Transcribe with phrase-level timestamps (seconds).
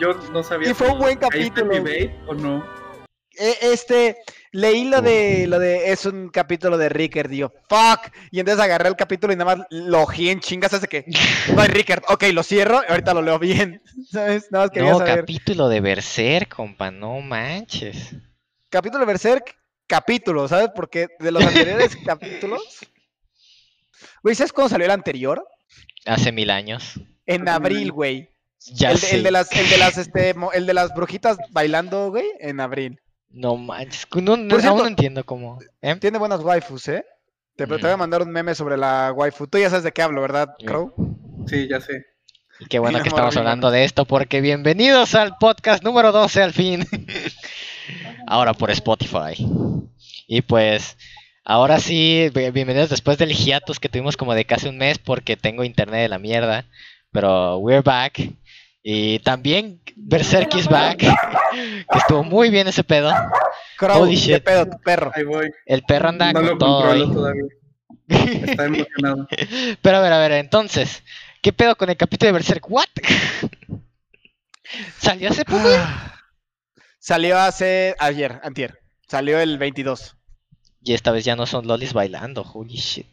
[0.00, 0.70] Yo no sabía.
[0.70, 1.66] Y fue un buen ¿Ahí está capítulo.
[1.72, 2.64] mi babe o no?
[3.38, 4.16] Eh, Este,
[4.52, 8.64] leí lo de, lo de, es un capítulo de Rickard, y yo, fuck, y entonces
[8.64, 11.04] agarré el capítulo y nada más lo ojí en chingas hace que,
[11.54, 14.50] no hay Rickard, ok, lo cierro, y ahorita lo leo bien, ¿sabes?
[14.50, 15.20] Nada más quería No, saber.
[15.20, 18.14] capítulo de Berserk, compa, no manches.
[18.70, 19.54] Capítulo de Berserk,
[19.86, 20.70] capítulo, ¿sabes?
[20.74, 22.62] Porque de los anteriores capítulos,
[24.22, 25.46] güey, ¿sabes cuándo salió el anterior?
[26.06, 26.98] Hace mil años.
[27.26, 28.30] En abril, güey.
[28.72, 29.16] Ya El, sé.
[29.16, 33.00] el de las, el de las, este, el de las brujitas bailando, güey, en abril.
[33.30, 34.06] No manches.
[34.14, 35.58] No, no- Por cierto- aún no entiendo cómo.
[35.82, 35.96] ¿eh?
[35.96, 37.04] Tiene buenas waifus, ¿eh?
[37.56, 37.98] Te, te voy a Mm.
[38.00, 39.46] mandar un meme sobre la waifu.
[39.46, 40.64] Tú ya sabes de qué hablo, ¿verdad, Mm.
[40.66, 40.94] Crow?
[41.46, 42.04] Sí, ya sé.
[42.60, 46.52] Y qué bueno que estamos hablando de esto, porque bienvenidos al podcast número 12 al
[46.54, 46.86] fin.
[48.26, 49.34] ahora por Spotify.
[50.26, 50.96] Y pues,
[51.44, 55.36] ahora sí, bi- bienvenidos después del hiatus que tuvimos como de casi un mes, porque
[55.36, 56.64] tengo internet de la mierda.
[57.12, 58.20] Pero we're back.
[58.88, 60.98] Y también Berserk is back.
[61.90, 63.10] que estuvo muy bien ese pedo.
[63.78, 64.44] Crow, Holy ¿qué shit.
[64.44, 65.10] pedo, tu perro?
[65.12, 65.50] Ahí voy.
[65.66, 67.12] El perro anda no con lo todo controlo ahí.
[67.12, 67.42] todavía.
[68.46, 69.26] Está emocionado.
[69.82, 71.02] Pero a ver, a ver, entonces,
[71.42, 72.70] ¿qué pedo con el capítulo de Berserk?
[72.70, 72.86] ¿What?
[74.98, 75.68] ¿Salió hace poco?
[77.00, 78.78] Salió hace ayer, antier.
[79.08, 80.16] Salió el 22.
[80.82, 83.08] Y esta vez ya no son lolis bailando, holy shit.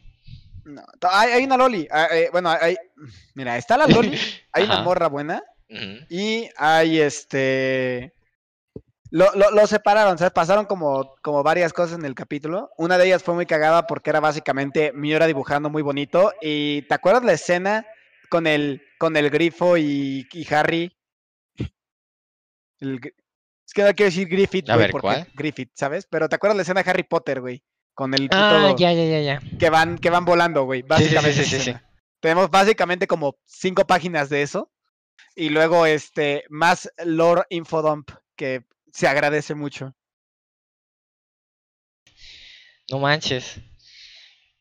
[0.65, 1.87] No, hay, hay una loli.
[1.89, 2.77] ah, eh, bueno, hay,
[3.33, 4.15] mira, está la loli,
[4.51, 5.41] hay una morra buena
[6.09, 8.13] Y hay este...
[9.09, 10.33] Lo, lo, lo separaron, ¿sabes?
[10.33, 12.71] Pasaron como, como varias cosas en el capítulo.
[12.77, 16.33] Una de ellas fue muy cagada porque era básicamente Miura dibujando muy bonito.
[16.41, 17.85] Y ¿te acuerdas la escena
[18.29, 20.97] con el, con el grifo y, y Harry?
[22.79, 22.99] El
[23.65, 25.27] es que no quiero decir Griffith, A güey, ver, porque ¿cuál?
[25.35, 26.05] Griffith, ¿sabes?
[26.09, 27.63] Pero ¿te acuerdas la escena de Harry Potter, güey?
[27.93, 29.57] Con el Ah, puto- ya, ya, ya, ya.
[29.57, 30.81] que van, que van volando, güey.
[30.81, 31.43] Básicamente.
[31.43, 31.73] sí, sí.
[32.19, 34.71] Tenemos básicamente como cinco páginas de eso.
[35.35, 39.93] Y luego, este, más lore infodump que se agradece mucho.
[42.89, 43.59] No manches.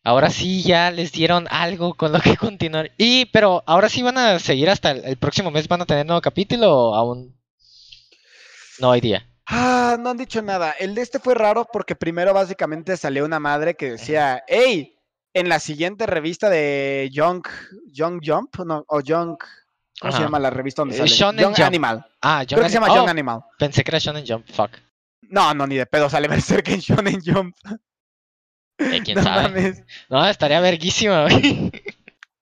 [0.04, 2.90] Ahora sí ya les dieron algo con lo que continuar.
[2.96, 6.06] Y, pero, ahora sí van a seguir hasta el, el próximo mes, van a tener
[6.06, 7.38] nuevo capítulo o aún.
[8.78, 9.28] No hay día.
[9.46, 10.72] Ah, no han dicho nada.
[10.72, 14.98] El de este fue raro porque primero básicamente salió una madre que decía, hey,
[15.34, 17.46] en la siguiente revista de Young,
[17.92, 19.36] Young Jump, no, o Young,
[20.00, 21.10] ¿cómo se llama la revista donde Eh, sale?
[21.10, 21.66] Shonen Young Jump.
[21.66, 22.06] Animal.
[22.20, 23.40] Ah, Creo que se llama oh, Young Animal.
[23.58, 24.70] Pensé que era Shonen Jump, fuck.
[25.22, 27.54] No, no, ni de pedo sale Berserk en Shonen Jump.
[28.78, 29.42] Eh, quién No sabe.
[29.42, 29.82] mames.
[30.08, 31.70] No, estaría verguísima, güey.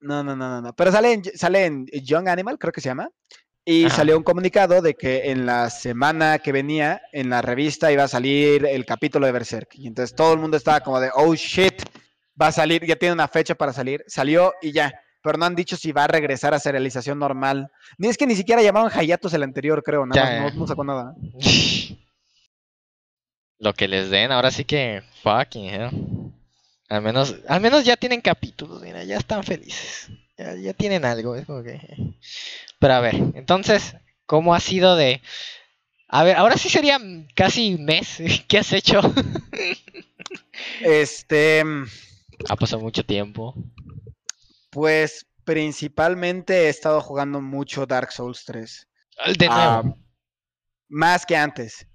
[0.01, 0.73] No, no, no, no, no.
[0.75, 3.11] Pero sale en, sale en Young Animal, creo que se llama.
[3.65, 3.97] Y Ajá.
[3.97, 8.09] salió un comunicado de que en la semana que venía, en la revista, iba a
[8.09, 9.69] salir el capítulo de Berserk.
[9.75, 11.83] Y entonces todo el mundo estaba como de, oh shit,
[12.41, 14.03] va a salir, ya tiene una fecha para salir.
[14.07, 14.93] Salió y ya.
[15.23, 17.71] Pero no han dicho si va a regresar a serialización normal.
[17.99, 20.07] Ni es que ni siquiera llamaron Hayatos el anterior, creo.
[20.07, 21.15] Nada Ya, más, no, no sacó nada.
[23.59, 25.91] Lo que les den, ahora sí que fucking hell.
[26.89, 30.09] Al menos, al menos ya tienen capítulos, mira, ya están felices.
[30.39, 31.79] Ya, ya tienen algo, es como que.
[32.79, 33.95] Pero a ver, entonces,
[34.27, 35.21] ¿cómo ha sido de.
[36.09, 36.99] A ver, ahora sí sería
[37.37, 38.19] casi un mes.
[38.49, 39.01] ¿Qué has hecho?
[40.81, 41.63] Este,
[42.49, 43.55] ha pasado mucho tiempo.
[44.71, 48.89] Pues principalmente he estado jugando mucho Dark Souls 3.
[49.39, 49.61] De nuevo.
[49.63, 49.83] Ah,
[50.89, 51.87] más que antes.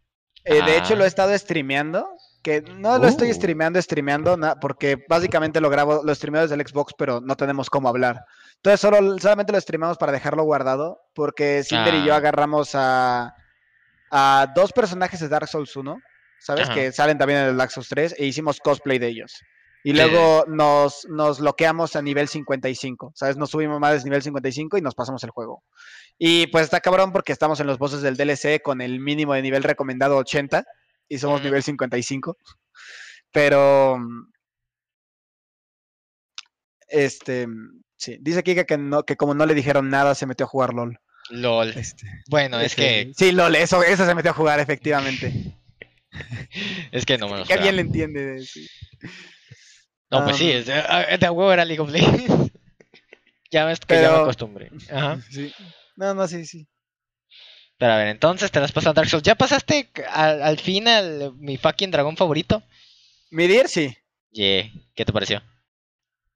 [0.43, 1.05] Eh, de hecho, lo Ah.
[1.05, 2.07] he estado streameando.
[2.43, 3.33] Que no lo estoy Uh.
[3.33, 7.89] streameando, streameando, porque básicamente lo grabo, lo streameo desde el Xbox, pero no tenemos cómo
[7.89, 8.23] hablar.
[8.57, 12.17] Entonces, solo, solamente lo streamamos para dejarlo guardado, porque Cinder y yo Ah.
[12.17, 13.33] agarramos a,
[14.11, 15.97] a dos personajes de Dark Souls 1,
[16.39, 16.65] ¿sabes?
[16.65, 16.75] Ajá.
[16.75, 19.41] Que salen también en el Dark Souls 3, e hicimos cosplay de ellos.
[19.85, 19.97] Y Sí.
[19.97, 23.37] luego nos, nos bloqueamos a nivel 55, ¿sabes?
[23.37, 25.63] Nos subimos más de nivel 55 y nos pasamos el juego.
[26.17, 29.41] Y pues está cabrón porque estamos en los bosses del DLC con el mínimo de
[29.43, 30.65] nivel recomendado 80
[31.07, 32.35] y somos nivel 55.
[33.31, 33.99] Pero
[36.87, 37.47] este
[37.97, 40.73] sí, dice Kika que no que como no le dijeron nada se metió a jugar
[40.73, 40.99] LOL.
[41.29, 41.69] LOL.
[41.69, 43.13] Este, Bueno, es este, que.
[43.15, 45.31] sí, LOL, eso eso se metió a jugar efectivamente.
[46.93, 47.75] Es que no me lo Qué bien esperaba.
[47.75, 48.45] le entiende de
[50.09, 52.51] No, pues sí, de, ah, de a huevo era League of Legends.
[53.51, 54.71] ya ves que ya me acostumbré.
[54.91, 55.19] Ajá.
[55.31, 55.51] Sí.
[55.95, 56.67] No, no, sí, sí.
[57.77, 59.23] Pero a ver, entonces te las pasas a Dark Souls.
[59.23, 62.63] ¿Ya pasaste al, al fin al mi fucking dragón favorito?
[63.31, 63.95] Midir sí.
[64.31, 64.69] Yeah.
[64.93, 65.41] ¿Qué te pareció?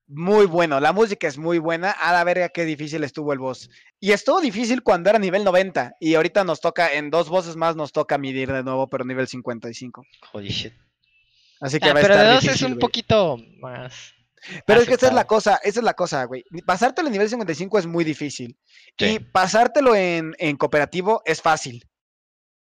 [0.07, 1.91] Muy bueno, la música es muy buena.
[1.91, 3.69] A la verga, qué difícil estuvo el boss.
[3.99, 5.97] Y estuvo difícil cuando era nivel 90.
[5.99, 9.27] Y ahorita nos toca, en dos voces más nos toca medir de nuevo, pero nivel
[9.27, 10.03] 55.
[10.33, 10.73] Holy shit.
[11.59, 12.65] Así que Ah, va a pero de estar dos difícil.
[12.67, 14.13] es un poquito más.
[14.65, 16.43] Pero es que esa es la cosa, esa es la cosa, güey.
[16.65, 18.57] Pasártelo en nivel 55 es muy difícil.
[18.97, 19.05] Sí.
[19.05, 21.83] Y pasártelo en, en cooperativo es fácil.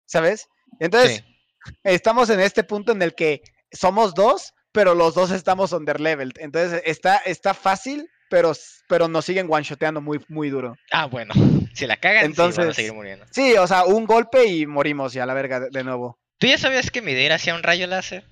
[0.07, 0.49] ¿Sabes?
[0.79, 1.25] Entonces,
[1.65, 1.73] Sí.
[1.83, 3.43] estamos en este punto en el que
[3.73, 6.35] somos dos, pero los dos estamos underleveled.
[6.39, 8.53] Entonces, está, está fácil, pero,
[8.89, 10.77] pero nos siguen one-shoteando muy, muy duro.
[10.93, 11.35] Ah, bueno.
[11.75, 13.27] Si la cagan, sí van a Entonces- seguir muriendo.
[13.33, 16.21] Sí, o sea, un golpe y morimos ya, la verga, de, de nuevo.
[16.39, 18.25] ¿Tú ya sabías que Midir hacía un rayo láser?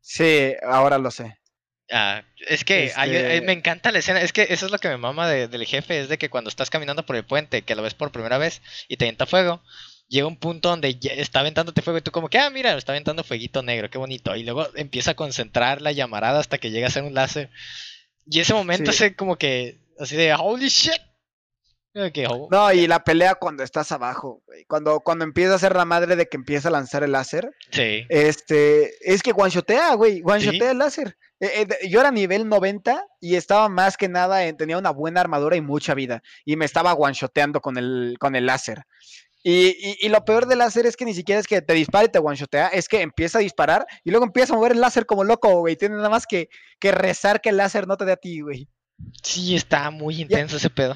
[0.00, 1.38] Sí, ahora lo sé.
[1.90, 4.88] Ah, es que hay- Este- me encanta la escena, es que eso es lo que
[4.88, 7.74] me mama de- del jefe, es de que cuando estás caminando por el puente, que
[7.74, 9.62] lo ves por primera vez y te avienta fuego,
[10.06, 12.92] llega un punto donde ya está aventándote fuego y tú como que, ah, mira, está
[12.92, 16.88] aventando fueguito negro, qué bonito, y luego empieza a concentrar la llamarada hasta que llega
[16.88, 17.48] a ser un láser,
[18.26, 19.04] y ese momento Sí.
[19.04, 21.00] es como que, así de, holy shit,
[22.28, 24.64] Oh, No, y la pelea cuando estás abajo, güey.
[24.66, 27.50] Cuando, cuando empieza a ser la madre de que empieza a lanzar el láser.
[27.70, 30.22] sí, Este, es que one-shotea, güey.
[30.24, 30.70] One-shotea Sí.
[30.72, 31.16] el láser.
[31.40, 35.20] Eh, eh, yo era nivel 90 y estaba más que nada, en- tenía una buena
[35.20, 36.22] armadura y mucha vida.
[36.44, 38.84] Y me estaba one-shoteando con el, con el láser.
[39.44, 42.06] Y, y- y lo peor del láser es que ni siquiera es que te dispare
[42.06, 45.06] y te one-shotea, es que empieza a disparar y luego empieza a mover el láser
[45.06, 45.76] como loco, güey.
[45.76, 46.48] Tiene nada más que,
[46.80, 48.68] que rezar que el láser no te dé a ti, güey.
[49.22, 50.94] sí, está muy intenso ese pedo.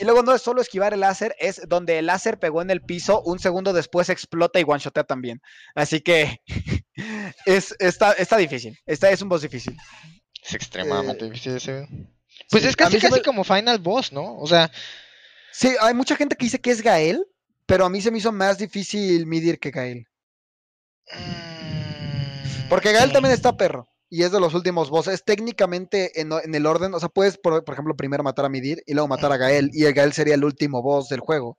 [0.00, 2.80] Y luego no es solo esquivar el láser, es donde el láser pegó en el
[2.80, 5.40] piso, un segundo después explota y one-shotea también.
[5.74, 6.40] Así que
[7.46, 8.78] es, está, está difícil.
[8.86, 9.76] Está, es un boss difícil.
[10.42, 11.86] Es extremadamente difícil ese.
[12.48, 14.36] Pues Sí, es casi casi me- como Final Boss, ¿no?
[14.38, 14.70] O sea,
[15.52, 17.26] Sí, hay mucha gente que dice que es Gael,
[17.66, 20.06] pero a mí se me hizo más difícil medir que Gael.
[21.12, 23.12] mm, Porque Gael sí.
[23.12, 23.86] también está perro.
[24.12, 25.24] Y es de los últimos bosses.
[25.24, 28.82] Técnicamente, en, en el orden, o sea, puedes, por, por ejemplo, primero matar a Midir
[28.86, 29.70] y luego matar a Gael.
[29.72, 31.58] Y el Gael sería el último boss del juego.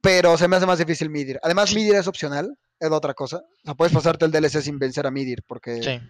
[0.00, 1.38] Pero se me hace más difícil Midir.
[1.42, 1.74] Además.
[1.74, 3.38] Midir es opcional, es otra cosa.
[3.38, 6.00] O sea, puedes pasarte el DLC sin vencer a Midir, porque Sí.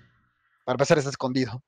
[0.64, 1.62] para empezar está escondido.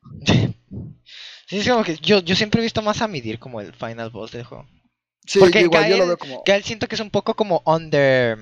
[1.47, 4.11] Sí, es como que yo, yo siempre he visto más a Midir como el final
[4.11, 4.67] boss del juego.
[5.27, 6.43] Sí, Porque igual yo lo Gael- veo como.
[6.45, 8.39] Él siento que es un poco como under.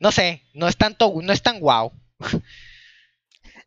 [0.00, 1.92] No sé, no es tanto, no es tan wow.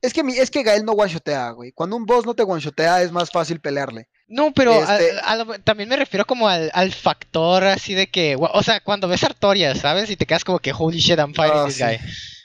[0.02, 1.72] Es que, mi- es que Gael no one-shotea, güey.
[1.72, 4.08] Cuando un boss no te one-shotea, es más fácil pelearle.
[4.28, 8.64] No, pero Este- a también me refiero como al, al factor así de que, o
[8.64, 10.10] sea, cuando ves a Artorias, ¿sabes?
[10.10, 11.84] Y te quedas como que holy shit, I'm fighting Ah, this sí.
[11.84, 11.98] guy.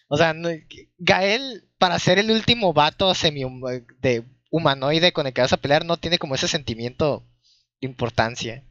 [0.09, 0.51] O sea, no-
[0.99, 3.43] Gael, para ser el último vato semi
[4.01, 7.25] de humanoide con el que vas a pelear, no tiene como ese sentimiento
[7.81, 8.65] de importancia.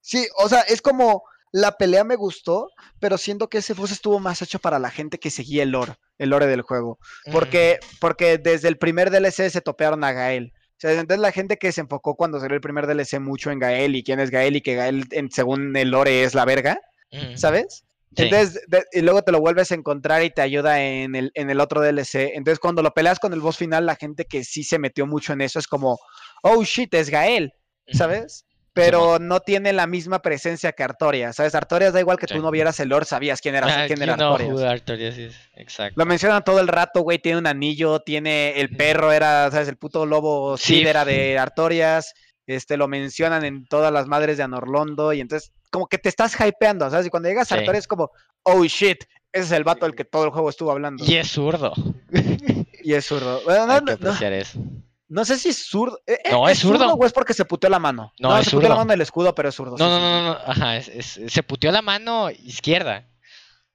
[0.00, 1.24] Sí, o sea, es como.
[1.56, 2.70] La pelea me gustó,
[3.00, 5.94] pero siento que ese boss estuvo más hecho para la gente que seguía el lore,
[6.18, 6.98] el lore del juego.
[7.32, 10.52] Porque, porque desde el primer DLC se topearon a Gael.
[10.54, 13.58] O sea, entonces la gente que se enfocó cuando salió el primer DLC mucho en
[13.58, 16.78] Gael y quién es Gael y que Gael, en- según el lore, es la verga,
[17.10, 17.38] Ujú.
[17.38, 17.84] ¿sabes?
[18.14, 18.24] Sí.
[18.24, 21.48] Entonces, de- y luego te lo vuelves a encontrar y te ayuda en el, en
[21.48, 22.32] el otro DLC.
[22.34, 25.32] Entonces, cuando lo peleas con el boss final, la gente que sí se metió mucho
[25.32, 25.98] en eso es como,
[26.42, 27.52] oh shit, es Gael.
[27.92, 28.44] ¿sabes?
[28.76, 31.54] Pero no tiene la misma presencia que Artorias, ¿sabes?
[31.54, 32.34] Artorias da igual que Sí.
[32.34, 35.30] tú no vieras el lore, sabías quién era, Ah, quién era know Artorias.
[35.54, 35.94] Exacto.
[35.98, 37.18] Lo mencionan todo el rato, güey.
[37.18, 39.68] Tiene un anillo, tiene el perro, era, ¿sabes?
[39.68, 40.82] El puto lobo Sí.
[40.82, 42.12] Era de Artorias.
[42.46, 45.12] Este, lo mencionan en todas las madres de Anorlondo.
[45.12, 47.06] Y entonces, como que te estás hypeando, ¿sabes?
[47.06, 47.56] Y cuando llegas a.
[47.56, 48.10] Artorias es como,
[48.44, 49.02] oh shit,
[49.32, 51.04] ese es el vato del que todo el juego estuvo hablando.
[51.04, 51.72] Y es zurdo.
[52.84, 53.40] Y es zurdo.
[53.44, 54.60] Bueno, no, Hay que no- no- apreciar eso.
[55.08, 56.00] No sé si es zurdo.
[56.06, 56.92] Eh, eh, No, es zurdo.
[56.94, 58.12] o es porque se puteó la mano?
[58.18, 58.78] No, es se puteó la zurdo.
[58.84, 59.76] mano del escudo, pero es zurdo.
[59.78, 63.06] No, sí, no, no, no, no, ajá, es- es- se puteó la mano izquierda.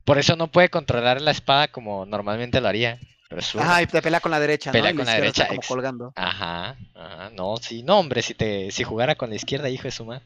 [0.03, 2.99] Por eso no puede controlar la espada como normalmente lo haría.
[3.29, 3.65] Pero es zurdo.
[3.65, 4.97] Ajá, y te pelea con la derecha, Pelea ¿no?
[4.97, 6.13] Con la izquierda está derecha, como colgando.
[6.15, 9.91] Ajá, ajá, no, sí, no, hombre, si te, si jugara con la izquierda, hijo de
[9.91, 10.25] su madre.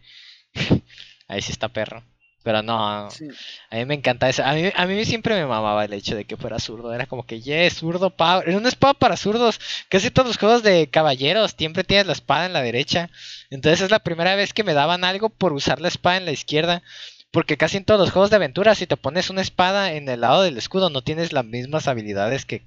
[1.28, 2.04] Ahí sí está perro.
[2.46, 3.26] Pero no, Sí.
[3.72, 4.44] a mí me encanta eso.
[4.46, 6.94] A mí, a mí siempre me mamaba el hecho de que fuera zurdo.
[6.94, 8.48] Era como que, yeah, zurdo power.
[8.48, 9.60] Era una espada para zurdos.
[9.90, 13.10] Casi todos los juegos de caballeros siempre tienes la espada en la derecha.
[13.50, 16.32] Entonces es la primera vez que me daban algo por usar la espada en la
[16.34, 16.84] izquierda.
[17.32, 20.22] Porque casi en todos los juegos de aventura, si te pones una espada en el
[20.22, 22.64] lado del escudo, no tienes las mismas habilidades que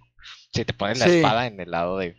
[0.52, 1.18] si te pones la Sí.
[1.18, 2.16] espada en el lado de.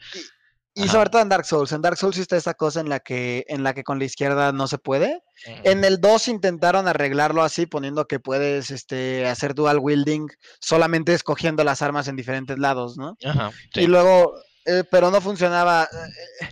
[0.75, 0.91] Y Ajá.
[0.91, 1.71] sobre todo en Dark Souls.
[1.71, 4.05] En Dark Souls sí está esa cosa en la que, en la que con la
[4.05, 5.23] izquierda no se puede.
[5.63, 10.27] En el 2 intentaron arreglarlo así, poniendo que puedes este, hacer dual wielding
[10.59, 13.17] solamente escogiendo las armas en diferentes lados, ¿no?
[13.25, 13.81] Ajá, sí.
[13.81, 14.35] Y luego,
[14.65, 15.89] eh, pero no funcionaba.
[16.41, 16.49] eh,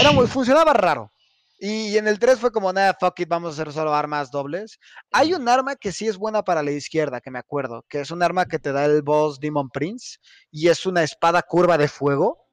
[0.00, 1.12] Era muy, funcionaba raro.
[1.60, 4.78] Y en el 3 fue como, nada, fuck it, vamos a hacer solo armas dobles.
[5.10, 8.10] Hay un arma que sí es buena para la izquierda, que me acuerdo, que es
[8.12, 10.18] un arma que te da el boss Demon Prince,
[10.52, 12.47] y es una espada curva de fuego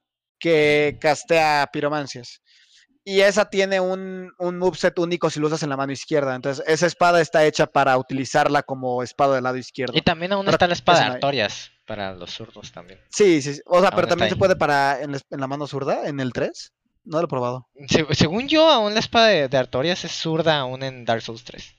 [0.45, 2.39] que castea piromancias.
[3.03, 6.35] Y esa tiene un, un moveset único si lo usas en la mano izquierda.
[6.35, 9.97] Entonces, esa espada está hecha para utilizarla como espada del lado izquierdo.
[9.97, 11.05] Y también aún Pero está la espada de.
[11.13, 12.99] Artorias para los zurdos también.
[13.09, 13.61] Sí, sí, sí.
[13.65, 16.19] O sea, Aún pero también se puede para en la, en la mano zurda, en
[16.19, 16.73] el 3.
[17.05, 17.67] No lo he probado.
[17.87, 21.43] Se- según yo, aún la espada de, de Artorias es zurda aún en Dark Souls
[21.43, 21.75] 3.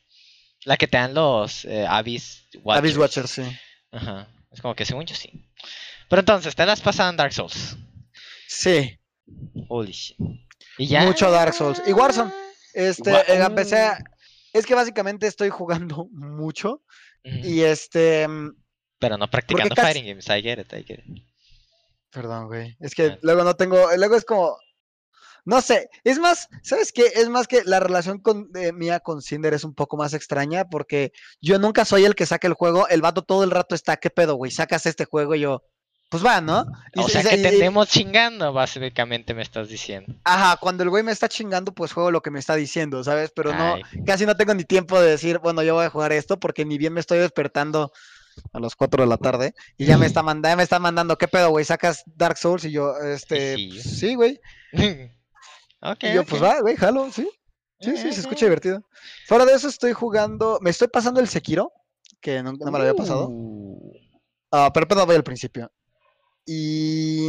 [0.64, 2.78] La que te dan los eh, Abyss Watchers.
[2.84, 3.42] Abyss Watcher, sí.
[3.92, 4.28] Ajá.
[4.50, 5.30] Es como que según yo sí.
[6.08, 7.76] Pero entonces, te la has pasado en Dark Souls.
[8.48, 8.98] Sí,
[9.68, 10.16] Holy shit.
[10.78, 11.02] Y ya.
[11.04, 11.82] Mucho Dark Souls.
[11.86, 12.32] Y Warzone.
[12.74, 13.98] este, eh, empecé a-
[14.52, 16.82] Es que básicamente estoy jugando mucho
[17.24, 18.26] y este...
[18.28, 18.50] mm,
[18.98, 20.26] Pero no practicando casi- fighting games.
[20.28, 21.24] I get it, I get it.
[22.10, 22.76] Perdón, güey.
[22.80, 23.18] Es que Ah.
[23.22, 23.88] luego no tengo.
[23.96, 24.56] Luego es como.
[25.44, 25.90] No sé.
[26.02, 27.04] Es más, ¿sabes qué?
[27.14, 31.12] Es más que la relación con, mía con Cinder es un poco más extraña porque
[31.40, 32.88] yo nunca soy el que saca el juego.
[32.88, 34.50] El vato todo el rato está, ¿qué pedo, güey?
[34.50, 35.62] Sacas este juego y yo.
[36.08, 36.64] Pues va, ¿no?
[36.94, 40.14] Y O se- sea y que y- te andemos chingando, básicamente me estás diciendo.
[40.24, 43.32] Ajá, cuando el güey me está chingando, pues juego lo que me está diciendo, ¿sabes?
[43.34, 43.82] Pero no, Ay.
[44.06, 46.78] casi no tengo ni tiempo de decir, bueno, yo voy a jugar esto porque ni
[46.78, 47.90] bien me estoy despertando
[48.52, 51.18] a las 4 de la tarde y ya me está mandando, ya me está mandando,
[51.18, 51.64] ¿qué pedo, güey?
[51.64, 53.68] Sacas Dark Souls y yo, este, Sí.
[53.72, 54.40] pues, sí, güey.
[55.80, 56.04] ok.
[56.04, 57.28] Y yo, pues va, güey, jalo, sí.
[57.80, 58.82] Sí, sí, se escucha divertido.
[59.26, 61.72] Fuera de eso estoy jugando, me estoy pasando el Sekiro,
[62.20, 63.28] que no, no me lo había pasado.
[63.28, 63.92] Uh,
[64.52, 65.70] Ah, pero apenas voy al principio.
[66.46, 67.28] Y...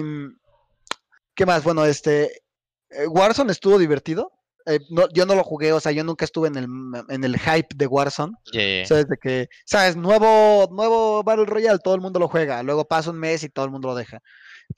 [1.36, 1.63] ¿Qué más?
[1.63, 2.41] Bueno, este...
[2.89, 4.31] eh, Warzone estuvo divertido.
[4.65, 6.67] Eh, no- yo no lo jugué, o sea, yo nunca estuve en el,
[7.09, 8.33] en el hype de Warzone.
[8.51, 8.83] yeah.
[8.83, 9.95] O sea, desde que, ¿sabes?
[9.95, 12.62] Nuevo, nuevo Battle Royale, todo el mundo lo juega.
[12.63, 14.19] Luego pasa un mes y todo el mundo lo deja.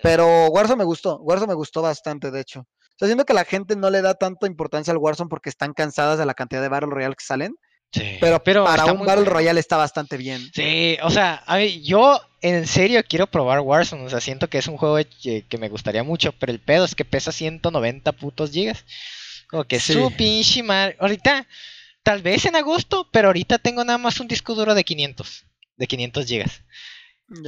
[0.04, 2.60] Pero Warzone me gustó, Warzone me gustó bastante, de hecho.
[2.62, 5.74] O sea, siento que la gente no le da tanta importancia al Warzone porque están
[5.74, 7.56] cansadas de la cantidad de Battle Royale que salen.
[7.92, 9.32] Sí, Pero, para un Battle bueno.
[9.32, 10.48] Royale está bastante bien.
[10.54, 14.04] Sí, o sea, a mí, yo en serio quiero probar Warzone.
[14.06, 16.86] O sea, siento que es un juego que, que me gustaría mucho, pero el pedo
[16.86, 18.86] es que pesa 190 putos gigas.
[19.50, 19.94] Como que Sí.
[19.94, 20.96] su pinche madre.
[21.00, 21.48] Ahorita,
[22.04, 25.46] tal vez en agosto, pero ahorita tengo nada más un disco duro de 500.
[25.76, 26.62] De 500 gigas.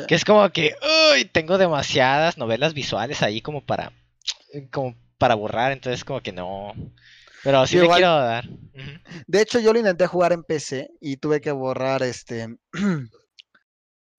[0.07, 0.75] Que es como que,
[1.13, 3.91] uy, tengo demasiadas novelas visuales ahí como para,
[4.71, 5.71] como para borrar.
[5.71, 6.73] Entonces, como que no.
[7.43, 8.45] Pero sí le igual- quiero dar.
[9.27, 12.47] De hecho, yo lo intenté jugar en PC y tuve que borrar este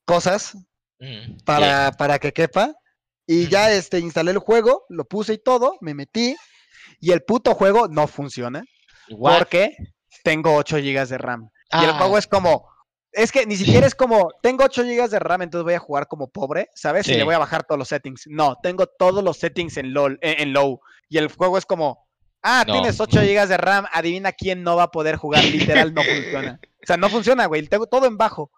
[0.05, 0.55] cosas
[1.01, 1.37] Ujú.
[1.45, 2.75] para, para que quepa.
[3.27, 6.37] Y ya este, instalé el juego, lo puse y todo, me metí.
[7.01, 8.65] Y el puto juego no funciona.
[9.11, 9.39] What?
[9.39, 9.77] Porque
[10.25, 11.49] tengo 8 GB de RAM.
[11.73, 11.99] Y el Ah.
[11.99, 12.69] juego es como.
[13.13, 14.31] Es que ni siquiera es como.
[14.43, 17.09] Tengo 8 GB de RAM, entonces voy a jugar como pobre, ¿sabes?
[17.09, 18.25] Y le voy a bajar todos los settings.
[18.27, 20.81] No, tengo todos los settings en, en, en low.
[21.09, 22.05] Y el juego es como.
[22.43, 22.73] Ah, No.
[22.75, 23.87] tienes 8 GB de RAM.
[23.93, 25.45] Adivina quién no va a poder jugar.
[25.45, 26.61] Literal, no funciona.
[26.83, 27.67] O sea, no funciona, güey.
[27.69, 28.51] Tengo todo en bajo.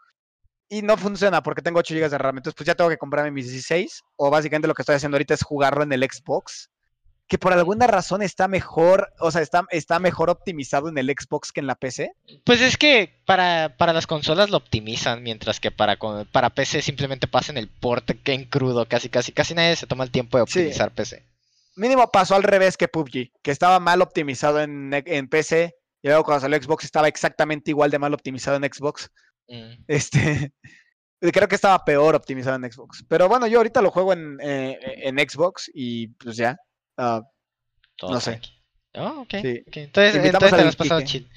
[0.68, 2.38] Y no funciona porque tengo 8 GB de RAM.
[2.38, 4.02] Entonces, pues ya tengo que comprarme mis 16.
[4.16, 6.70] O básicamente lo que estoy haciendo ahorita es jugarlo en el Xbox.
[7.26, 9.10] Que por alguna razón está mejor.
[9.18, 12.12] O sea, está, está mejor optimizado en el Xbox que en la PC.
[12.44, 15.96] Pues es que para, para las consolas lo optimizan, mientras que para,
[16.32, 20.04] para PC simplemente pasan el port que en crudo, casi casi casi nadie se toma
[20.04, 20.58] el tiempo de Sí.
[20.60, 21.22] optimizar PC.
[21.76, 25.74] Mínimo pasó al revés que PUBG, que estaba mal optimizado en, en PC.
[26.02, 29.10] Y luego cuando salió Xbox estaba exactamente igual de mal optimizado en Xbox.
[29.48, 29.72] Mm.
[29.88, 30.52] Este.
[31.20, 33.04] Creo que estaba peor optimizado en Xbox.
[33.08, 36.56] Pero bueno, yo ahorita lo juego en, eh, en Xbox y pues ya.
[36.98, 37.22] ah,
[37.96, 38.40] Todo No sé.
[38.94, 39.34] Oh, ok.
[39.40, 39.64] Sí.
[39.66, 39.76] ok.
[39.78, 41.30] Entonces, entonces te lo has pasado chill.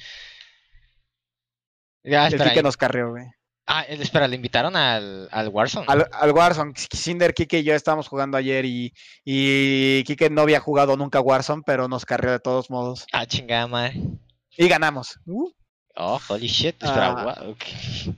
[2.03, 2.53] Ya, el espera.
[2.55, 3.25] In- nos carrió, güey.
[3.69, 5.85] Ah, espera, le invitaron al, al Warzone.
[5.89, 8.93] Al, al Warzone, Cinder, Kike y yo estábamos jugando ayer y,
[9.25, 13.05] y Kike no había jugado nunca Warzone, pero nos carrió de todos modos.
[13.11, 14.01] Ah, chingada madre.
[14.57, 15.19] Y ganamos.
[15.25, 15.51] Uh,
[15.99, 16.81] Oh, holy shit.
[16.81, 17.43] Espera, Ah.
[17.47, 17.63] Ok.
[17.63, 18.15] sí,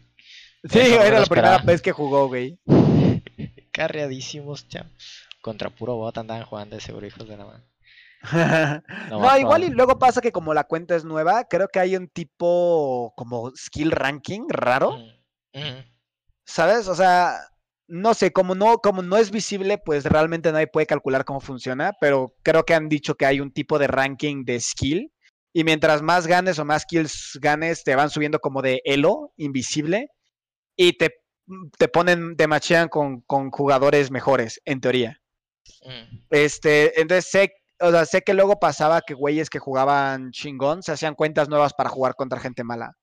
[0.63, 2.59] Eso no era la primera vez que jugó, güey.
[3.71, 4.85] Carreadísimos, chao.
[5.41, 7.63] Contra puro bot andaban jugando de seguro, hijos de la mano.
[9.09, 11.95] No, más igual y luego pasa que como la cuenta es nueva, creo que hay
[11.95, 15.18] un tipo como skill ranking raro, Mm,
[16.45, 16.87] ¿sabes?
[16.87, 17.39] O sea,
[17.87, 21.93] no sé, como no, como no es visible, pues realmente nadie puede calcular cómo funciona,
[21.99, 25.11] pero creo que han dicho que hay un tipo de ranking de skill
[25.53, 30.09] y mientras más ganes o más kills ganes, te van subiendo como de elo invisible
[30.75, 31.15] y te,
[31.77, 35.19] te ponen, te machean con, con jugadores mejores, en teoría.
[35.83, 36.17] Mm.
[36.29, 40.91] Este, entonces sé, o sea, sé que luego pasaba que güeyes que jugaban chingón se
[40.91, 42.95] hacían cuentas nuevas para jugar contra gente mala.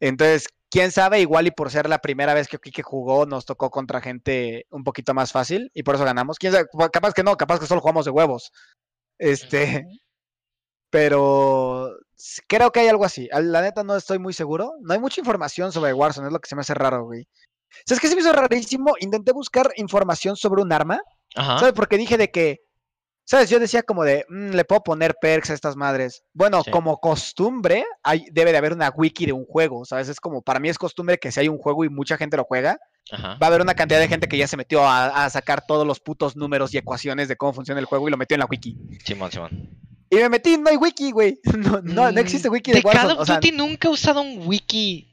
[0.00, 3.70] Entonces, quién sabe, igual y por ser la primera vez que Kike jugó, nos tocó
[3.70, 6.36] contra gente un poquito más fácil y por eso ganamos.
[6.36, 8.50] Quién sabe, Pues, capaz que no, capaz que solo jugamos de huevos.
[9.16, 9.86] Este,
[10.90, 11.96] pero
[12.48, 13.28] creo que hay algo así.
[13.32, 14.72] La neta no estoy muy seguro.
[14.80, 17.28] No hay mucha información sobre Warzone, es lo que se me hace raro, güey.
[17.86, 18.94] ¿Sabes qué se me hizo rarísimo?
[18.98, 21.00] Intenté buscar información sobre un arma.
[21.36, 21.60] Ajá.
[21.60, 21.74] ¿Sabes?
[21.74, 22.63] Porque dije de que,
[23.24, 23.48] ¿sabes?
[23.50, 26.22] Yo decía como de, "Mm, le puedo poner perks a estas madres.
[26.32, 26.70] Bueno, Sí.
[26.70, 30.08] como costumbre, hay, debe de haber una wiki de un juego, ¿sabes?
[30.08, 32.44] Es como, para mí es costumbre que si hay un juego y mucha gente lo
[32.44, 32.78] juega,
[33.10, 33.28] Ajá.
[33.34, 35.86] va a haber una cantidad de gente que ya se metió a, a sacar todos
[35.86, 38.46] los putos números y ecuaciones de cómo funciona el juego y lo metió en la
[38.46, 38.76] wiki.
[39.04, 39.70] Simón, Simón.
[40.10, 41.40] Y me metí, no hay wiki, güey.
[41.56, 43.12] No, no, no existe wiki de, Mm, de Call Warzone.
[43.14, 45.10] of o sea, Duty nunca he usado un wiki.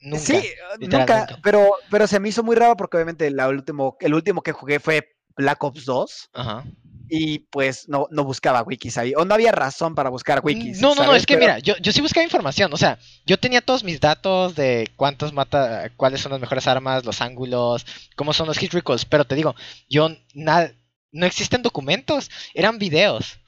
[0.00, 0.18] Nunca.
[0.22, 0.42] Sí,
[0.80, 1.26] nunca.
[1.42, 4.78] pero, pero se me hizo muy raro porque obviamente la último, el último que jugué
[4.80, 6.64] fue Black Ops 2 Ajá.
[7.08, 10.80] Y pues no, no buscaba wikis ahí, o no había razón para buscar wikis.
[10.80, 13.38] No, no, no, es que Pero- mira, yo, yo sí buscaba información, o sea, yo
[13.38, 17.86] tenía todos mis datos de cuántos mata, cuáles son las mejores armas, los ángulos,
[18.16, 19.54] cómo son los hit recalls, pero te digo,
[19.88, 20.72] yo nada,
[21.12, 23.38] no existen documentos, eran videos.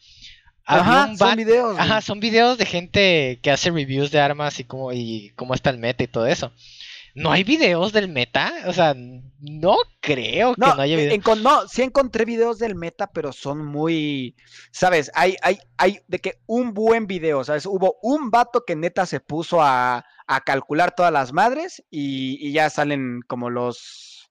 [0.65, 1.79] Había Ajá, son videos.
[1.79, 5.71] Ajá, son videos de gente que hace reviews de armas y cómo, y cómo está
[5.71, 6.53] el meta y todo eso.
[7.15, 8.53] ¿No hay videos del meta?
[8.67, 11.41] O sea, no creo que no, No, haya videos.
[11.41, 14.37] no, sí encontré videos del meta, pero son muy,
[14.71, 15.11] ¿sabes?
[15.15, 17.67] Hay, hay, hay de que un buen video, ¿sabes?
[17.67, 22.53] Hubo un vato que neta se puso a, a calcular todas las madres y, y
[22.53, 24.31] ya salen como los...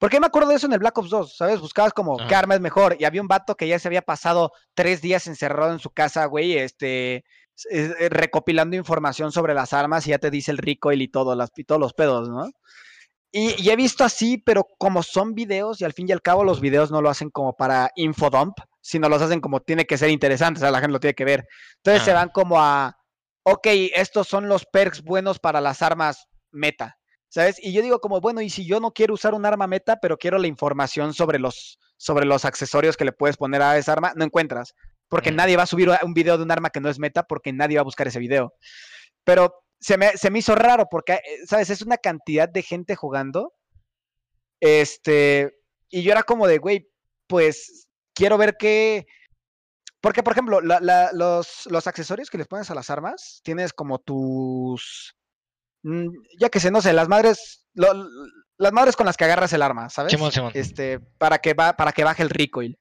[0.00, 1.60] Porque me acuerdo de eso en el Black Ops 2, ¿sabes?
[1.60, 4.50] Buscabas como qué arma es mejor y había un vato que ya se había pasado
[4.74, 7.24] tres días encerrado en su casa, güey, este,
[7.70, 11.50] eh, recopilando información sobre las armas y ya te dice el recoil y, todo, las,
[11.56, 12.50] y todos los pedos, ¿no?
[13.32, 16.44] Y, y he visto así, pero como son videos, y al fin y al cabo
[16.44, 20.10] los videos no lo hacen como para infodump, sino los hacen como tiene que ser
[20.10, 21.48] interesante, o sea, la gente lo tiene que ver.
[21.78, 22.96] Entonces se van como a,
[23.42, 26.98] ok, estos son los perks buenos para las armas meta,
[27.28, 27.58] ¿sabes?
[27.60, 30.18] Y yo digo como, bueno, y si yo no quiero usar un arma meta, pero
[30.18, 34.12] quiero la información sobre los, sobre los accesorios que le puedes poner a esa arma,
[34.16, 34.74] no encuentras.
[35.08, 37.52] Porque nadie va a subir un video de un arma que no es meta porque
[37.52, 38.54] nadie va a buscar ese video.
[39.24, 41.70] Pero se me, se me hizo raro porque, eh, ¿sabes?
[41.70, 43.52] Es una cantidad de gente jugando.
[44.60, 45.54] Este,
[45.90, 46.88] y yo era como de, güey,
[47.26, 49.06] pues quiero ver qué...
[50.00, 53.72] Porque, por ejemplo, la- la- los, los accesorios que les pones a las armas, tienes
[53.72, 55.16] como tus...
[55.82, 57.66] mm, Ya que sé, no sé, las madres...
[57.74, 58.08] lo-
[58.58, 60.12] las madres con las que agarras el arma, ¿sabes?
[60.12, 60.52] Simón, Simón.
[60.54, 62.78] Este, para que, va, para que baje el recoil.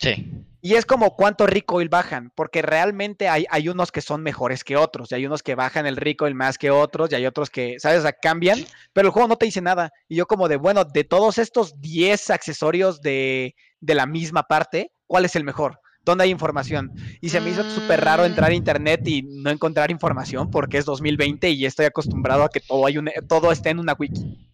[0.00, 0.32] Sí.
[0.64, 4.76] Y es como cuánto recoil bajan, porque realmente hay, hay unos que son mejores que
[4.76, 7.80] otros, y hay unos que bajan el recoil más que otros, y hay otros que,
[7.80, 7.98] ¿sabes?
[7.98, 9.92] O sea, cambian, pero el juego no te dice nada.
[10.08, 14.92] Y yo como de, bueno, de todos estos 10 accesorios de, de la misma parte,
[15.08, 15.80] ¿cuál es el mejor?
[16.04, 16.92] ¿Dónde hay información?
[17.20, 20.84] Y se me hizo súper raro entrar a internet y no encontrar información porque es
[20.84, 24.48] 2020 y estoy acostumbrado a que todo, hay un, todo esté en una wiki.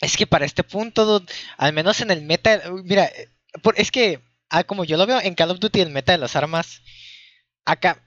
[0.00, 1.22] Es que para este punto,
[1.56, 3.10] al menos en el meta, mira,
[3.76, 6.36] es que, ah, como yo lo veo en Call of Duty, el meta de las
[6.36, 6.82] armas,
[7.64, 8.02] acá,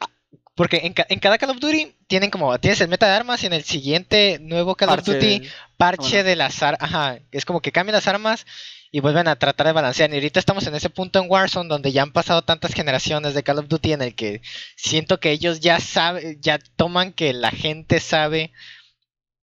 [0.00, 0.08] ah,
[0.54, 3.42] porque en, ca- en cada Call of Duty tienen como, tienes el meta de armas
[3.42, 6.28] y en el siguiente nuevo Call of Duty, parche bueno.
[6.28, 8.46] de las armas, ajá, es como que cambian las armas
[8.90, 10.10] y vuelven a tratar de balancear.
[10.10, 13.42] Y ahorita estamos en ese punto en Warzone donde ya han pasado tantas generaciones de
[13.42, 14.40] Call of Duty en el que
[14.76, 18.50] siento que ellos ya saben, ya toman que la gente sabe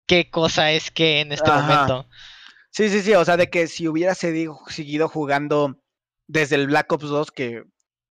[0.07, 1.61] qué cosa es que en este Ajá.
[1.61, 2.09] momento.
[2.71, 5.82] Sí, sí, sí, o sea, de que si hubiera seguido jugando
[6.26, 7.62] desde el Black Ops 2, que,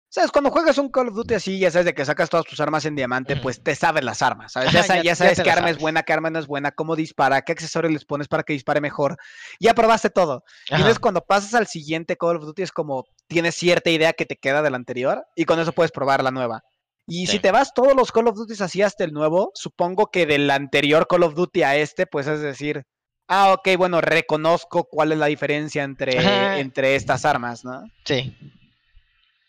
[0.09, 0.31] ¿sabes?
[0.31, 2.85] Cuando juegas un Call of Duty así, ya sabes de que sacas todas tus armas
[2.87, 4.73] en diamante, pues te sabes las armas, ¿sabes?
[4.73, 6.73] Ya, sa- ya- ya ya sabes qué arma es buena, qué arma no es buena,
[6.73, 9.16] cómo dispara, qué accesorios les pones para que dispare mejor.
[9.61, 10.44] Ya probaste todo.
[10.71, 14.25] Y entonces cuando pasas al siguiente Call of Duty es como tienes cierta idea que
[14.27, 16.62] te queda del anterior y con eso puedes probar la nueva.
[17.07, 20.27] Y si te vas todos los Call of Duty así hasta el nuevo, supongo que
[20.27, 22.85] del anterior Call of Duty a este, pues es decir,
[23.29, 26.59] ah, ok, bueno, reconozco cuál es la diferencia entre, Ajá.
[26.59, 27.85] entre estas armas, ¿no?
[28.05, 28.37] Sí.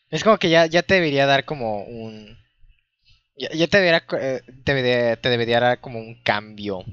[0.10, 2.38] Es como que ya, ya te debería dar como un.
[3.36, 6.84] Ya, ya te debería, eh, te debería, te debería dar como un cambio.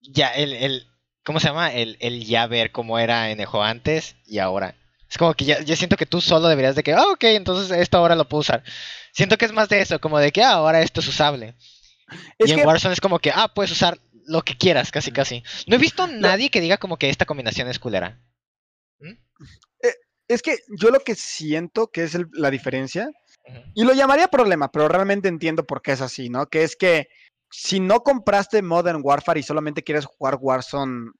[0.00, 0.86] Ya, el, el.
[1.24, 1.72] ¿Cómo se llama?
[1.72, 4.74] El, el ya ver cómo era en el juego antes y ahora.
[5.10, 7.76] Es como que ya, ya siento que tú solo deberías de que, ah, ok, entonces
[7.76, 8.62] esto ahora lo puedo usar.
[9.12, 11.54] Siento que es más de eso, como de que ah, ahora esto es usable.
[12.38, 15.42] Es y en Warzone es como que, ah, puedes usar lo que quieras, casi casi.
[15.66, 18.20] No he visto a nadie que diga como que esta combinación es culera.
[20.28, 23.08] es que yo lo que siento que es el- la diferencia,
[23.74, 26.44] y lo llamaría problema, pero realmente entiendo por qué es así, ¿no?
[26.46, 27.08] Que es que
[27.50, 31.12] si no compraste Modern Warfare y solamente quieres jugar Warzone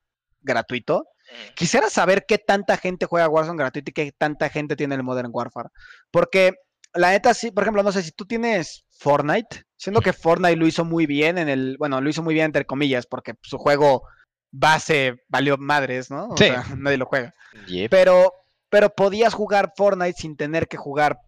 [0.42, 1.06] gratuito,
[1.54, 5.30] quisiera saber qué tanta gente juega Warzone gratuito y qué tanta gente tiene el Modern
[5.32, 5.70] Warfare.
[6.10, 6.52] Porque
[6.92, 10.66] la neta, sí, por ejemplo, no sé si tú tienes Fortnite, siendo que Fortnite lo
[10.66, 14.02] hizo muy bien en el, bueno, lo hizo muy bien entre comillas, porque su juego
[14.52, 16.28] base valió madres, ¿no?
[16.28, 16.44] O Sí.
[16.44, 17.34] sea, nadie lo juega.
[17.66, 17.90] Yep.
[17.90, 18.32] Pero,
[18.68, 21.18] pero podías jugar Fortnite sin tener que jugar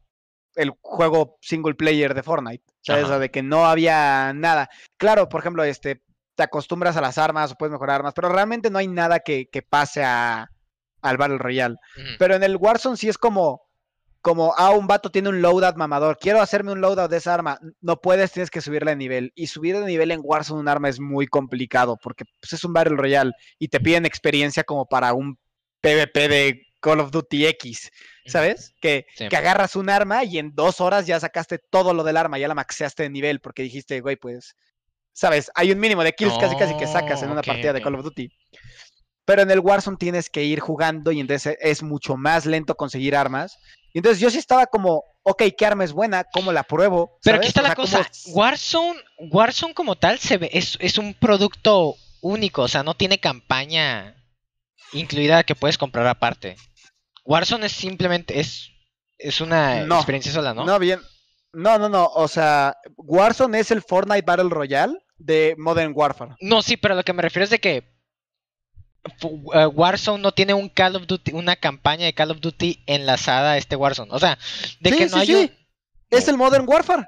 [0.57, 2.65] el juego single player de Fortnite.
[2.83, 3.05] ¿Sabes?
[3.05, 3.21] O sea, Ajá.
[3.23, 4.69] de que no había nada.
[4.99, 6.03] Claro, por ejemplo, este,
[6.35, 9.49] te acostumbras a las armas o puedes mejorar armas, pero realmente no hay nada que,
[9.51, 10.51] que pase a,
[11.03, 11.77] al Battle Royale.
[11.97, 12.07] Ujú.
[12.19, 13.63] Pero en el Warzone sí es como,
[14.23, 17.59] como, ah, un vato tiene un loadout mamador, quiero hacerme un loadout de esa arma,
[17.81, 19.33] no puedes, tienes que subirle de nivel.
[19.35, 22.73] Y subir de nivel en Warzone un arma es muy complicado porque pues, es un
[22.73, 25.39] Battle Royale y te piden experiencia como para un
[25.81, 27.91] PvP de Call of Duty X,
[28.27, 28.75] ¿sabes?
[28.81, 29.29] Que, Sí.
[29.29, 32.49] que agarras un arma y en dos horas ya sacaste todo lo del arma, ya
[32.49, 34.55] la maxeaste de nivel porque dijiste, güey, pues,
[35.13, 35.51] ¿sabes?
[35.55, 37.83] Hay un mínimo de kills casi casi que sacas en Oh, una partida de.
[37.83, 38.31] Call of Duty.
[39.25, 43.15] Pero en el Warzone tienes que ir jugando y entonces es mucho más lento conseguir
[43.15, 43.59] armas.
[43.93, 46.25] Y entonces yo sí estaba como, ok, ¿qué arma es buena?
[46.25, 47.19] ¿Cómo la pruebo?
[47.23, 48.09] Pero aquí está O la sea, ¿cómo cosa.
[48.11, 48.25] es?
[48.33, 49.01] Warzone,
[49.31, 54.15] Warzone como tal se ve, es, es un producto único, o sea, no tiene campaña
[54.93, 56.57] incluida que puedes comprar aparte.
[57.25, 58.71] Warzone es simplemente, es,
[59.19, 59.97] es una No.
[59.97, 60.65] experiencia sola, ¿no?
[60.65, 60.79] ¿no?
[60.79, 61.01] bien.
[61.53, 62.07] No, no, no.
[62.15, 66.37] O sea, Warzone es el Fortnite Battle Royale de Modern Warfare.
[66.41, 67.90] No, sí, pero lo que me refiero es de que
[69.75, 73.57] Warzone no tiene un Call of Duty, una campaña de Call of Duty enlazada a
[73.57, 74.11] este Warzone.
[74.13, 74.39] O sea,
[74.81, 75.53] de Sí, que no sí, hay sí.
[76.11, 77.07] Es el Modern Warfare.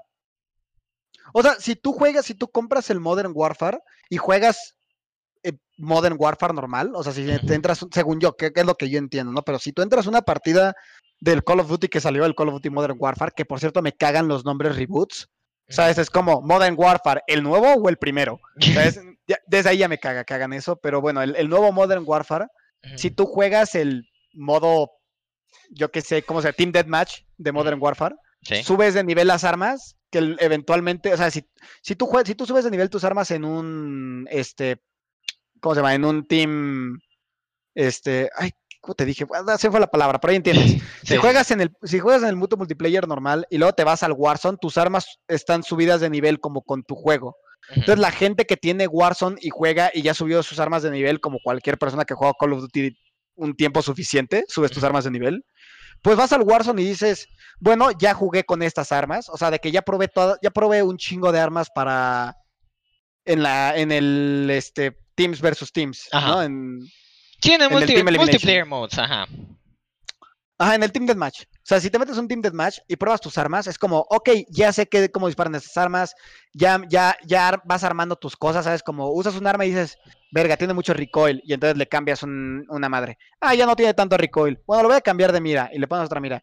[1.32, 4.76] O sea, si tú juegas, si tú compras el Modern Warfare y juegas
[5.42, 8.76] eh, Modern Warfare normal, o sea, si te entras, según yo, que, que es lo
[8.76, 9.42] que yo entiendo, ¿no?
[9.42, 10.74] Pero si tú entras una partida
[11.20, 13.82] del Call of Duty que salió el Call of Duty Modern Warfare, que por cierto
[13.82, 15.28] me cagan los nombres reboots,
[15.68, 15.98] ¿sabes?
[15.98, 18.40] Es como Modern Warfare, ¿el nuevo o el primero?
[18.74, 19.00] ¿Sabes?
[19.28, 22.02] Ya- desde ahí ya me caga que hagan eso, pero bueno, el, el nuevo Modern
[22.04, 22.46] Warfare,
[22.96, 24.90] si tú juegas el modo,
[25.70, 26.56] yo qué sé, ¿cómo se llama?
[26.56, 28.64] Team Deathmatch de Modern Warfare, Sí.
[28.64, 31.48] subes de nivel las armas, que el- eventualmente, o sea, si,
[31.82, 34.82] si, tú jue- si tú subes de nivel tus armas en un, este,
[35.60, 35.94] ¿cómo se llama?
[35.94, 36.98] En un team,
[37.76, 38.50] este, ay,
[38.82, 39.26] ¿cómo te dije?
[39.32, 40.82] Ah, Se fue la palabra, pero ahí entiendes.
[41.02, 43.84] Sí, Si juegas en el, si juegas en el mutuo multiplayer normal y luego te
[43.84, 47.36] vas al Warzone, tus armas están subidas de nivel como con tu juego.
[47.70, 51.20] Entonces la gente que tiene Warzone y juega y ya subió sus armas de nivel,
[51.20, 52.96] como cualquier persona que juega Call of Duty
[53.36, 55.44] un tiempo suficiente, subes tus armas de nivel.
[56.02, 57.28] Pues vas al Warzone y dices,
[57.60, 60.82] bueno, ya jugué con estas armas, o sea, de que ya probé todas, ya probé
[60.82, 62.36] un chingo de armas para
[63.24, 66.28] en la, en el este Teams versus Teams, Ajá.
[66.28, 66.42] ¿no?
[66.42, 66.80] En,
[67.42, 68.32] Sí, en el en el multi- Team Elimination.
[68.32, 69.26] multiplayer modes, ajá.
[70.58, 71.42] Ajá, en el Team Deathmatch.
[71.42, 74.30] O sea, si te metes un Team Deathmatch y pruebas tus armas, es como, ok,
[74.48, 76.14] ya sé que, cómo disparan estas armas,
[76.54, 78.82] ya, ya, ya vas armando tus cosas, ¿sabes?
[78.84, 79.96] Como usas un arma y dices,
[80.30, 83.18] verga, tiene mucho recoil, y entonces le cambias un- una madre.
[83.40, 84.60] Ah, ya no tiene tanto recoil.
[84.66, 86.40] Bueno, lo voy a cambiar de mira, y le pones otra mira.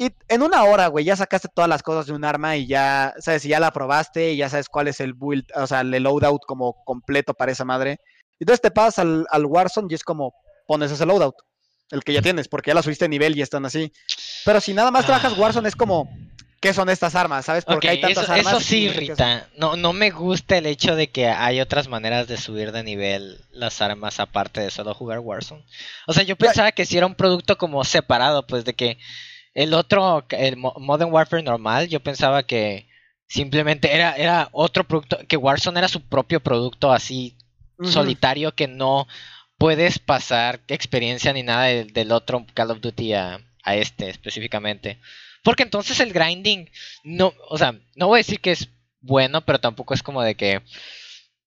[0.00, 3.12] Y en una hora, güey, ya sacaste todas las cosas de un arma y ya,
[3.18, 3.44] ¿sabes?
[3.44, 6.42] Y ya la probaste y ya sabes cuál es el build, o sea, el loadout
[6.46, 7.98] como completo para esa madre.
[8.40, 10.34] Entonces te pasas al, al Warzone y es como,
[10.66, 11.34] pones ese loadout,
[11.90, 13.92] el que ya tienes, porque ya la subiste de nivel y están así.
[14.44, 15.40] Pero si nada más trabajas Ah.
[15.40, 16.08] Warzone es como,
[16.60, 17.44] ¿qué son estas armas?
[17.46, 17.64] ¿Sabes?
[17.64, 18.52] Porque hay tantas eso, armas.
[18.54, 19.48] eso sí y no irrita.
[19.56, 23.40] No, no me gusta el hecho de que hay otras maneras de subir de nivel
[23.50, 25.64] las armas aparte de solo jugar Warzone.
[26.06, 28.98] O sea, yo pensaba que si era un producto como separado, pues de que
[29.54, 32.86] el otro, el Mo- Modern Warfare normal, yo pensaba que
[33.26, 37.36] simplemente era, era otro producto, que Warzone era su propio producto así
[37.82, 39.06] Solitario que no
[39.56, 44.98] puedes pasar experiencia ni nada del, del otro Call of Duty a, a este específicamente.
[45.42, 46.70] Porque entonces el grinding,
[47.04, 48.68] no, o sea, no voy a decir que es
[49.00, 50.62] bueno, pero tampoco es como de que...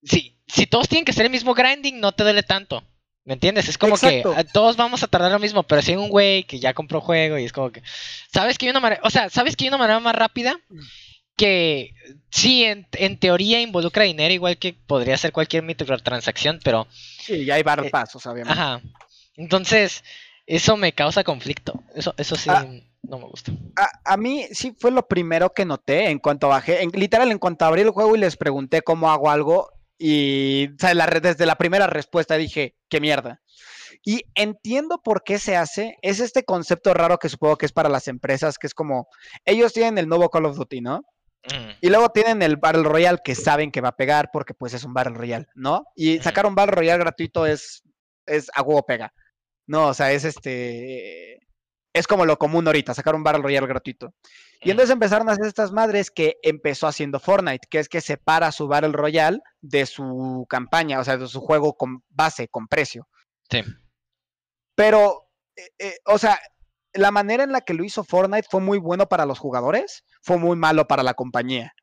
[0.04, 2.84] Si, si todos tienen que hacer el mismo grinding, no te duele tanto.
[3.24, 3.70] ¿Me entiendes?
[3.70, 4.36] Es como Exacto.
[4.36, 7.02] que todos vamos a tardar lo mismo, pero si hay un güey que ya compró
[7.02, 7.84] juego y es como que...
[8.34, 9.02] ¿Sabes que hay una manera...
[9.04, 10.60] O sea, ¿sabes que hay una manera más rápida?
[11.42, 11.96] Que
[12.30, 16.86] sí, en, en teoría involucra dinero, igual que podría ser cualquier microtransacción, pero...
[16.92, 18.54] Sí, ya hay Battle Eh, sea, obviamente.
[18.54, 18.80] Ajá.
[19.38, 20.04] Entonces,
[20.46, 21.82] eso me causa conflicto.
[21.96, 22.64] Eso, eso sí Ah.
[23.02, 23.52] no me gusta.
[23.76, 27.40] A, a mí sí fue lo primero que noté en cuanto bajé, en, literal, en
[27.40, 31.48] cuanto abrí el juego y les pregunté cómo hago algo, y o sea, la desde
[31.48, 33.42] la primera respuesta dije, qué mierda.
[34.06, 37.90] Y entiendo por qué se hace, es este concepto raro que supongo que es para
[37.90, 39.08] las empresas, que es como,
[39.44, 41.02] ellos tienen el nuevo Call of Duty, ¿no?
[41.44, 44.74] Mm, Y luego tienen el Battle Royale que saben que va a pegar porque pues
[44.74, 45.86] es un Battle Royale, ¿no?
[45.96, 47.84] Y sacar un Battle Royale gratuito es,
[48.26, 49.14] es a huevo pega.
[49.68, 51.40] No, o sea, es este...
[51.94, 54.14] Es como lo común ahorita, sacar un Battle Royale gratuito.
[54.62, 54.72] Y mm.
[54.72, 58.68] entonces empezaron a hacer estas madres que empezó haciendo Fortnite, que es que separa su
[58.68, 63.08] Battle Royale de su campaña, o sea, de su juego con base, con precio.
[63.50, 63.64] Sí.
[64.76, 66.40] Pero, eh, eh, o sea,
[66.94, 70.38] la manera en la que lo hizo Fortnite fue muy bueno para los jugadores, fue
[70.38, 71.74] muy malo para la compañía.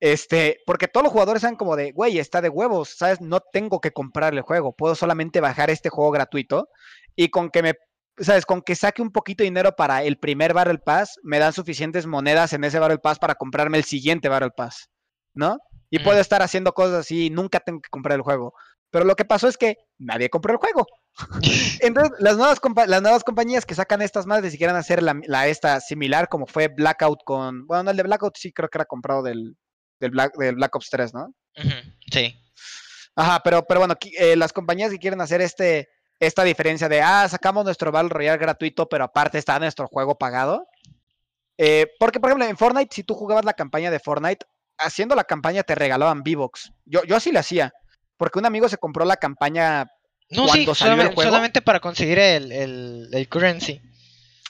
[0.00, 3.20] Este, porque todos los jugadores eran como de, güey, está de huevos, ¿sabes?
[3.20, 6.68] No tengo que comprar el juego, puedo solamente bajar este juego gratuito
[7.14, 7.74] y con que me,
[8.18, 8.44] ¿sabes?
[8.44, 12.06] Con que saque un poquito de dinero para el primer Battle Pass, me dan suficientes
[12.06, 14.90] monedas en ese Battle Pass para comprarme el siguiente Battle Pass,
[15.34, 15.58] ¿no?
[15.88, 18.52] Y puedo estar haciendo cosas así y nunca tengo que comprar el juego.
[18.96, 20.86] Pero lo que pasó es que nadie compró el juego.
[21.82, 25.48] Entonces, las nuevas, las nuevas compañías que sacan estas madres y quieren hacer la, la
[25.48, 27.66] esta similar como fue Blackout con.
[27.66, 29.58] Bueno, no, el de Blackout sí creo que era comprado del,
[30.00, 31.34] del, Black, del Black Ops 3, ¿no?
[32.10, 32.40] Sí.
[33.14, 37.28] Ajá, pero, pero bueno, eh, las compañías que quieren hacer este, esta diferencia de, ah,
[37.28, 40.66] sacamos nuestro Battle Royale gratuito, pero aparte está nuestro juego pagado.
[41.58, 44.46] Eh, porque, por ejemplo, en Fortnite, si tú jugabas la campaña de Fortnite,
[44.78, 46.72] haciendo la campaña te regalaban V-Bucks.
[46.86, 47.74] Yo, yo así lo hacía,
[48.16, 49.86] porque un amigo se compró la campaña.
[50.30, 51.30] No, sí, Cuando salió el solamente, juego.
[51.30, 53.80] solamente para conseguir el, el, el currency.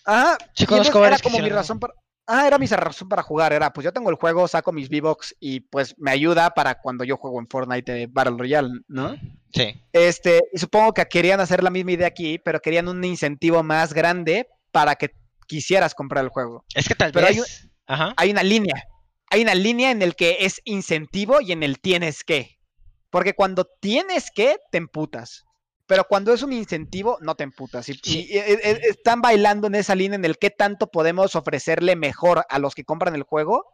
[0.04, 1.92] Ajá, Sí, conozco era como mi razón para.
[2.28, 3.52] Ah, era mi razón para jugar.
[3.52, 7.04] Era, pues yo tengo el juego, saco mis V-Bucks y pues me ayuda para cuando
[7.04, 9.14] yo juego en Fortnite de Battle Royale, ¿no?
[9.54, 9.80] Sí.
[9.92, 13.92] Este, y supongo que querían hacer la misma idea aquí, pero querían un incentivo más
[13.94, 15.12] grande para que
[15.46, 16.64] quisieras comprar el juego.
[16.74, 17.68] Es que tal Pero hay vez.
[17.86, 18.12] Ajá.
[18.16, 18.74] Hay una línea.
[19.30, 22.55] Hay una línea en el que es incentivo y en el tienes que.
[23.10, 25.44] Porque cuando tienes que, te emputas.
[25.86, 27.88] Pero cuando es un incentivo, no te emputas.
[27.88, 28.26] Y, Sí.
[28.28, 32.44] y- e- e- están bailando en esa línea en el que tanto podemos ofrecerle mejor
[32.48, 33.64] a los que compran el juego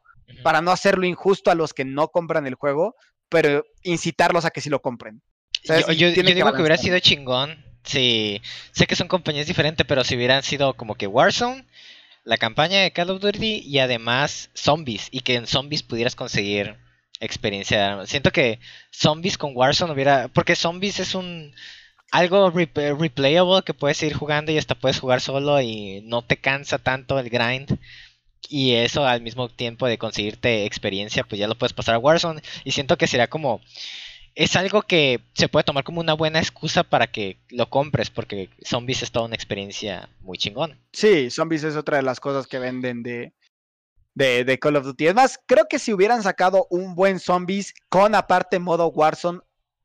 [0.42, 2.94] para no hacerlo injusto a los que no compran el juego,
[3.30, 5.22] pero incitarlos a que sí lo compren.
[5.64, 5.86] ¿Sabes?
[5.86, 6.78] Yo, yo- digo que hubiera balancear.
[6.78, 7.64] sido chingón.
[7.84, 8.42] Sí.
[8.72, 11.66] Sé que son compañías diferentes, pero si hubieran sido como que Warzone,
[12.24, 15.08] la campaña de Call of Duty y además zombies.
[15.10, 16.76] Y que en zombies pudieras conseguir
[17.22, 18.04] experiencia.
[18.06, 18.58] Siento que
[18.90, 20.28] zombies con Warzone hubiera.
[20.28, 21.52] Porque zombies es un.
[22.10, 26.36] Algo rep- replayable que puedes ir jugando y hasta puedes jugar solo y no te
[26.36, 27.78] cansa tanto el grind.
[28.48, 32.42] Y eso al mismo tiempo de conseguirte experiencia, pues ya lo puedes pasar a Warzone.
[32.64, 33.62] Y siento que sería como
[34.34, 38.48] es algo que se puede tomar como una buena excusa para que lo compres, porque
[38.64, 40.78] Zombies es toda una experiencia muy chingona.
[40.92, 43.32] Sí, Zombies es otra de las cosas que venden de,
[44.14, 45.06] de, de Call of Duty.
[45.08, 49.40] Es más, creo que si hubieran sacado un buen Zombies con aparte modo Warzone,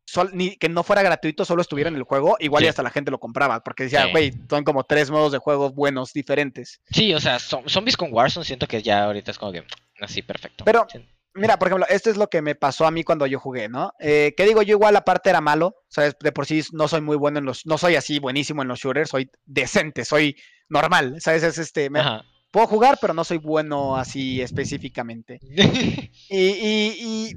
[0.06, 2.70] sol- ni, que no fuera gratuito, solo estuviera en el juego, igual y Sí.
[2.70, 4.12] hasta la gente lo compraba, porque decía, Sí.
[4.12, 6.80] güey, son como tres modos de juego buenos, diferentes.
[6.92, 9.64] Sí, o sea, zo- Zombies con Warzone siento que ya ahorita es como que
[10.02, 10.64] así perfecto.
[10.66, 11.06] Pero- Sí.
[11.34, 13.92] Mira, por ejemplo, esto es lo que me pasó a mí cuando yo jugué, ¿no?
[14.00, 16.16] Eh, que digo, yo igual aparte era malo, ¿sabes?
[16.20, 18.80] De por sí no soy muy bueno en los, no soy así buenísimo en los
[18.80, 20.36] shooters, soy decente, soy
[20.68, 21.44] normal, ¿sabes?
[21.44, 22.24] Es este, me- Ajá.
[22.58, 25.40] Puedo jugar, pero no soy bueno así específicamente.
[26.30, 27.36] Y, y- y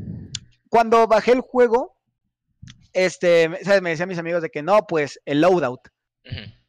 [0.70, 1.96] cuando bajé el juego,
[2.92, 3.82] este, me- ¿sabes?
[3.82, 5.80] Me decían mis amigos de que no, pues el loadout.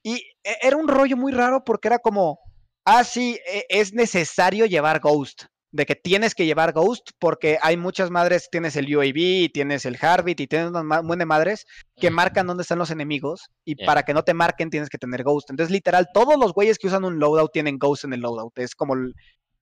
[0.04, 2.40] Y e- era un rollo muy raro porque era como,
[2.86, 5.44] ah, sí, e- es necesario llevar Ghost.
[5.74, 9.86] De que tienes que llevar Ghost porque hay muchas madres, tienes el UAV, y tienes
[9.86, 11.66] el Heartbeat y tienes unas buenas madres
[11.98, 15.24] que marcan dónde están los enemigos y para que no te marquen tienes que tener
[15.24, 15.50] Ghost.
[15.50, 18.58] Entonces, literal, todos los güeyes que usan un loadout tienen Ghost en el loadout.
[18.60, 19.14] Es como, el-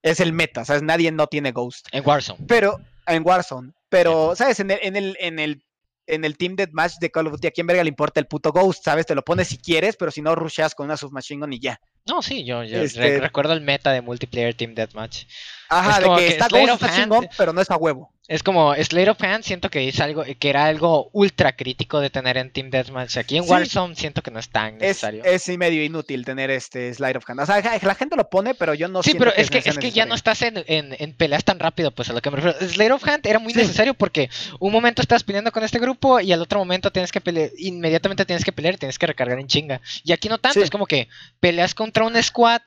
[0.02, 0.82] es el meta, ¿sabes?
[0.82, 1.88] Nadie no tiene Ghost.
[1.92, 2.46] En Warzone.
[2.48, 3.74] Pero en Warzone.
[3.90, 4.60] Pero, ¿sabes?
[4.62, 5.64] En el, en el, en el,
[6.08, 8.52] en el Team Deathmatch de Call of Duty, ¿a quién verga le importa el puto
[8.52, 8.84] Ghost?
[8.84, 9.06] ¿Sabes?
[9.06, 11.80] Te lo pones si quieres, pero si no, rusheas con una submachine gun y ya.
[12.08, 15.26] No, sí, yo, yo Este- re- recuerdo el meta de multiplayer Team Deathmatch.
[15.70, 17.78] Ajá, Es de que, que está Ghost, of está Hand- chingón, pero no es a
[17.78, 18.12] huevo.
[18.28, 22.12] Es como Slate of Hand, siento que es algo que era algo ultra crítico de
[22.12, 23.18] tener en Team Deathmatch.
[23.18, 23.50] Aquí en Sí.
[23.50, 25.24] Warzone siento que no es tan Es, necesario.
[25.24, 27.40] es sí medio inútil tener este slide of hand.
[27.40, 29.80] O sea, la gente lo pone, pero yo no sí, siento pero es que, es
[29.80, 32.38] que ya no estás en, en- en peleas tan rápido, pues a lo que me
[32.40, 32.70] refiero.
[32.70, 33.60] Slate of Hand era muy Sí.
[33.62, 34.30] necesario porque
[34.60, 38.26] un momento estás peleando con este grupo y al otro momento tienes que pelear, inmediatamente
[38.26, 39.82] tienes que pelear, tienes que recargar en chinga.
[40.04, 40.64] Y aquí no tanto, Sí.
[40.64, 41.08] es como que
[41.40, 42.62] peleas contra un squad,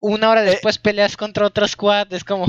[0.00, 2.46] una hora Eh, después peleas contra otro squad, es como...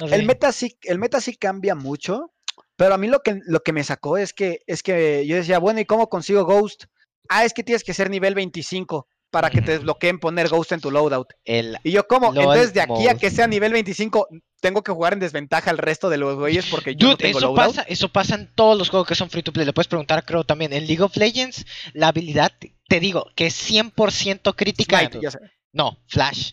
[0.00, 0.14] no sé.
[0.14, 2.32] El meta sí, el meta sí cambia mucho,
[2.76, 5.58] pero a mí lo que, lo que me sacó es que, es que yo decía,
[5.58, 6.84] bueno, ¿y cómo consigo Ghost?
[7.28, 10.80] Ah, es que tienes que ser nivel 25 para que te desbloqueen poner Ghost en
[10.80, 11.32] tu loadout.
[11.44, 12.32] El Y yo, ¿cómo?
[12.32, 14.28] LOL Entonces, de aquí a que sea nivel 25,
[14.60, 17.38] tengo que jugar en desventaja al resto de los güeyes porque yo no Dude, tengo
[17.38, 17.74] eso loadout.
[17.74, 19.66] pasa, eso pasa en todos los juegos que son free to play.
[19.66, 20.72] Le puedes preguntar, creo, también.
[20.72, 22.52] En League of Legends, la habilidad,
[22.88, 25.00] te digo, que es 100% crítica.
[25.00, 25.28] Smite.
[25.72, 26.52] No, Flash.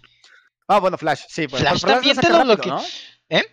[0.67, 1.47] Ah, bueno, Flash, sí.
[1.47, 2.81] pero- Flash pero también te lo rápido, ¿no?
[3.29, 3.43] ¿Eh?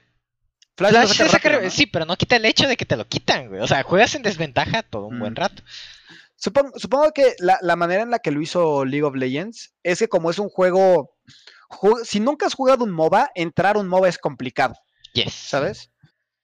[0.77, 1.71] Flash, Flash saca.
[1.71, 3.61] Sí, pero no quita el hecho de que te lo quitan, güey.
[3.61, 5.37] O sea, juegas en desventaja todo un buen Mm.
[5.37, 5.63] rato.
[6.37, 9.99] Supongo, supongo que la, la manera en la que lo hizo League of Legends es
[9.99, 11.17] que como es un juego,
[11.69, 14.75] ju- si nunca has jugado un MOBA, entrar a un MOBA es complicado,
[15.15, 15.35] Yes.
[15.35, 15.91] ¿sabes?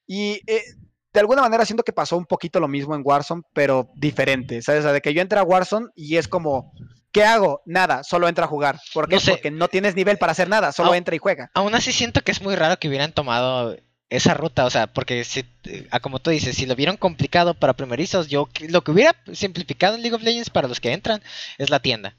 [0.08, 0.64] Y eh,
[1.12, 4.80] de alguna manera siento que pasó un poquito lo mismo en Warzone, pero diferente, ¿sabes?
[4.80, 6.72] O sea, de que yo entré a Warzone y es como,
[7.14, 7.62] ¿qué hago?
[7.64, 8.78] Nada, solo entra a jugar.
[8.92, 9.14] ¿Por qué?
[9.14, 9.30] No sé.
[9.30, 11.50] Porque no tienes nivel para hacer nada, solo entra y juega.
[11.54, 13.76] Aún así siento que es muy raro que hubieran tomado
[14.10, 15.44] esa ruta, o sea, porque si,
[15.90, 19.14] ah, como tú dices, si lo vieron complicado para primerizos, yo que- lo que hubiera
[19.32, 21.22] simplificado en League of Legends para los que entran
[21.56, 22.14] es la tienda.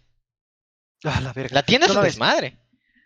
[1.04, 2.58] Ah, la tienda es No un desmadre.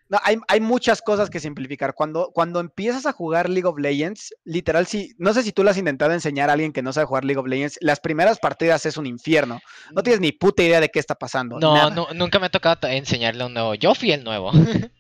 [0.10, 1.94] No, hay, hay muchas cosas que simplificar.
[1.94, 5.70] Cuando, cuando empiezas a jugar League of Legends, literal, si, no sé si tú lo
[5.70, 8.88] has intentado enseñar a alguien que no sabe jugar League of Legends, las primeras partidas
[8.88, 9.60] es un infierno.
[9.94, 11.60] No tienes ni puta idea de qué está pasando.
[11.60, 13.76] No, nunca me ha tocado enseñarle un nuevo.
[13.76, 14.52] Yo fui el nuevo.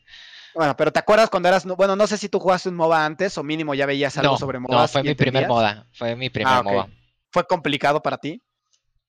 [0.55, 3.37] Bueno, pero ¿te acuerdas cuando eras, bueno, no sé si tú jugaste un MOBA antes
[3.37, 5.87] o mínimo ya veías algo no, sobre no, MOBAs fue mi primer moda.
[5.93, 6.87] Fue mi primer Ah.
[7.31, 8.41] ¿Fue complicado para ti?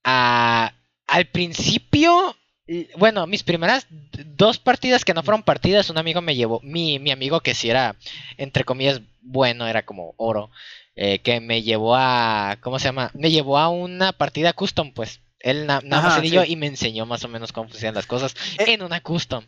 [0.04, 0.72] Ah,
[1.06, 2.36] al principio,
[2.96, 3.86] bueno, mis primeras
[4.36, 7.68] dos partidas que no fueron partidas, un amigo me llevó, mi, mi amigo que sí
[7.70, 7.96] era,
[8.36, 10.50] entre comillas, bueno, era como oro,
[10.96, 13.10] eh, que me llevó a, ¿cómo se llama?
[13.14, 15.20] Me llevó a una partida custom, pues.
[15.40, 16.52] Él na- nada más Ajá, se dio sí.
[16.52, 19.44] y me enseñó más o menos cómo funcionan las cosas Eh, en una custom.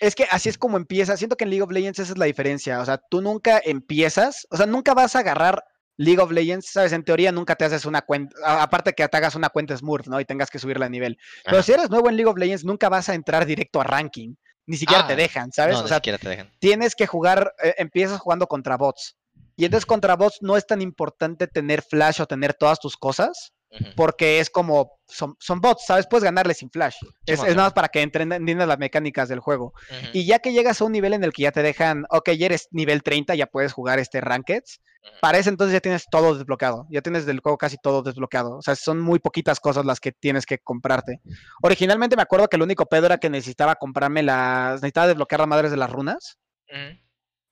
[0.00, 1.16] Es que así es como empieza.
[1.18, 2.80] Siento que en League of Legends esa es la diferencia.
[2.80, 5.64] O sea, tú nunca empiezas, o sea, nunca vas a agarrar
[5.98, 6.92] League of Legends, ¿sabes?
[6.92, 10.18] En teoría nunca te haces una cuenta, aparte que te hagas una cuenta Smurf, ¿no?
[10.20, 11.18] Y tengas que subirla a nivel.
[11.44, 11.62] Pero Ajá.
[11.64, 14.34] si eres nuevo en League of Legends, nunca vas a entrar directo a ranking.
[14.66, 15.74] Ni siquiera te Ah, dejan, ¿sabes?
[15.74, 16.50] No, o ni sea, siquiera te dejan.
[16.60, 19.16] tienes que jugar, eh, empiezas jugando contra bots.
[19.56, 23.52] Y entonces contra bots no es tan importante tener flash o tener todas tus cosas,
[23.96, 26.06] Porque es como, son, son bots, ¿sabes?
[26.06, 26.96] Puedes ganarle sin flash.
[27.26, 29.72] Es, nada más para que entren- entiendas las mecánicas del juego.
[30.12, 32.46] Y ya que llegas a un nivel en el que ya te dejan, ok, ya
[32.46, 34.80] eres nivel 30, ya puedes jugar este Rankeds.
[35.20, 36.86] Para ese entonces ya tienes todo desbloqueado.
[36.90, 38.56] Ya tienes del juego casi todo desbloqueado.
[38.56, 41.20] O sea, son muy poquitas cosas las que tienes que comprarte.
[41.62, 44.74] Originalmente me acuerdo que el único pedo era que necesitaba comprarme las.
[44.76, 46.38] Necesitaba desbloquear las madres de las runas.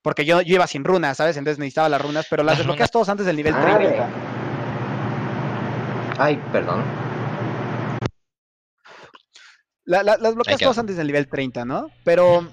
[0.02, 1.36] Porque yo, yo iba sin runas, ¿sabes?
[1.36, 4.35] Entonces necesitaba las runas, pero las desbloqueas todos antes del nivel Ah, 30.
[6.18, 6.82] Ay, perdón.
[9.84, 11.90] La- la- las bloqueas todos antes del nivel 30, ¿no?
[12.04, 12.48] Pero,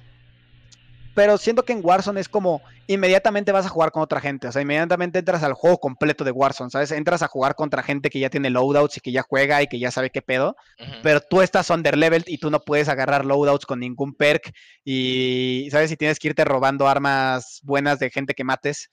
[1.16, 4.48] pero siento que en Warzone es como inmediatamente vas a jugar con otra gente.
[4.48, 6.92] O sea, inmediatamente entras al juego completo de Warzone, ¿sabes?
[6.92, 9.80] Entras a jugar contra gente que ya tiene loadouts y que ya juega y que
[9.80, 10.56] ya sabe qué pedo.
[11.02, 14.52] Pero tú estás underleveled y tú no puedes agarrar loadouts con ningún perk.
[14.84, 15.90] Y, ¿sabes?
[15.90, 18.90] Si tienes que irte robando armas buenas de gente que mates.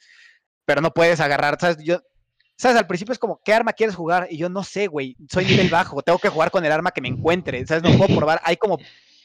[0.65, 1.77] Pero no puedes agarrar, ¿sabes?
[1.85, 1.99] Yo.
[2.61, 2.77] ¿Sabes?
[2.77, 4.29] Al principio es como, ¿qué arma quieres jugar?
[4.31, 5.17] Y yo no sé, güey.
[5.33, 6.03] Soy nivel bajo.
[6.03, 7.67] Tengo que jugar con el arma que me encuentre.
[7.67, 7.83] ¿Sabes?
[7.83, 8.41] No puedo probar.
[8.45, 8.79] Hay como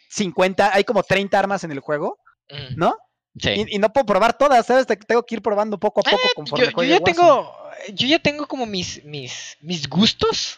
[0.10, 2.18] 50, hay como 30 armas en el juego,
[2.50, 2.62] Ujú.
[2.78, 2.96] ¿no?
[3.38, 3.50] Sí.
[3.68, 4.88] Y, y no puedo probar todas, ¿sabes?
[4.88, 7.54] Te- Tengo que ir probando poco a poco Ah, conforme yo, yo ya tengo
[7.94, 10.58] yo ya tengo como mis mis mis gustos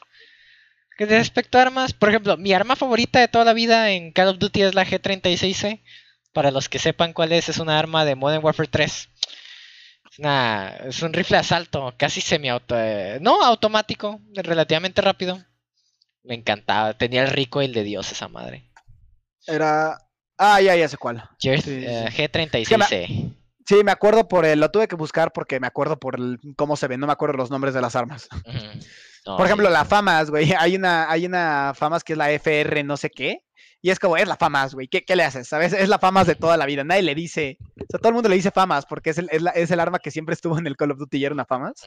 [1.00, 4.38] respecto a armas por ejemplo mi arma favorita de toda la vida en Call of
[4.40, 5.82] Duty es la G36C
[6.34, 9.10] para los que sepan cuál es es una arma de Modern Warfare 3
[10.20, 12.76] una, es un rifle de asalto casi semi auto
[13.22, 15.38] no automático relativamente rápido
[16.24, 18.70] me encantaba tenía el rico y el de Dios esa madre
[19.46, 19.98] Era.
[20.40, 21.28] Ah, ya, ya sé cuál.
[21.40, 22.22] Sí, sí, eh, sí.
[22.22, 23.34] G36C
[23.68, 24.62] Sí, me acuerdo por el.
[24.62, 27.02] Lo tuve que buscar porque me acuerdo por el, cómo se ven.
[27.02, 28.28] No me acuerdo los nombres de las armas.
[29.26, 30.54] No, Por ejemplo, la FAMAS, güey.
[30.58, 33.44] Hay una, hay una FAMAS que es la FR no sé qué.
[33.88, 34.88] Y es como, es la FAMAS, güey.
[34.90, 35.48] ¿Qué, qué le haces?
[35.48, 35.72] ¿Sabes?
[35.72, 36.84] Es la FAMAS de toda la vida.
[36.84, 37.58] Nadie le dice.
[37.80, 39.80] O sea, todo el mundo le dice FAMAS porque es el, es la- es el
[39.80, 41.86] arma que siempre estuvo en el Call of Duty y era una FAMAS.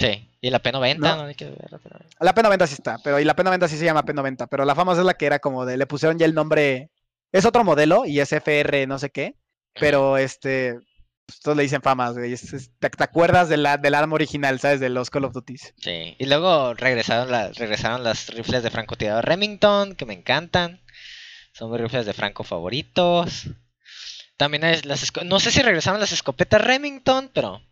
[0.00, 1.16] Sí y la P90 ¿No?
[1.16, 2.06] no, hay que ver la P90.
[2.20, 4.98] La P90 sí está, pero y la P90 sí se llama P90, pero la FAMAS
[4.98, 6.90] es la que era como de, le pusieron ya el nombre,
[7.32, 9.34] es otro modelo y es FR no sé qué,
[9.74, 10.78] pero este,
[11.26, 12.34] pues, todos le dicen FAMAS, güey,
[12.78, 14.78] te, te acuerdas de la, del arma original, ¿sabes?
[14.80, 15.56] De los Call of Duty.
[15.56, 20.80] Sí, y luego regresaron, las regresaron las rifles de francotirador Remington, que me encantan.
[21.56, 23.48] Son rifles de franco favoritos.
[24.36, 27.62] También es las no sé si regresaron las escopetas Remington, pero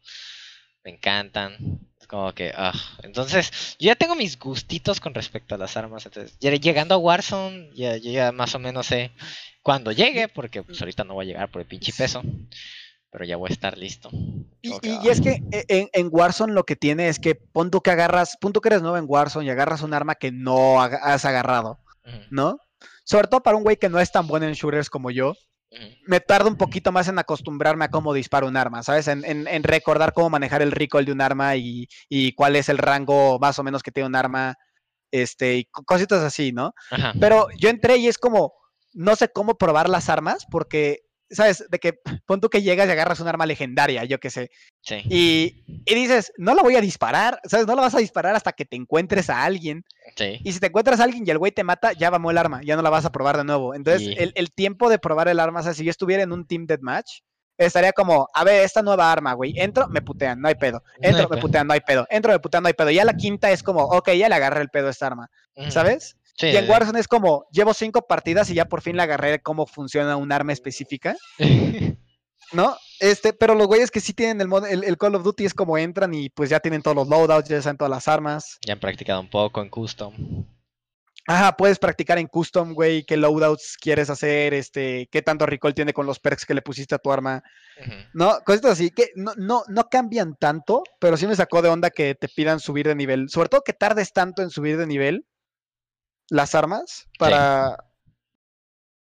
[0.82, 1.56] me encantan.
[2.00, 2.72] Es como que, ah.
[3.02, 6.06] Entonces, yo ya tengo mis gustitos con respecto a las armas.
[6.06, 9.10] Entonces, llegando a Warzone, ya, yo ya más o menos sé
[9.62, 12.22] cuándo llegue, porque pues ahorita no voy a llegar por el pinche peso.
[13.10, 14.08] Pero ya voy a estar listo.
[14.62, 15.02] Y, y- ah.
[15.10, 18.38] es que e- en, en Warzone lo que tiene es que pon tú que agarras,
[18.40, 21.78] punto que eres nuevo en Warzone y agarras un arma que no has agarrado,
[22.30, 22.58] ¿no?
[23.04, 25.34] Sobre todo para un güey que no es tan bueno en shooters como yo,
[26.06, 29.08] me tarda un poquito más en acostumbrarme a cómo dispara un arma, ¿sabes?
[29.08, 32.68] En, en- en recordar cómo manejar el recoil de un arma y, y cuál es
[32.68, 34.54] el rango más o menos que tiene un arma,
[35.10, 36.74] este, y co- cositas así, ¿no?
[36.90, 37.12] Ajá.
[37.20, 38.52] Pero yo entré y es como,
[38.92, 41.00] no sé cómo probar las armas porque,
[41.34, 41.64] ¿sabes?
[41.68, 44.96] De que pon tú que llegas y agarras un arma legendaria, yo qué sé, Sí.
[45.08, 47.66] y, y dices, no la voy a disparar, ¿sabes?
[47.66, 49.84] No la vas a disparar hasta que te encuentres a alguien.
[50.16, 50.40] Sí.
[50.44, 52.60] Y si te encuentras a alguien y el güey te mata, ya vamos el arma,
[52.64, 53.74] ya no la vas a probar de nuevo.
[53.74, 56.46] Entonces, el, el tiempo de probar el arma, o sea, si yo estuviera en un
[56.46, 57.20] team deathmatch,
[57.56, 60.82] estaría como, a ver, esta nueva arma, güey, entro, me putean, no hay pedo.
[61.00, 61.40] No hay Entro, me pedo.
[61.40, 62.06] putean, no hay pedo.
[62.10, 62.90] Entro, me putean, no hay pedo.
[62.90, 65.30] Ya la quinta es como, ok, ya le agarré el pedo a esta arma.
[65.70, 66.16] ¿sabes?
[66.36, 69.40] Sí, y en Warzone es como, llevo cinco partidas y ya por fin le agarré
[69.40, 71.16] cómo funciona un arma específica.
[72.52, 72.76] ¿no?
[73.00, 75.54] Este, pero los güeyes que sí tienen el, mod- el, el Call of Duty es
[75.54, 78.58] como entran y pues ya tienen todos los loadouts, ya saben todas las armas.
[78.66, 80.14] Ya han practicado un poco en custom.
[81.26, 85.94] Ajá, puedes practicar en custom, güey, qué loadouts quieres hacer, este, qué tanto recall tiene
[85.94, 87.42] con los perks que le pusiste a tu arma.
[88.12, 91.88] No, cosas así que no, no, no cambian tanto, pero sí me sacó de onda
[91.90, 93.30] que te pidan subir de nivel.
[93.30, 95.24] Sobre todo que tardes tanto en subir de nivel
[96.30, 97.76] las armas para.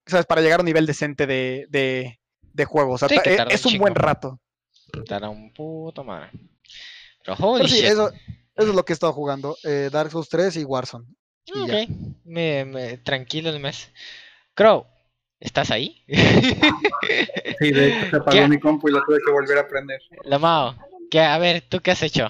[0.05, 0.25] ¿Sabes?
[0.25, 2.93] Para llegar a un nivel decente de, de, de juego.
[2.93, 4.39] O sea, Sí, e- tarda un es un buen rato.
[5.07, 6.29] Dará un puto madre.
[7.23, 7.85] Pero Pero holy sí, shit.
[7.85, 9.55] eso, eso es lo que he estado jugando.
[9.63, 11.05] eh, Dark Souls 3 y Warzone.
[11.45, 11.61] y.
[11.61, 11.89] Ok,
[12.25, 13.89] me, me- tranquilo el mes.
[14.53, 14.85] Crow,
[15.39, 16.03] ¿estás ahí?
[17.59, 18.47] Sí, de hecho se apagó ¿Qué?
[18.47, 20.01] mi compu y la tuve que volver a prender.
[20.25, 20.75] Lamao,
[21.11, 22.27] ¿qué, a ver, ¿tú qué has hecho?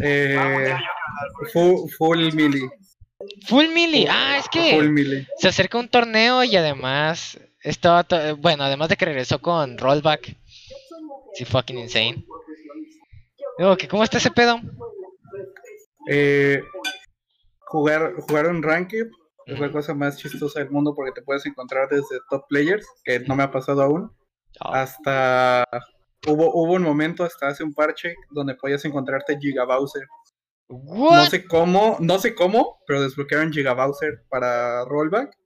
[0.00, 0.74] Eh,
[1.52, 2.68] full, full melee.
[3.46, 4.06] Full Melee.
[4.08, 8.06] Ah, es Full que se acerca un torneo y además estaba,
[8.38, 10.36] bueno, además de que regresó con rollback.
[11.34, 12.24] Sí, fucking insane.
[13.58, 14.60] Digo, que ¿cómo está ese pedo?
[16.08, 16.62] Eh,
[17.60, 19.06] jugar, jugar un ranked
[19.46, 23.20] es la cosa más chistosa del mundo porque te puedes encontrar desde top players, que
[23.20, 24.12] no me ha pasado aún,
[24.60, 25.66] Ah, hasta
[26.26, 30.06] hubo, hubo un momento hasta hace un parche donde podías encontrarte Giga Bowser.
[30.84, 35.36] No sé cómo, no sé cómo, pero desbloquearon Giga Bowser para rollback.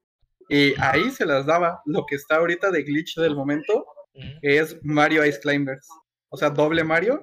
[0.49, 1.83] Y ahí se las daba.
[1.85, 3.85] Lo que está ahorita de glitch del momento
[4.43, 5.89] es Mario Ice Climbers.
[6.29, 7.23] O sea, doble Mario.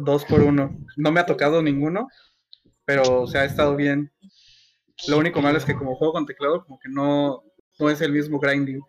[0.00, 0.78] Dos por uno.
[0.96, 2.08] No me ha tocado ninguno,
[2.84, 4.12] pero o sea, ha estado bien.
[5.08, 7.42] Lo único malo es que como juego con teclado, como que no,
[7.78, 8.80] no es el mismo grinding.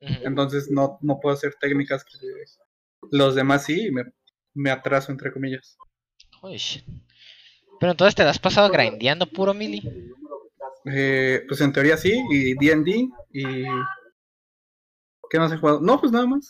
[0.00, 2.18] Entonces no, no puedo hacer técnicas que
[3.10, 4.04] los demás sí y me,
[4.54, 5.76] me atraso entre comillas.
[6.46, 6.84] Holy shit.
[7.80, 9.82] Pero entonces te has pasado grindeando puro Melee.
[10.86, 13.44] Eh, pues en teoría sí, y D&D y...
[15.28, 15.80] ¿Qué más he jugado?
[15.80, 16.48] No, pues nada más.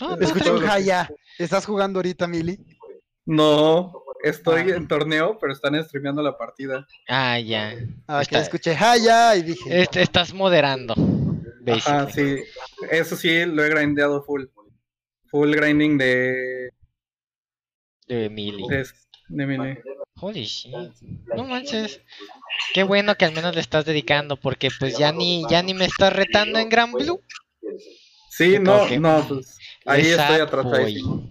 [0.00, 1.10] Ah, Es Escucha un que- Haya.
[1.38, 2.56] ¿Estás jugando ahorita, Mili?
[3.26, 4.76] No, estoy Ah.
[4.76, 6.86] en torneo, pero están streameando la partida.
[7.08, 7.74] Ah, ya.
[8.06, 9.82] Ah, que Está- escuché Haya y dije.
[9.82, 10.94] Est- estás moderando.
[10.94, 12.38] Ajá, basically.
[12.38, 12.44] sí.
[12.90, 14.44] Eso sí, lo he grindeado full.
[15.26, 16.70] Full grinding de...
[18.06, 18.30] De de,
[19.36, 19.82] de.
[20.20, 20.72] Holy shit.
[21.34, 22.00] No manches.
[22.74, 25.86] Qué bueno que al menos le estás dedicando, porque pues ya ni, ya ni me
[25.86, 27.20] estás retando en Gran Blue.
[28.30, 31.30] Sí, no, no, pues ahí estoy atrasadísimo.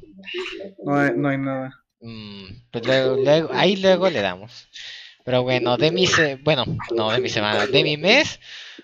[0.84, 1.72] No hay, no hay nada.
[2.02, 4.68] Mm, pues luego, luego- ahí luego le damos.
[5.24, 8.40] Pero bueno, de mi se bueno, no de mi semana, de mi mes,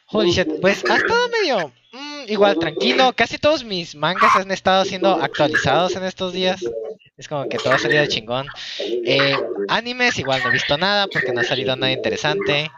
[0.07, 3.11] holy shit, pues ha estado medio mm, igual tranquilo.
[3.15, 6.63] Casi todos mis mangas han estado siendo actualizados en estos días.
[7.17, 8.47] Es como que todo ha salido chingón.
[8.79, 9.35] Eh,
[9.69, 12.69] animes, igual no he visto nada porque no ha salido nada interesante.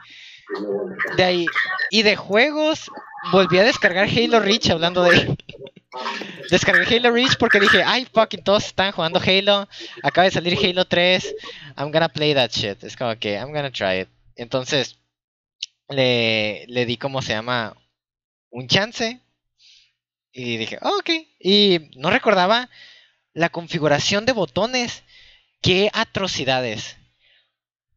[1.17, 1.47] De ahí,
[1.91, 2.89] y de juegos,
[3.31, 5.35] volví a descargar Halo Reach hablando de.
[6.49, 9.67] Descargué Halo Reach porque dije, ay, fucking, todos están jugando Halo.
[10.03, 11.35] Acaba de salir Halo 3.
[11.77, 12.83] I'm gonna play that shit.
[12.83, 14.09] Es como que, I'm gonna try it.
[14.35, 14.97] Entonces,
[15.89, 17.75] le, le di, como se llama?
[18.51, 19.19] Un chance.
[20.31, 21.09] Y dije, "Ah, ok.
[21.39, 22.69] Y no recordaba
[23.33, 25.03] la configuración de botones.
[25.61, 26.97] Qué atrocidades.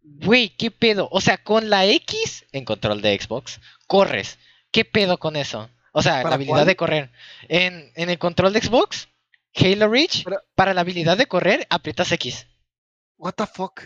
[0.03, 1.09] Güey, qué pedo.
[1.12, 4.39] O sea, con la X en control de Xbox, corres.
[4.72, 5.70] ¿Qué pedo con eso?
[5.93, 6.66] O sea, la ¿Para habilidad cuál?
[6.66, 7.12] de correr.
[7.49, 9.09] En, en el control de Xbox,
[9.55, 12.47] Halo Reach, Pero- para la habilidad de correr, aprietas X.
[13.18, 13.83] What the fuck?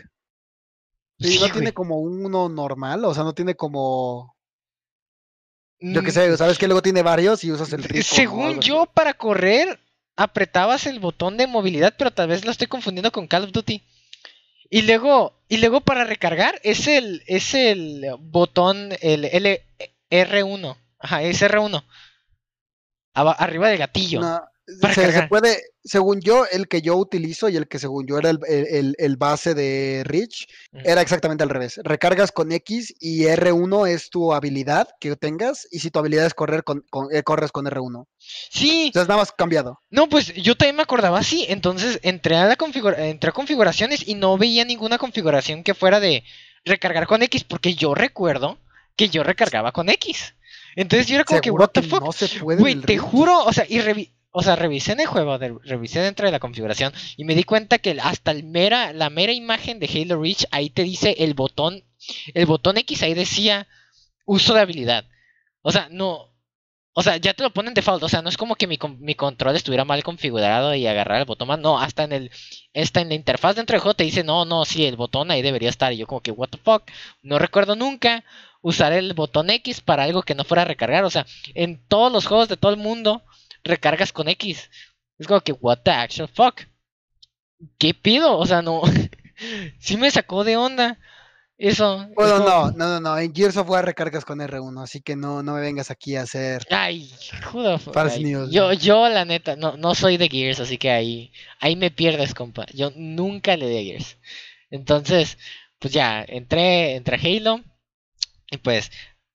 [1.19, 4.37] Sí, no tiene como uno normal, o sea, no tiene como.
[5.81, 8.03] Yo qué Mm, sé, sabes que luego tiene varios y usas el ritmo.
[8.03, 9.79] Según yo, para correr,
[10.17, 13.83] apretabas el botón de movilidad, pero tal vez lo estoy confundiendo con Call of Duty.
[14.71, 19.63] Y luego, y luego para recargar es el, es el botón, el L
[20.11, 20.77] R1.
[20.99, 21.85] Ajá, es R1.
[23.15, 24.21] Aba- arriba del gatillo.
[24.81, 28.19] para se, se puede, según yo, el que yo utilizo y el que según yo
[28.19, 31.81] era el, el- el- el base de Rich, era exactamente al revés.
[31.83, 36.35] Recargas con X y R1 es tu habilidad que tengas, y si tu habilidad es
[36.35, 38.07] correr, con, con- eh, corres con R1.
[38.19, 39.81] Sí, Entonces nada más cambiado.
[39.91, 41.47] no, pues yo también me acordaba así.
[41.49, 46.01] Entonces entré a la configura entré a configuraciones y no veía ninguna configuración que fuera
[46.01, 46.25] de
[46.65, 48.59] recargar con X, porque yo recuerdo
[48.97, 50.35] que yo recargaba con X.
[50.75, 52.03] Entonces yo era como que, what the fuck?
[52.03, 52.61] no se puede.
[52.61, 56.01] Güey, te juro, o sea, y revi- o sea, revisé en el juego, de- revisé
[56.01, 59.79] dentro de la configuración y me di cuenta que hasta el mera, la mera imagen
[59.81, 61.85] de Halo Reach, ahí te dice el botón,
[62.35, 63.67] el botón X ahí decía
[64.27, 65.05] uso de habilidad.
[65.63, 66.33] O sea, no,
[66.95, 69.15] o sea, ya te lo ponen default, o sea, no es como que mi, mi
[69.15, 72.31] control estuviera mal configurado y agarrar el botón más, no, hasta en el,
[72.75, 75.43] hasta en la interfaz dentro del juego te dice, no, no, sí, el botón ahí
[75.43, 76.85] debería estar, y yo como que, what the fuck,
[77.23, 78.25] no recuerdo nunca
[78.63, 82.13] usar el botón X para algo que no fuera a recargar, o sea, en todos
[82.13, 83.23] los juegos de todo el mundo
[83.67, 84.71] recargas con X.
[85.19, 86.63] Es como que, what the actual fuck.
[87.79, 88.37] ¿Qué pido?
[88.39, 88.83] O sea, no.
[89.79, 90.99] sí me sacó de onda.
[91.59, 92.03] Eso.
[92.03, 93.19] es Bueno, no, no, no, no.
[93.19, 96.23] En Gears of War recargas con R1, así que no, no me vengas aquí a
[96.23, 96.67] hacer.
[96.71, 97.11] Ay,
[97.45, 97.81] joder.
[98.51, 102.35] Yo, yo, la neta, no, no soy de Gears, así que ahí, ahí me pierdes,
[102.35, 102.67] compa.
[102.75, 104.19] Yo nunca le di a Gears.
[104.71, 105.39] Entonces,
[105.79, 107.61] pues ya, entré, entré a Halo.
[108.51, 108.93] Y pues,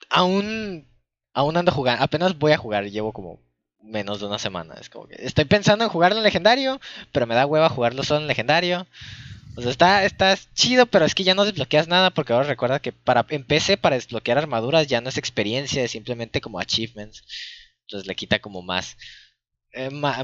[0.10, 0.88] aún,
[1.34, 2.04] aún ando jugando.
[2.04, 3.40] Apenas voy a jugar, llevo como
[3.82, 4.76] menos de una semana.
[4.80, 6.80] Es como que estoy pensando en jugarlo en legendario,
[7.12, 8.88] pero me da hueva jugarlo solo en legendario.
[9.56, 12.80] O sea, está, está chido, pero es que ya no desbloqueas nada porque ahora recuerda
[12.80, 17.24] que para en PC para desbloquear armaduras ya no es experiencia, es simplemente como achievements.
[17.82, 18.98] Entonces le quita como más
[19.74, 20.24] eh, más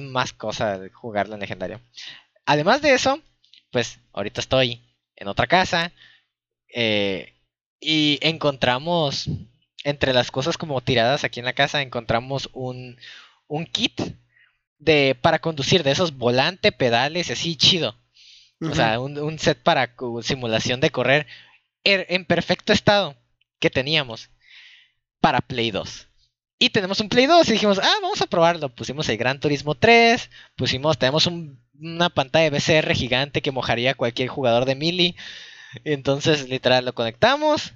[0.80, 1.82] de jugarlo en legendario.
[2.46, 3.20] Además de eso,
[3.72, 4.82] pues ahorita estoy
[5.16, 5.92] en otra casa
[6.74, 7.34] eh,
[7.80, 9.30] y encontramos
[9.84, 12.98] entre las cosas como tiradas aquí en la casa encontramos un
[13.48, 14.00] un kit
[14.80, 17.96] de para conducir de esos volante, pedales, así chido.
[18.62, 19.94] O sea, un, un set para
[20.24, 21.28] simulación de correr
[21.84, 23.16] er- en perfecto estado
[23.60, 24.30] que teníamos
[25.22, 26.08] para Play 2.
[26.60, 28.70] Y tenemos un Play 2 y dijimos, ah, vamos a probarlo.
[28.70, 33.92] Pusimos el Gran Turismo 3, pusimos, tenemos un- una pantalla de BCR gigante que mojaría
[33.92, 35.16] a cualquier jugador de Mili.
[35.84, 37.74] Entonces, literal, lo conectamos,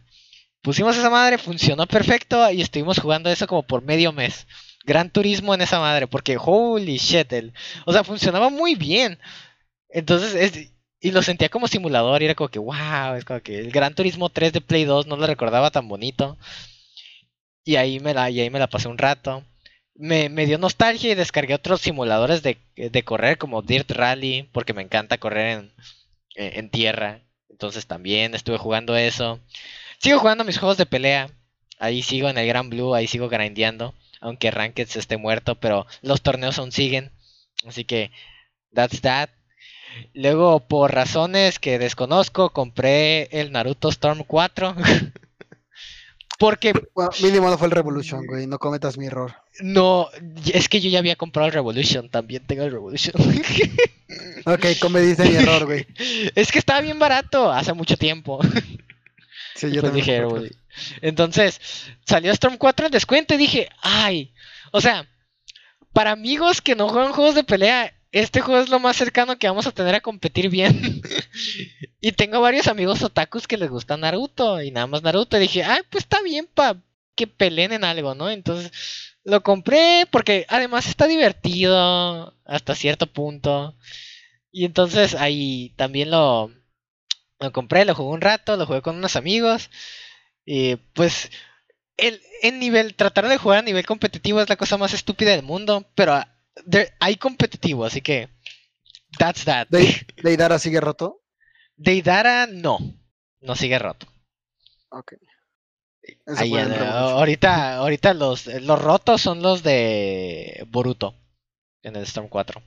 [0.61, 4.47] pusimos esa madre, funcionó perfecto y estuvimos jugando eso como por medio mes.
[4.85, 7.53] Gran Turismo en esa madre, porque holy shit, el,
[7.85, 9.19] o sea, funcionaba muy bien.
[9.89, 13.59] Entonces, es, y lo sentía como simulador y era como que, wow, es como que
[13.59, 16.37] el Gran Turismo 3 de Play 2 no lo recordaba tan bonito.
[17.63, 19.43] Y ahí me la, y ahí me la pasé un rato.
[19.95, 24.73] Me, me dio nostalgia y descargué otros simuladores de, de correr como Dirt Rally, porque
[24.73, 25.73] me encanta correr en,
[26.35, 27.21] en tierra.
[27.49, 29.39] Entonces también estuve jugando eso.
[29.99, 31.29] Sigo jugando mis juegos de pelea.
[31.79, 33.93] Ahí sigo en el Gran Blue, ahí sigo grindeando.
[34.21, 37.11] Aunque Ranked se esté muerto, pero los torneos aún siguen.
[37.67, 38.11] Así que,
[38.73, 39.29] that's that.
[40.13, 44.75] Luego, por razones que desconozco, compré el Naruto Storm 4.
[46.39, 48.47] Porque Bueno, mínimo no fue el Revolution, güey.
[48.47, 49.35] No cometas mi error.
[49.59, 50.07] no,
[50.51, 53.13] es que yo ya había comprado el Revolution, también tengo el Revolution.
[54.45, 55.85] Ok, cometiste mi error, güey.
[56.35, 58.41] es que estaba bien barato hace mucho tiempo.
[59.55, 60.25] Sí, yo pues también dije.
[60.25, 60.51] "Uy".
[61.01, 61.59] Entonces,
[62.05, 64.33] salió Storm 4 en descuento y dije, ay,
[64.71, 65.07] o sea,
[65.93, 69.47] para amigos que no juegan juegos de pelea, este juego es lo más cercano que
[69.47, 71.01] vamos a tener a competir bien.
[72.01, 75.37] y tengo varios amigos otakus que les gusta Naruto y nada más Naruto.
[75.37, 76.81] Y dije, ay, pues está bien para
[77.15, 78.29] que peleen en algo, ¿no?
[78.29, 78.71] Entonces,
[79.23, 83.75] lo compré porque además está divertido hasta cierto punto.
[84.51, 86.51] Y entonces ahí también lo,
[87.39, 89.69] lo compré, lo jugué un rato, lo jugué con unos amigos.
[90.53, 91.31] Y pues
[91.95, 95.43] el, en nivel, tratar de jugar a nivel competitivo es la cosa más estúpida del
[95.43, 96.27] mundo, pero ah,
[96.99, 98.27] hay competitivo, así que
[99.17, 99.67] that's that.
[99.69, 101.21] ¿De- ¿Deidara sigue roto?
[101.77, 102.79] Deidara no,
[103.39, 104.07] no sigue roto.
[104.89, 105.13] Ok.
[106.35, 111.15] Ahí, el eh, ahorita, ahorita los, los rotos son los de Boruto
[111.81, 112.61] en el Storm 4.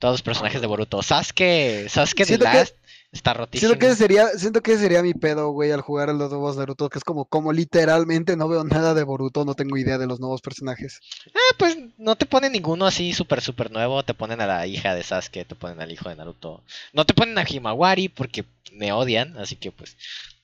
[0.00, 1.02] Todos los personajes de Boruto.
[1.04, 2.74] Sasuke, Sasuke que- Last
[3.12, 3.70] está rotísimo.
[3.70, 6.88] Siento que, sería, siento que sería mi pedo, güey, al jugar a los nuevos Naruto,
[6.88, 10.20] que es como, como literalmente no veo nada de Boruto, no tengo idea de los
[10.20, 11.00] nuevos personajes.
[11.34, 14.02] Ah, pues no te ponen ninguno así súper, súper nuevo.
[14.02, 16.62] Te ponen a la hija de Sasuke, te ponen al hijo de Naruto.
[16.92, 19.96] No te ponen a Himawari porque me odian, así que pues,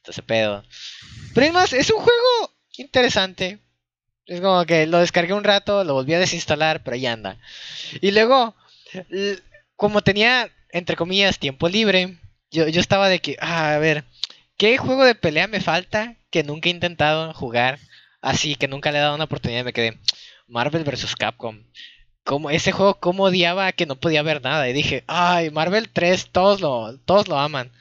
[0.07, 0.65] ese pedo.
[1.35, 3.59] Pero es más, es un juego interesante.
[4.27, 7.39] Es como que lo descargué un rato, lo volví a desinstalar, pero ahí anda.
[8.01, 8.55] Y luego,
[9.77, 12.19] como tenía, entre comillas, tiempo libre,
[12.55, 14.05] yo, yo estaba de que, ah, a ver,
[14.57, 17.81] ¿qué juego de pelea me falta que nunca he intentado jugar?
[18.23, 19.99] Así que nunca le he dado una oportunidad me quedé.
[20.47, 21.17] Marvel vs.
[21.17, 21.65] Capcom.
[22.23, 24.69] Como ese juego, como odiaba que no podía ver nada.
[24.69, 27.73] Y dije, ay, Marvel 3, todos lo, todos lo aman.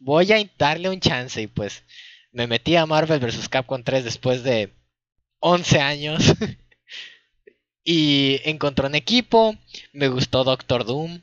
[0.00, 1.40] Voy a darle un chance.
[1.42, 1.84] Y pues
[2.32, 3.48] me metí a Marvel vs.
[3.48, 4.72] Capcom 3 después de
[5.40, 6.22] 11 años.
[7.84, 9.56] y encontré un equipo.
[9.92, 11.20] Me gustó Doctor Doom.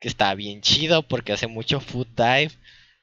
[0.00, 2.50] Que está bien chido porque hace mucho foot dive.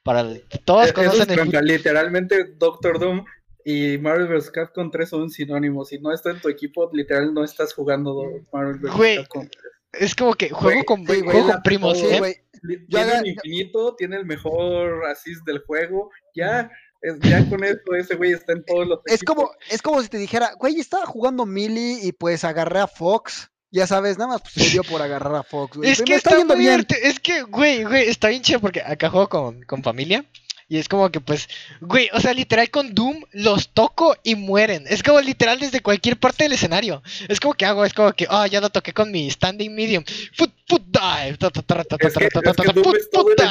[0.02, 0.22] Para
[0.64, 3.24] todos Eso es conocen el Literalmente Doctor Doom
[3.64, 4.50] y Marvel vs.
[4.52, 5.88] Capcom 3 son sinónimos.
[5.88, 9.16] Si no está en tu equipo, literal no estás jugando do- Marvel vs.
[9.18, 9.48] Capcom.
[9.92, 11.98] Es como que juego Güey, con, sí, juego la- con primos.
[11.98, 12.44] Sí, ¿eh?
[12.62, 16.10] Yo Tiene haga- un infinito, tiene el mejor assist del juego.
[16.34, 16.70] Ya,
[17.00, 19.34] es- ya con eso ese güey está en todos los Es equipos.
[19.34, 23.50] como, es como si te dijera, güey, estaba jugando Mili y pues agarré a Fox.
[23.76, 25.90] Ya sabes, nada más pues, se dio por agarrar a Fox, güey.
[25.92, 26.86] Es que está, yendo muy bien.
[27.02, 30.24] Es que, güey, güey, está bien chido porque acá juego con, con familia.
[30.68, 31.48] Y es como que, pues,
[31.80, 34.84] güey, o sea, literal con Doom los toco y mueren.
[34.88, 37.04] Es como literal desde cualquier parte del escenario.
[37.28, 40.02] Es como que hago, es como que, ah, ya lo toqué con mi standing medium.
[40.34, 41.36] Foot, foot dive.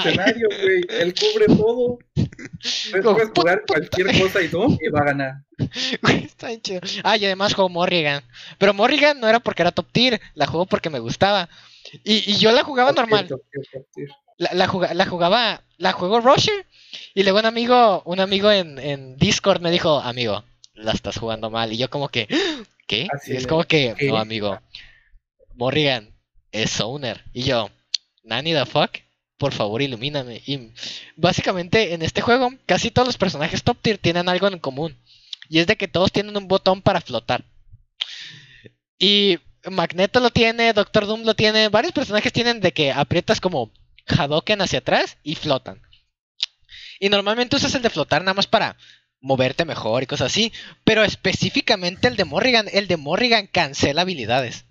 [0.09, 0.81] escenario, güey.
[0.89, 1.99] Él cubre todo.
[3.01, 5.33] Puedes, jugar cualquier cosa y Doom y va a ganar.
[6.01, 6.81] Güey, está bien chido.
[7.03, 8.23] Ah, y además juego Morrigan.
[8.57, 11.47] Pero Morrigan no era porque era top tier, la juego porque me gustaba.
[12.03, 13.29] Y, y yo la jugaba normal.
[14.37, 16.65] La, la, juga- la jugaba, la jugó Rusher.
[17.15, 20.43] Y luego un amigo, un amigo en, en Discord me dijo, amigo,
[20.73, 21.71] la estás jugando mal.
[21.71, 22.27] Y yo como que,
[22.87, 23.07] ¿qué?
[23.09, 24.09] Así y es como que, ¿qué?
[24.09, 24.59] no, amigo,
[25.55, 26.13] Morrigan
[26.51, 27.23] es owner.
[27.33, 27.71] Y yo,
[28.23, 28.91] Nani the fuck,
[29.37, 30.41] por favor ilumíname.
[30.45, 30.71] Y
[31.15, 34.97] básicamente en este juego, casi todos los personajes top tier tienen algo en común.
[35.47, 37.45] Y es de que todos tienen un botón para flotar.
[38.99, 39.39] Y
[39.71, 43.71] Magneto lo tiene, Doctor Doom lo tiene, varios personajes tienen de que aprietas como
[44.05, 45.84] Hadoken hacia atrás y flotan.
[46.99, 48.77] Y normalmente usas el de flotar nada más para
[49.21, 50.51] moverte mejor y cosas así.
[50.83, 54.65] Pero específicamente el de Morrigan, el de Morrigan cancela habilidades.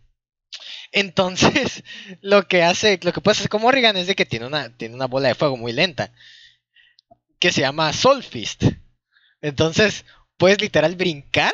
[0.93, 1.83] Entonces,
[2.20, 4.95] lo que hace, lo que puedes hacer con Morrigan es de que tiene una, tiene
[4.95, 6.12] una bola de fuego muy lenta.
[7.39, 8.64] Que se llama Soul Fist.
[9.43, 10.05] Entonces,
[10.37, 11.53] puedes literal brincar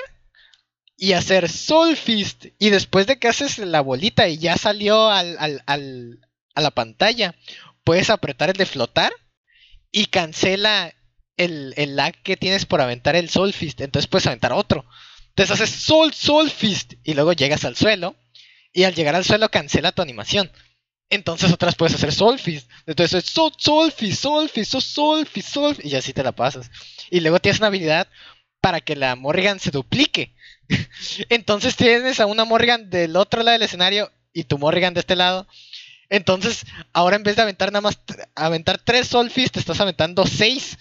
[0.97, 2.47] y hacer Soul Fist.
[2.59, 6.21] Y después de que haces la bolita y ya salió al, al- al-
[6.55, 7.35] a la pantalla,
[7.85, 9.13] puedes apretar el de flotar
[9.93, 10.95] y cancela
[11.37, 13.81] el, el lag que tienes por aventar el Soul Fist.
[13.81, 14.85] Entonces puedes aventar otro.
[15.31, 18.17] Entonces haces Soul Soul Fist y luego llegas al suelo.
[18.73, 20.51] Y al llegar al suelo cancela tu animación.
[21.09, 22.71] Entonces otras puedes hacer Soul Fist.
[22.87, 26.33] Entonces es Soul, Soul Fist, Soul Fist, Soul Fist, Soul Fist, Y así te la
[26.33, 26.71] pasas.
[27.11, 28.07] Y luego tienes una habilidad
[28.61, 30.35] para que la Morrigan se duplique.
[31.29, 35.17] Entonces tienes a una Morrigan del otro lado del escenario y tu Morrigan de este
[35.17, 35.47] lado.
[36.11, 37.99] Entonces, ahora en vez de aventar nada más
[38.35, 40.77] aventar tres Soul Fist, te estás aventando seis.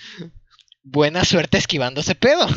[0.82, 2.48] Buena suerte esquivando ese pedo.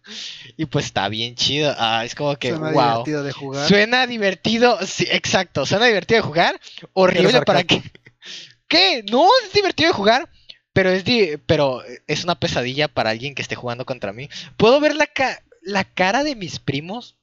[0.56, 1.74] y pues está bien chido.
[1.78, 2.82] Ah, es como que, Suena wow.
[2.90, 3.68] divertido de jugar.
[3.68, 6.60] Suena divertido, sí, exacto, suena divertido de jugar,
[6.92, 7.82] horrible para que...
[8.68, 9.04] ¿Qué?
[9.10, 10.30] No, es divertido de jugar,
[10.72, 14.28] pero es, di- pero es una pesadilla para alguien que esté jugando contra mí.
[14.56, 17.16] Puedo ver la, ca- la cara de mis primos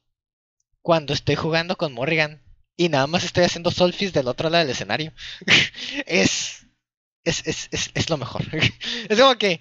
[0.82, 2.40] cuando estoy jugando con Morrigan
[2.80, 5.12] y nada más estoy haciendo solfis del otro lado del escenario.
[6.06, 6.66] es,
[7.24, 8.42] es, es, es, es lo mejor.
[9.08, 9.60] es como que,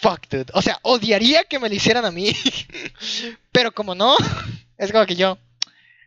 [0.00, 0.46] fuck, dude.
[0.54, 2.32] O sea, odiaría que me lo hicieran a mí,
[3.52, 4.16] pero como no,
[4.78, 5.36] es como que yo...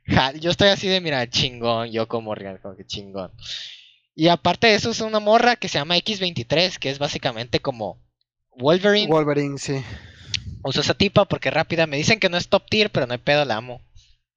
[0.07, 3.31] Ja, yo estoy así de, mira, chingón, yo como Morrigan, como que chingón.
[4.15, 8.01] Y aparte de eso, es una morra que se llama X23, que es básicamente como
[8.55, 9.11] Wolverine.
[9.11, 9.83] Wolverine, sí.
[10.63, 11.85] Uso esa tipa porque es rápida.
[11.85, 13.79] Me dicen que no es top tier, pero no hay pedo, la amo.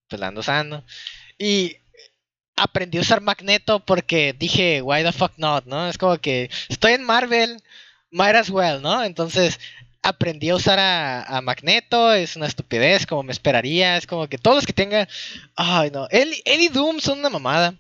[0.07, 0.85] Pues la ando usando.
[1.39, 1.80] Y
[2.61, 5.89] aprendí a usar Magneto porque dije, why the fuck not, ¿no?
[5.89, 7.57] Es como que estoy en Marvel,
[8.11, 9.03] might as well, ¿no?
[9.03, 9.59] Entonces
[10.03, 13.97] aprendí a usar a, Magneto, es una estupidez, como me esperaría.
[13.97, 15.09] Es como que todos los que tengan.
[15.57, 16.07] Ay, no.
[16.11, 17.75] Él, él y Doom son una mamada.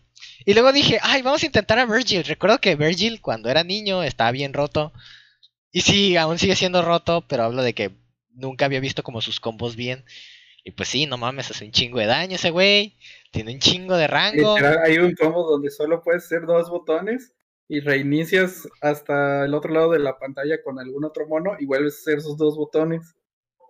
[0.47, 2.24] Y luego dije, ay, vamos a intentar a Virgil.
[2.24, 4.93] Recuerdo que Virgil, cuando era niño, estaba bien roto.
[5.72, 7.91] Y sí, aún sigue siendo roto, pero hablo de que
[8.35, 10.05] nunca había visto como sus combos bien.
[10.64, 12.97] Y pues sí, no mames, hace un chingo de daño ese güey.
[13.31, 14.57] Tiene un chingo de rango.
[14.57, 17.35] Literal, hay un combo donde solo puedes hacer dos botones
[17.68, 21.97] y reinicias hasta el otro lado de la pantalla con algún otro mono y vuelves
[21.97, 23.14] a hacer esos dos botones.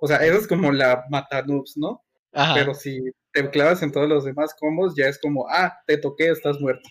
[0.00, 2.02] O sea, eso es como la mata noobs, ¿no?
[2.32, 2.54] Ajá.
[2.54, 3.00] Pero si
[3.32, 6.88] te clavas en todos los demás combos, ya es como, ah, te toqué, estás muerto.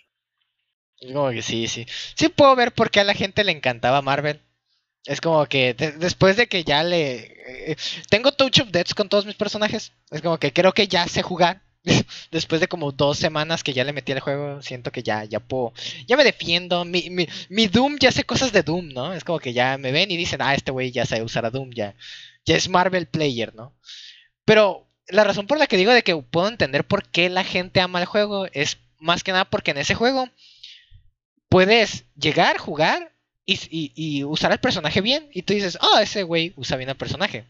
[0.99, 1.85] Es Como que sí, sí.
[2.15, 4.41] Sí puedo ver por qué a la gente le encantaba Marvel.
[5.05, 7.71] Es como que de- después de que ya le...
[7.71, 7.77] eh,
[8.09, 9.93] tengo Touch of Deaths con todos mis personajes.
[10.11, 11.63] Es como que creo que ya sé jugar.
[12.31, 15.39] Después de como dos semanas que ya le metí al juego, siento que ya, ya
[15.39, 15.73] puedo...
[16.07, 16.85] Ya me defiendo.
[16.85, 19.13] Mi, mi, mi Doom ya sé cosas de Doom, ¿no?
[19.13, 21.49] Es como que ya me ven y dicen, ah, este güey ya sabe usar a
[21.51, 21.95] Doom, ya,
[22.45, 23.73] ya es Marvel Player, ¿no?
[24.45, 27.81] Pero la razón por la que digo de que puedo entender por qué la gente
[27.81, 30.29] ama el juego es más que nada porque en ese juego
[31.49, 33.13] puedes llegar, jugar
[33.45, 35.29] y, y- y usar al personaje bien.
[35.33, 37.45] Y tú dices, ah, ese güey usa bien al personaje.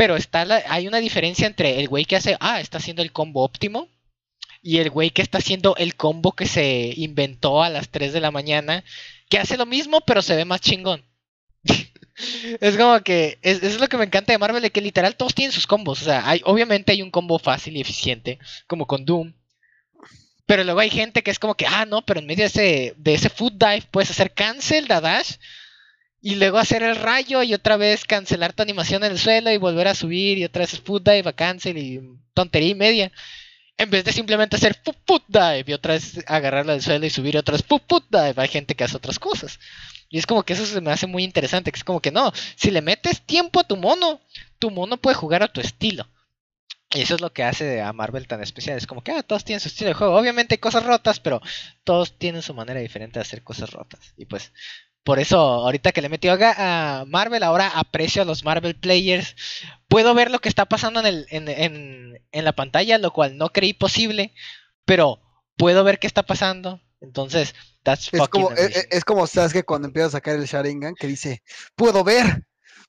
[0.00, 3.12] Pero está la- hay una diferencia entre el güey que hace, ah, está haciendo el
[3.12, 3.86] combo óptimo.
[4.62, 8.22] Y el güey que está haciendo el combo que se inventó a las 3 de
[8.22, 8.82] la mañana.
[9.28, 11.04] Que hace lo mismo, pero se ve más chingón.
[12.62, 13.38] es como que.
[13.42, 16.00] Es, es lo que me encanta de Marvel, de que literal todos tienen sus combos.
[16.00, 19.34] O sea, hay, obviamente hay un combo fácil y eficiente, como con Doom.
[20.46, 22.94] Pero luego hay gente que es como que, ah, no, pero en medio de ese,
[22.96, 25.34] de ese foot dive puedes hacer cancel, da dash,
[26.22, 29.56] y luego hacer el rayo y otra vez cancelar tu animación en el suelo y
[29.56, 32.00] volver a subir y otra vez foot dive a cancel y
[32.34, 33.12] tontería y media.
[33.78, 37.10] En vez de simplemente hacer foot, foot dive y otra vez agarrarlo del suelo y
[37.10, 39.58] subir y otra vez foot, foot dive, hay gente que hace otras cosas.
[40.10, 42.32] Y es como que eso se me hace muy interesante, que es como que no,
[42.56, 44.20] si le metes tiempo a tu mono,
[44.58, 46.06] tu mono puede jugar a tu estilo.
[46.92, 48.76] Y eso es lo que hace a Marvel tan especial.
[48.76, 50.16] Es como que ah, todos tienen su estilo de juego.
[50.16, 51.40] Obviamente hay cosas rotas, pero
[51.84, 54.12] todos tienen su manera diferente de hacer cosas rotas.
[54.16, 54.52] Y pues
[55.02, 59.34] Por eso, ahorita que le metió a, Marvel, ahora aprecio a los Marvel Players.
[59.88, 63.36] Puedo ver lo que está pasando en, el, en, en, en la pantalla, lo cual
[63.36, 64.34] no creí posible,
[64.84, 65.20] pero
[65.56, 66.80] puedo ver qué está pasando.
[67.00, 68.88] Entonces, that's Es fucking como, es, amazing.
[68.90, 71.42] es como Sasuke cuando empieza a sacar el Sharingan que dice,
[71.74, 72.44] puedo ver,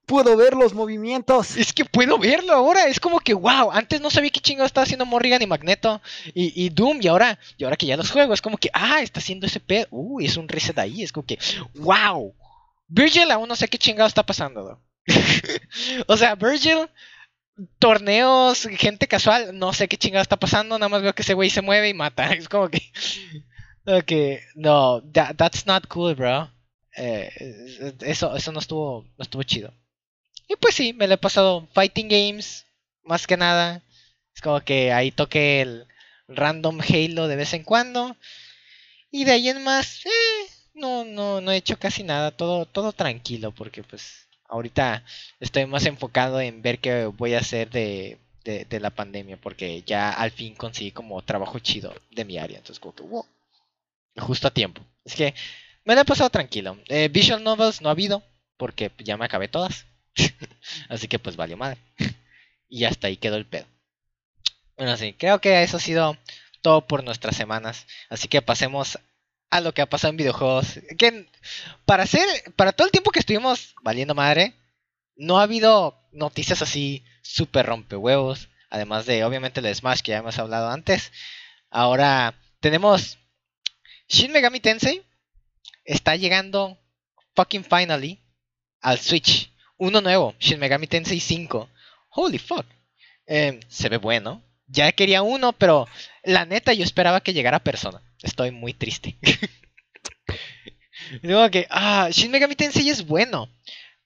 [0.05, 1.55] puedo ver los movimientos.
[1.57, 4.83] Es que puedo verlo ahora, es como que wow, antes no sabía qué chingado estaba
[4.83, 6.01] haciendo Morrigan y Magneto
[6.33, 9.19] y, Doom y ahora, y ahora que ya los juego, es como que, ah, está
[9.19, 11.39] haciendo ese pedo, uy, es un reset ahí, es como que,
[11.75, 12.35] wow.
[12.87, 14.81] Virgil aún no sé qué chingado está pasando,
[16.07, 16.89] o sea, Virgil,
[17.79, 21.49] torneos, gente casual, no sé qué chingado está pasando, nada más veo que ese güey
[21.49, 22.81] se mueve y mata, es como que,
[24.55, 26.49] no, that- that's not cool, bro.
[26.97, 27.29] Eh,
[28.01, 29.73] eso, eso no estuvo, no estuvo chido.
[30.51, 32.65] Y pues sí, me lo he pasado fighting games,
[33.05, 33.81] más que nada.
[34.35, 35.87] Es como que ahí toqué el
[36.27, 38.17] random Halo de vez en cuando.
[39.11, 40.09] Y de ahí en más, eh,
[40.73, 45.05] no, no, no he hecho casi nada, todo, todo tranquilo, porque pues ahorita
[45.39, 49.83] estoy más enfocado en ver qué voy a hacer de, de, de la pandemia, porque
[49.83, 52.57] ya al fin conseguí como trabajo chido de mi área.
[52.57, 53.25] Entonces como que, wow,
[54.17, 54.81] justo a tiempo.
[55.05, 55.33] Es que
[55.85, 56.77] me lo he pasado tranquilo.
[56.89, 58.21] Eh, visual novels no ha habido,
[58.57, 59.85] porque ya me acabé todas.
[60.89, 61.79] Así que pues valió madre.
[62.69, 63.65] y hasta ahí quedó el pedo.
[64.77, 66.17] Bueno, sí, creo que eso ha sido
[66.61, 67.85] todo por nuestras semanas.
[68.09, 68.97] Así que pasemos
[69.49, 70.79] a lo que ha pasado en videojuegos.
[70.97, 71.27] Que
[71.85, 74.55] para hacer, para todo el tiempo que estuvimos valiendo madre,
[75.15, 78.49] no ha habido noticias así súper rompehuevos.
[78.69, 81.11] Además de, obviamente, el Smash que ya hemos hablado antes.
[81.69, 83.17] Ahora tenemos
[84.07, 85.03] Shin Megami Tensei.
[85.83, 86.79] Está llegando
[87.35, 88.19] fucking finally
[88.81, 89.50] al Switch.
[89.81, 91.67] Uno nuevo, Shin Megami Tensei 5.
[92.09, 92.67] Holy fuck.
[93.25, 94.43] Eh, se ve bueno.
[94.67, 95.87] Ya quería uno, pero
[96.23, 97.99] la neta yo esperaba que llegara persona.
[98.21, 99.17] Estoy muy triste.
[101.23, 103.49] Digo que, ah, Shin Megami Tensei es bueno,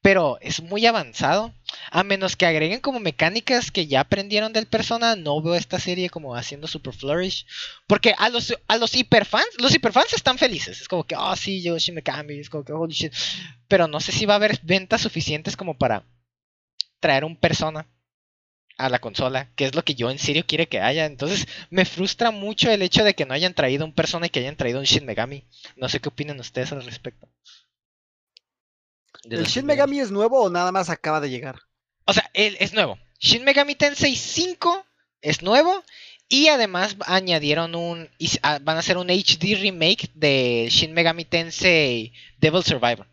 [0.05, 1.51] pero es muy avanzado.
[1.89, 6.11] A menos que agreguen como mecánicas que ya aprendieron del persona, no veo esta serie
[6.11, 7.47] como haciendo super flourish.
[7.87, 10.79] Porque a los, a los hiperfans, los hiperfans están felices.
[10.79, 13.13] Es como que, oh sí, yo Megami, es como que, holy shit.
[13.67, 16.03] Pero no sé si va a haber ventas suficientes como para
[16.99, 17.87] traer un persona
[18.77, 21.07] a la consola, que es lo que yo en serio quiero que haya.
[21.07, 24.41] Entonces me frustra mucho el hecho de que no hayan traído un persona y que
[24.41, 25.45] hayan traído un Shin Megami.
[25.77, 27.27] No sé qué opinan ustedes al respecto.
[29.25, 31.59] De ¿El Shin Megami es nuevo o nada más acaba de llegar?
[32.05, 32.97] O sea, él es nuevo.
[33.19, 34.85] Shin Megami Tensei 5
[35.21, 35.83] es nuevo.
[36.27, 38.09] Y además añadieron un.
[38.41, 43.07] ah, Van a hacer un HD remake de Shin Megami Tensei Devil Survivor.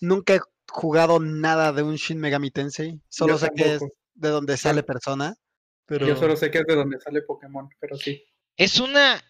[0.00, 3.00] Nunca he jugado nada de un Shin Megami Tensei.
[3.08, 3.82] Solo Yo sé que es
[4.14, 5.34] de donde sale persona.
[5.86, 8.22] Pero Yo solo sé que es de donde sale Pokémon, pero sí.
[8.56, 9.22] Es una.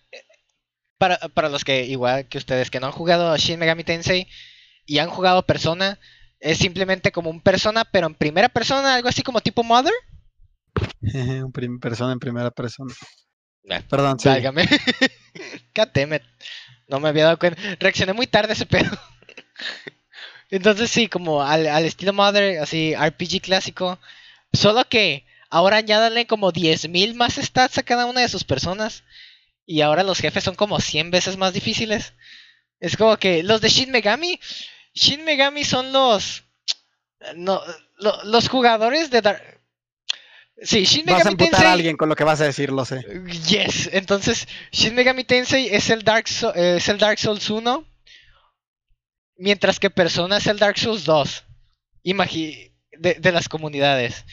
[0.99, 4.29] Para, para los que, igual que ustedes, que no han jugado a Shin Megami Tensei
[4.85, 5.99] y han jugado Persona,
[6.41, 9.93] es simplemente como un Persona, pero en primera persona, algo así como tipo Mother.
[11.03, 12.93] un persona en primera persona.
[13.89, 14.29] Perdón, sí.
[14.29, 14.69] Válgame.
[16.89, 17.61] No me había dado cuenta.
[17.79, 18.91] Reaccioné muy tarde a ese pedo.
[20.51, 23.99] Entonces sí, como al, al estilo Mother, así RPG clásico.
[24.55, 29.05] Solo que ahora añádanle como 10.000 más stats a cada una de sus personas.
[29.71, 32.15] Y ahora los jefes son como 100 veces más difíciles.
[32.81, 34.41] Es como que los de Shin Megami.
[34.95, 36.45] Shin Megami son los.
[37.37, 37.61] No,
[37.99, 39.61] lo- los jugadores de Dark.
[40.63, 41.67] Sí, Shin Vas a Megami emputar Tensei.
[41.69, 43.05] a alguien con lo que vas a decir, lo sé.
[43.47, 47.85] Yes, entonces Shin Megami Tensei es el Dark, So- eh, es el Dark Souls 1,
[49.37, 51.45] mientras que Persona es el Dark Souls 2
[52.05, 54.25] Imagi de, de las comunidades.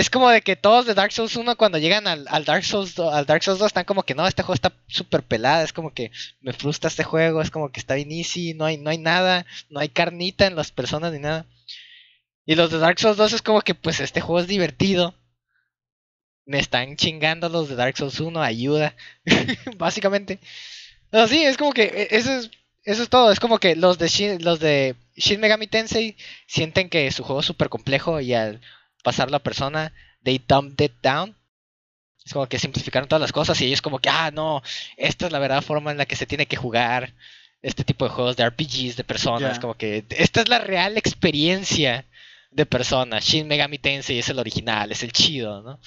[0.00, 2.94] Es como de que todos de Dark Souls 1 cuando llegan al, al Dark Souls
[2.96, 5.72] do- al Dark Souls 2 están como que no, este juego está súper pelada, es
[5.72, 8.90] como que me frustra este juego, es como que está bien easy, no hay, no
[8.90, 11.46] hay nada, no hay carnita en las personas ni nada.
[12.46, 15.14] Y los de Dark Souls 2 es como que pues este juego es divertido.
[16.46, 18.94] Me están chingando los de Dark Souls 1, ayuda.
[19.78, 20.40] Básicamente.
[21.12, 22.50] No, sí, es como que eh, eso es,
[22.84, 23.32] eso es todo.
[23.32, 26.16] Es como que los de, Shin, los de Shin Megami Tensei
[26.46, 28.60] sienten que su juego es súper complejo y al
[29.04, 29.92] pasarlo a persona,
[30.24, 31.36] they dumbed it down.
[32.24, 34.62] Es como que simplificaron todas las cosas y ellos como que, ah, no,
[34.96, 37.12] esta es la verdadera forma en la que se tiene que jugar
[37.60, 39.58] este tipo de juegos de RPGs de personas.
[39.60, 42.06] Como que esta es la real experiencia
[42.50, 43.24] de personas.
[43.24, 45.78] Shin Megami Tensei es el original, es el chido, ¿no?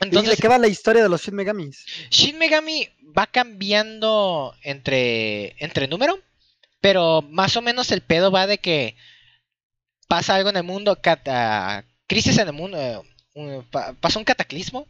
[0.00, 1.84] ¿Y de Entonces, qué va la historia de los Shin Megamis?
[2.08, 6.18] Shin Megami va cambiando entre, entre número,
[6.80, 8.96] pero más o menos el pedo va de que
[10.08, 10.98] pasa algo en el mundo,
[12.10, 13.62] crisis en el mundo, eh,
[14.00, 14.88] pasa un cataclismo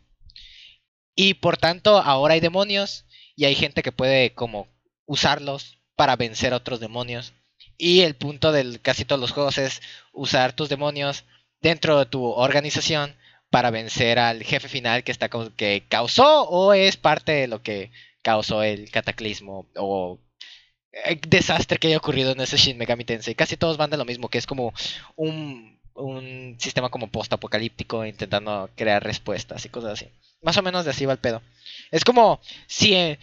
[1.15, 3.05] y por tanto ahora hay demonios
[3.37, 4.69] y hay gente que puede como
[5.05, 7.35] usarlos para vencer a otros demonios.
[7.77, 9.83] Y el punto de casi todos los juegos es
[10.15, 11.25] usar tus demonios
[11.61, 13.15] dentro de tu organización
[13.51, 17.91] para vencer al jefe final que está que causó o es parte de lo que
[18.23, 20.19] causó el cataclismo o
[21.05, 23.35] el desastre que haya ocurrido en ese Shin Megami Tensei.
[23.35, 24.73] Casi todos van de lo mismo, que es como
[25.17, 30.09] un, un sistema como post-apocalíptico intentando crear respuestas y cosas así.
[30.43, 31.43] Más o menos de así va el pedo.
[31.91, 32.95] Es como si...
[32.95, 33.19] Eh,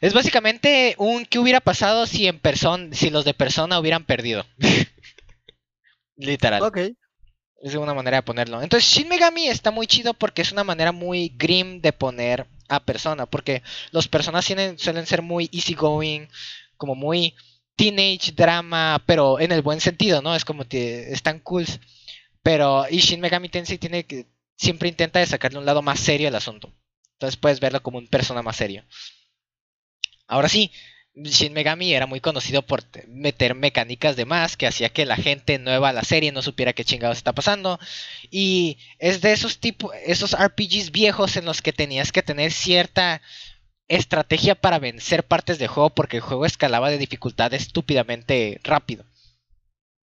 [0.00, 4.44] es básicamente un qué hubiera pasado si en persona, si los de persona hubieran perdido.
[6.16, 6.62] Literal.
[6.62, 6.78] Ok.
[7.62, 8.60] Es una manera de ponerlo.
[8.60, 12.80] Entonces Shin Megami está muy chido porque es una manera muy grim de poner a
[12.80, 13.24] persona.
[13.24, 16.28] Porque los personas tienen, suelen ser muy easygoing,
[16.76, 17.34] como muy
[17.76, 20.34] teenage drama, pero en el buen sentido, ¿no?
[20.34, 21.66] Es como están cool.
[22.42, 24.06] Pero y Shin Megami Tensei tiene
[24.56, 26.72] siempre intenta sacarle un lado más serio al asunto.
[27.14, 28.84] Entonces puedes verlo como un persona más serio.
[30.26, 30.70] Ahora sí,
[31.14, 35.58] Shin Megami era muy conocido por meter mecánicas de más que hacía que la gente
[35.58, 37.78] nueva a la serie no supiera qué chingados está pasando.
[38.30, 43.22] Y es de esos tipos, esos RPGs viejos en los que tenías que tener cierta
[43.88, 49.04] estrategia para vencer partes del juego porque el juego escalaba de dificultad estúpidamente rápido.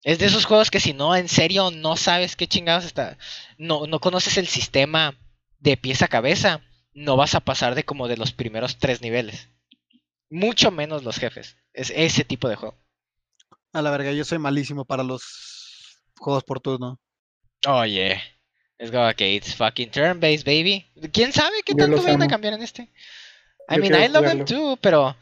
[0.02, 3.18] Es de esos juegos que si no, en serio, no sabes qué chingados está.
[3.58, 5.18] No, no conoces el sistema
[5.58, 6.60] de pieza a cabeza.
[6.94, 9.48] No vas a pasar de como de los primeros tres niveles.
[10.30, 11.56] Mucho menos los jefes.
[11.72, 12.78] Es ese tipo de juego.
[13.72, 17.00] A la verga, yo soy malísimo para los juegos por turno.
[17.66, 18.22] Oye.
[18.78, 20.86] Let's go, okay, it's fucking turn-based, baby.
[21.12, 22.92] ¿Quién sabe qué tanto van a cambiar en este?
[23.68, 25.16] I mean, I love him too, pero.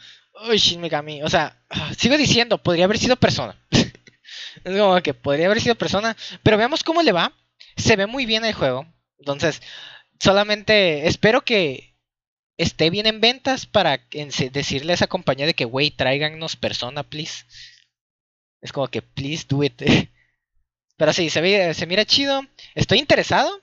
[0.49, 1.23] Uy, Shin Megami.
[1.23, 1.57] O sea,
[1.97, 3.57] sigo diciendo, podría haber sido persona.
[3.71, 6.17] es como que podría haber sido persona.
[6.43, 7.33] Pero veamos cómo le va.
[7.77, 8.87] Se ve muy bien el juego.
[9.19, 9.63] Entonces,
[10.21, 11.95] solamente espero que
[12.57, 17.45] esté bien en ventas para decirle a esa compañía de que, wey, tráiganos persona, please.
[18.61, 19.83] Es como que, please do it.
[20.97, 22.43] Pero sí, se, ve, se mira chido.
[22.75, 23.61] Estoy interesado.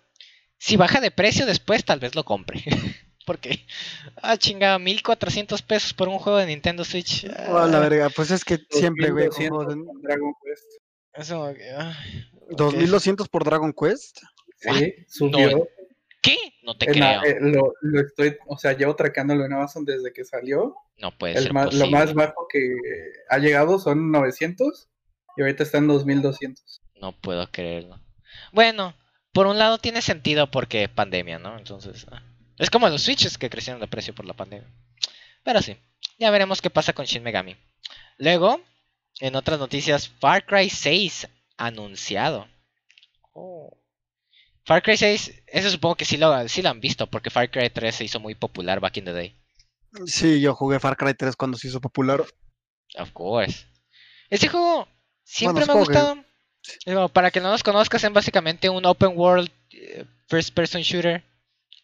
[0.58, 2.64] Si baja de precio después, tal vez lo compre.
[3.26, 3.66] Porque,
[4.22, 7.28] ah, chingada, 1400 pesos por un juego de Nintendo Switch.
[7.50, 9.30] Oh, la verga, pues es que siempre, güey.
[9.30, 10.82] Dragon Quest.
[11.14, 11.98] Eso, ah,
[12.52, 14.20] 2200 por Dragon Quest.
[14.58, 15.68] Sí, subió.
[16.22, 16.38] ¿Qué?
[16.64, 17.24] No te creo.
[17.24, 20.76] Eh, lo, estoy, o sea, llevo tracándolo en Amazon desde que salió.
[20.98, 21.52] No puede ser.
[21.52, 22.76] Lo más bajo que
[23.30, 24.88] ha llegado son 900
[25.36, 26.82] y ahorita está en 2200.
[27.02, 28.00] No puedo creerlo.
[28.52, 28.94] Bueno,
[29.34, 31.58] por un lado tiene sentido porque pandemia, ¿no?
[31.58, 32.22] Entonces, ah,
[32.62, 34.70] es como los Switches que crecieron de precio por la pandemia.
[35.44, 35.76] Pero sí,
[36.20, 37.58] ya veremos qué pasa con Shin Megami.
[38.18, 38.62] Luego,
[39.20, 42.48] en otras noticias, Far Cry 6 anunciado.
[43.34, 43.76] Oh.
[44.64, 47.72] Far Cry 6, eso supongo que sí lo, sí lo han visto, porque Far Cry
[47.72, 49.36] 3 se hizo muy popular back in the day.
[50.06, 52.24] Sí, yo jugué Far Cry 3 cuando se hizo popular.
[52.96, 53.66] Of course.
[54.30, 54.88] Ese juego
[55.24, 56.24] siempre me ha gustado.
[57.12, 61.24] Para que no nos conozcas, es básicamente un open world eh, first person shooter.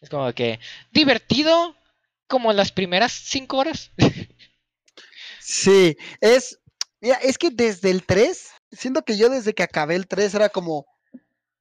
[0.00, 0.60] Es como que
[0.92, 1.76] divertido
[2.26, 3.90] como las primeras 5 horas.
[5.40, 6.58] sí, es,
[7.00, 10.86] es que desde el 3, siento que yo desde que acabé el 3 era como,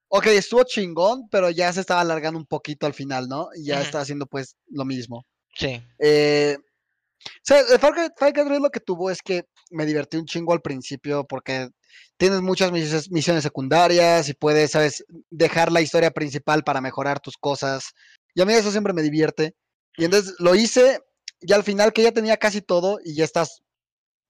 [0.09, 3.49] ok, estuvo chingón, pero ya se estaba alargando un poquito al final, ¿no?
[3.55, 5.25] Y ya está haciendo pues lo mismo.
[5.55, 5.81] Sí.
[5.99, 10.53] Eh, o sea, Far Cry, 3 lo que tuvo es que me divertí un chingo
[10.53, 11.69] al principio porque
[12.17, 15.03] tienes muchas misiones secundarias y puedes, ¿sabes?
[15.29, 17.93] Dejar la historia principal para mejorar tus cosas.
[18.37, 19.55] Y a mí eso siempre me divierte.
[19.97, 21.01] Y entonces lo hice
[21.41, 23.63] y al final que ya tenía casi todo y ya estás,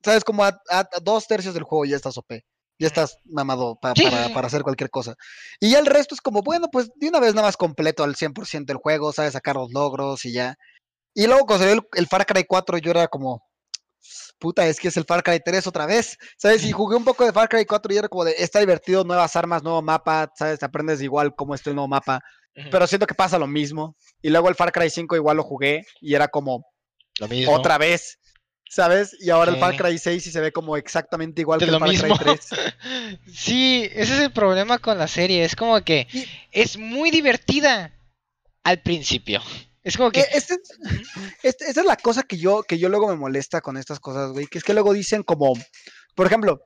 [0.03, 0.23] ¿sabes?
[0.23, 2.31] Como a, a dos tercios del juego ya estás OP
[2.79, 3.93] ya estás mamado para,
[4.45, 5.15] hacer cualquier cosa.
[5.59, 8.15] Y ya el resto es como, bueno, pues de una vez nada más completo al
[8.15, 10.55] 100% del juego, sabes sacar los logros y ya.
[11.13, 13.43] Y luego cuando salió el, Far Cry 4 yo era como,
[14.39, 16.63] puta, es que es el Far Cry 3 otra vez, ¿sabes?
[16.63, 19.35] Y jugué un poco de Far Cry 4 y era como de, está divertido, nuevas
[19.35, 20.61] armas, nuevo mapa, ¿sabes?
[20.61, 22.21] Aprendes igual cómo está el nuevo mapa,
[22.71, 23.95] pero siento que pasa lo mismo.
[24.21, 26.65] Y luego el Far Cry 5 igual lo jugué y era como,
[27.19, 27.53] lo mismo.
[27.53, 28.19] otra vez.
[28.69, 29.15] ¿Sabes?
[29.21, 31.89] Y ahora el Far Cry 6 y se ve como exactamente igual que el Far
[31.89, 32.39] Cry 3.
[33.33, 35.45] sí, ese es el problema con la serie.
[35.45, 36.07] Es como que
[36.51, 37.93] es muy divertida
[38.63, 39.41] al principio.
[39.87, 40.19] Es como que.
[40.19, 40.55] E, este,
[41.43, 44.33] este, esta es la cosa que yo, que yo luego me molesta con estas cosas,
[44.33, 44.47] güey.
[44.47, 45.53] Que es que luego dicen como.
[46.13, 46.59] Por ejemplo,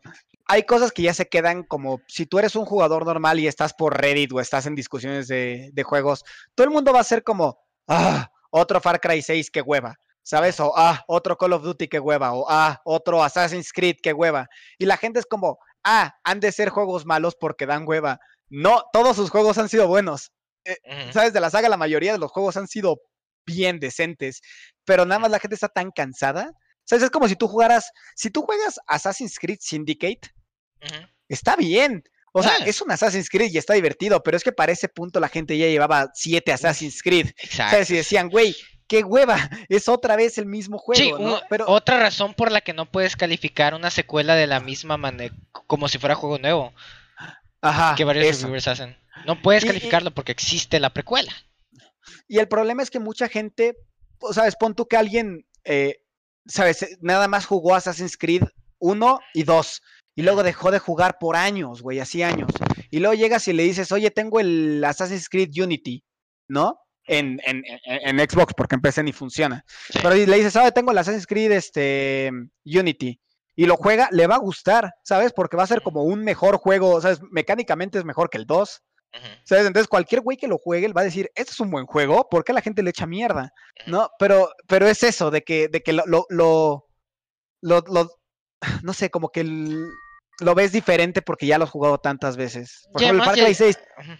[0.51, 2.01] hay cosas que ya se quedan como.
[2.07, 5.69] Si tú eres un jugador normal y estás por Reddit o estás en discusiones de,
[5.71, 6.25] de juegos,
[6.55, 7.57] todo el mundo va a ser como.
[7.87, 9.95] Ah, otro Far Cry 6, qué hueva.
[10.23, 10.59] ¿sabes?
[10.59, 14.47] O, ah, otro Call of Duty, que hueva, o, ah, otro Assassin's Creed, que hueva.
[14.77, 18.19] Y la gente es como, ah, han de ser juegos malos porque dan hueva.
[18.49, 20.31] No, todos sus juegos han sido buenos.
[20.65, 20.77] Eh,
[21.11, 21.33] ¿Sabes?
[21.33, 23.01] De la saga, la mayoría de los juegos han sido
[23.45, 24.41] bien decentes,
[24.85, 26.51] pero nada más la gente está tan cansada.
[26.83, 27.05] ¿Sabes?
[27.05, 30.29] Es como si tú jugaras, si tú juegas Assassin's Creed Syndicate,
[31.29, 32.03] Está bien.
[32.33, 32.63] O sea, Ah.
[32.65, 35.57] es un Assassin's Creed y está divertido, pero es que para ese punto la gente
[35.57, 37.27] ya llevaba siete Assassin's Creed.
[37.37, 37.71] Exacto.
[37.73, 37.89] ¿Sabes?
[37.89, 38.55] Y decían, güey,
[38.87, 42.73] qué hueva, es otra vez el mismo juego, Sí, Pero, otra razón por la que
[42.73, 46.73] no puedes calificar una secuela de la misma manera, como si fuera juego nuevo,
[47.61, 48.41] ajá, que varios eso.
[48.43, 48.97] reviewers hacen.
[49.25, 51.31] No puedes Y- calificarlo porque existe la precuela.
[52.27, 53.75] Y el problema es que mucha gente,
[54.19, 55.97] o sabes, pon tú que alguien, eh,
[56.47, 58.43] sabes, nada más jugó Assassin's Creed
[58.79, 59.81] 1 y 2.
[60.15, 62.49] Y luego dejó de jugar por años, güey, así años.
[62.89, 66.03] Y luego llegas y le dices, oye, tengo el Assassin's Creed Unity,
[66.49, 66.79] ¿no?
[67.05, 69.63] En, en, en- en Xbox, porque en PC ni funciona.
[69.93, 70.73] Pero le dices, ¿sabes?
[70.73, 72.29] Tengo el Assassin's Creed este,
[72.65, 73.19] Unity.
[73.55, 75.33] Y lo juega, le va a gustar, ¿sabes?
[75.33, 77.19] Porque va a ser como un mejor juego, ¿sabes?
[77.31, 78.81] Mecánicamente es mejor que el 2.
[79.13, 79.23] Ujú.
[79.43, 79.65] ¿Sabes?
[79.67, 82.29] Entonces cualquier güey que lo juegue él va a decir, este es un buen juego,
[82.29, 83.51] ¿por qué la gente le echa mierda?
[83.87, 84.09] ¿No?
[84.19, 86.85] Pero, pero es eso, de que, de que lo, lo, lo-
[87.87, 88.09] lo-
[88.83, 89.85] no sé, como que el-
[90.39, 92.87] lo ves diferente porque ya lo has jugado tantas veces.
[92.91, 94.11] Por ejemplo, el Far Cry ya- 6, Ujú.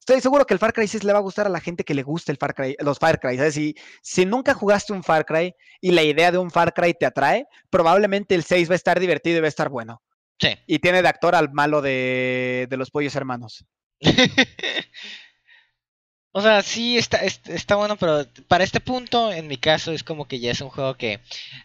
[0.00, 1.94] estoy seguro que el Far Cry 6 le va a gustar a la gente que
[1.94, 3.36] le guste el Far Cry, los Far Cry.
[3.36, 3.54] ¿sabes?
[3.54, 7.06] Si, si nunca jugaste un Far Cry y la idea de un Far Cry te
[7.06, 10.02] atrae, probablemente el 6 va a estar divertido y va a estar bueno.
[10.40, 10.48] Sí.
[10.66, 13.64] Y tiene de actor al malo de, de los pollos hermanos.
[16.34, 20.02] O sea, sí está, est- está bueno, pero para este punto, en mi caso, es
[20.02, 21.20] como que ya es un juego que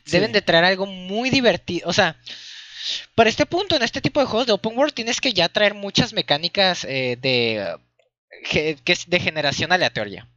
[0.05, 0.33] deben Sí.
[0.33, 1.87] de traer algo muy divertido.
[1.89, 2.17] O sea,
[3.15, 5.73] para este punto, en este tipo de juegos de open world, tienes que ya traer
[5.73, 7.75] muchas mecánicas eh, de,
[8.51, 10.27] que es de generación aleatoria.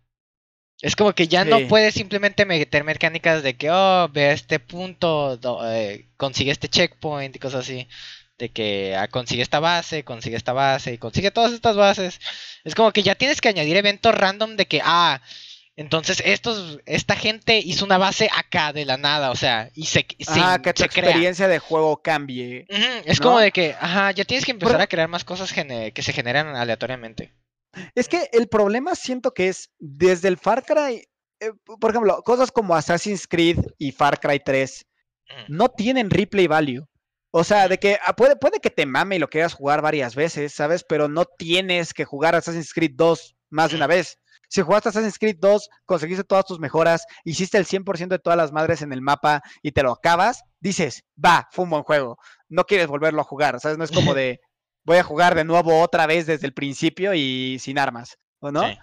[0.82, 4.58] Es como que ya no puedes simplemente meter mecánicas de que, oh, ve a este
[4.60, 7.86] punto, do- eh, consigue este checkpoint y cosas así.
[8.40, 12.18] De que ah, consigue esta base, consigue esta base y consigue todas estas bases.
[12.64, 15.20] Es como que ya tienes que añadir eventos random de que, ah,
[15.76, 20.06] entonces estos, esta gente hizo una base acá de la nada, o sea, y se,
[20.18, 21.04] se, Ah, que tu se crea.
[21.04, 22.64] experiencia de juego cambie.
[23.04, 23.26] Es ¿no?
[23.26, 26.12] como de que, ajá, ya tienes que empezar Pero- a crear más cosas que se
[26.14, 27.34] generan aleatoriamente.
[27.94, 31.04] Es que el problema siento que es desde el Far Cry,
[31.40, 34.86] eh, por ejemplo, cosas como Assassin's Creed y Far Cry 3
[35.28, 35.38] Ujú.
[35.48, 36.86] no tienen replay value.
[37.32, 40.14] O sea, de que ah, puede, puede que te mame y lo quieras jugar varias
[40.14, 40.84] veces, ¿sabes?
[40.84, 44.18] Pero no tienes que jugar Assassin's Creed 2 más de una vez.
[44.48, 48.50] Si jugaste Assassin's Creed 2, conseguiste todas tus mejoras, hiciste el 100% de todas las
[48.50, 52.18] madres en el mapa y te lo acabas, dices, va, fue un buen juego.
[52.48, 53.78] No quieres volverlo a jugar, ¿sabes?
[53.78, 54.40] No es como de,
[54.82, 58.62] voy a jugar de nuevo otra vez desde el principio y sin armas, ¿o no?
[58.66, 58.76] Sí.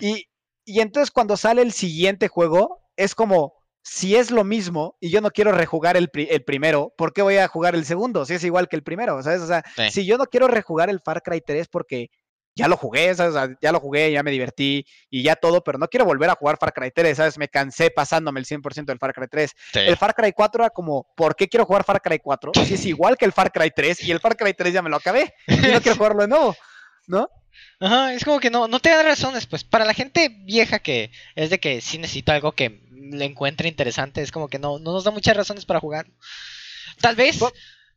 [0.00, 0.26] Y,
[0.64, 5.20] y entonces cuando sale el siguiente juego, es como, si es lo mismo y yo
[5.20, 8.24] no quiero rejugar el, pri- el primero, ¿por qué voy a jugar el segundo?
[8.24, 9.40] Si es igual que el primero, ¿sabes?
[9.40, 9.90] O sea, Sí.
[9.90, 12.10] si yo no quiero rejugar el Far Cry 3 porque
[12.54, 13.34] ya lo jugué, ¿sabes?
[13.34, 16.28] O sea, ya lo jugué, ya me divertí y ya todo, pero no quiero volver
[16.30, 17.38] a jugar Far Cry 3, ¿sabes?
[17.38, 19.50] Me cansé pasándome el 100% del Far Cry 3.
[19.72, 19.78] Sí.
[19.80, 22.52] El Far Cry 4 era como, ¿por qué quiero jugar Far Cry 4?
[22.66, 24.90] Si es igual que el Far Cry 3 y el Far Cry 3 ya me
[24.90, 26.54] lo acabé y no quiero jugarlo de nuevo,
[27.06, 27.28] ¿no?
[27.80, 29.64] Ajá, es como que no, no te dan razones, pues.
[29.64, 34.22] Para la gente vieja que es de que sí necesito algo que le encuentre interesante,
[34.22, 36.06] es como que no, no nos da muchas razones para jugar.
[37.00, 37.40] Tal vez,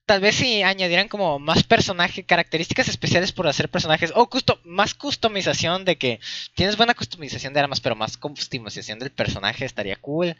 [0.05, 4.93] tal vez si añadieran como más personaje, características especiales por hacer personajes, o custo- más
[4.93, 6.19] customización de que
[6.55, 10.35] tienes buena customización de armas, pero más customización del personaje estaría cool.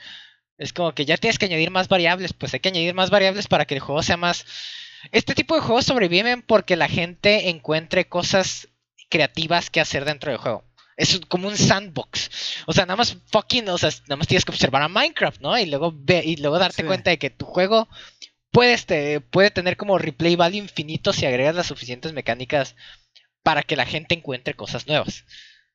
[0.58, 3.48] Es como que ya tienes que añadir más variables, pues hay que añadir más variables
[3.48, 4.46] para que el juego sea más...
[5.12, 8.70] Este tipo de juegos sobreviven porque la gente encuentre cosas
[9.10, 10.64] creativas que hacer dentro del juego.
[10.98, 12.64] Es como un sandbox.
[12.68, 15.58] O sea, nada más fucking, o sea, nada más tienes que observar a Minecraft, ¿no?
[15.58, 16.88] Y luego ve, y luego darte Sí.
[16.88, 17.90] cuenta de que tu juego
[18.52, 22.76] puede, este, puede tener como replay value infinito si agregas las suficientes mecánicas
[23.44, 25.26] para que la gente encuentre cosas nuevas.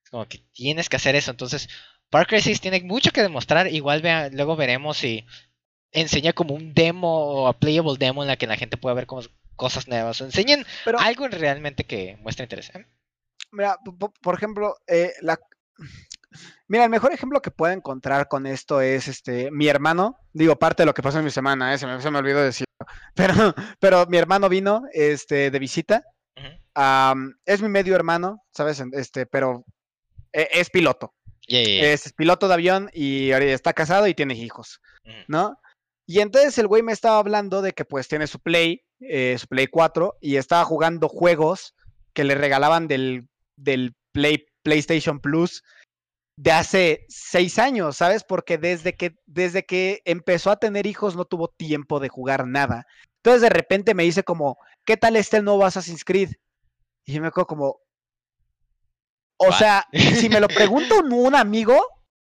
[0.03, 1.31] Es como que tienes que hacer eso.
[1.31, 1.69] Entonces,
[2.11, 3.67] Far Cry 6 tiene mucho que demostrar.
[3.73, 5.27] Igual vea- luego veremos si
[5.93, 9.07] enseña como un demo o a playable demo en la que la gente pueda ver
[9.07, 10.21] cosas nuevas.
[10.21, 12.71] O enseñen Pero, algo realmente que muestre interés.
[12.75, 12.87] ¿eh?
[13.53, 15.39] Mira, po- po- por ejemplo, eh, la...
[16.69, 20.17] Mira, el mejor ejemplo que puedo encontrar con esto es este mi hermano.
[20.33, 22.41] Digo, parte de lo que pasó en mi semana, eh, se, me, se me olvidó
[22.43, 22.67] decirlo.
[23.15, 26.03] Pero, pero mi hermano vino este, de visita.
[27.45, 28.83] Es mi medio hermano, ¿sabes?
[28.93, 29.65] Este, pero
[30.33, 31.13] e- es piloto.
[31.47, 31.93] Yeah, yeah, yeah.
[31.93, 34.81] Es piloto de avión y ahora está casado y tiene hijos.
[35.29, 35.57] ¿no?
[36.07, 39.47] Y entonces el güey me estaba hablando de que pues tiene su Play, eh, su
[39.47, 41.75] Play 4, y estaba jugando juegos
[42.15, 43.29] que le regalaban del,
[43.61, 45.63] del Play, PlayStation Plus
[46.37, 48.25] de hace seis años, ¿sabes?
[48.25, 52.87] Porque desde que, desde que empezó a tener hijos no tuvo tiempo de jugar nada.
[53.17, 54.57] Entonces de repente me dice como,
[54.87, 56.31] ¿qué tal está el nuevo Assassin's Creed?
[57.05, 57.81] Y yo me quedo como,
[59.37, 59.59] o What?
[59.59, 61.79] sea, si me lo pregunta un, un amigo,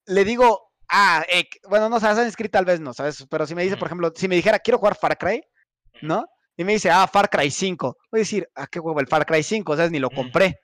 [0.07, 3.25] le digo, ah, eh, bueno, no, Assassin's Creed tal vez no, ¿sabes?
[3.29, 5.43] Pero si me dice, por ejemplo, si me dijera, quiero jugar Far Cry,
[6.01, 6.25] ¿no?
[6.57, 7.97] Y me dice, ah, Far Cry 5.
[8.11, 9.91] Voy a decir, ah, qué huevo, el Far Cry 5, ¿sabes?
[9.91, 10.59] Ni lo compré.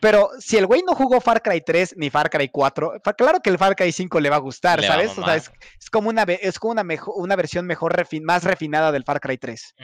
[0.00, 3.50] Pero si el güey no jugó Far Cry 3 ni Far Cry 4, claro que
[3.50, 5.16] el Far Cry 5 le va a gustar, ¿sabes?
[5.18, 5.50] O sea, es,
[5.90, 6.84] como una, es como una,
[7.16, 9.74] una versión mejor más refinada del Far Cry 3.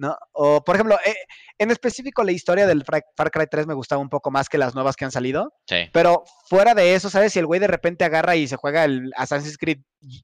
[0.00, 0.16] ¿No?
[0.30, 1.16] O, por ejemplo, eh,
[1.58, 4.74] en específico la historia del Far Cry 3 me gustaba un poco más que las
[4.74, 5.52] nuevas que han salido.
[5.66, 5.88] Sí.
[5.92, 7.32] Pero fuera de eso, ¿sabes?
[7.32, 9.78] Si el güey de repente agarra y se juega el Assassin's Creed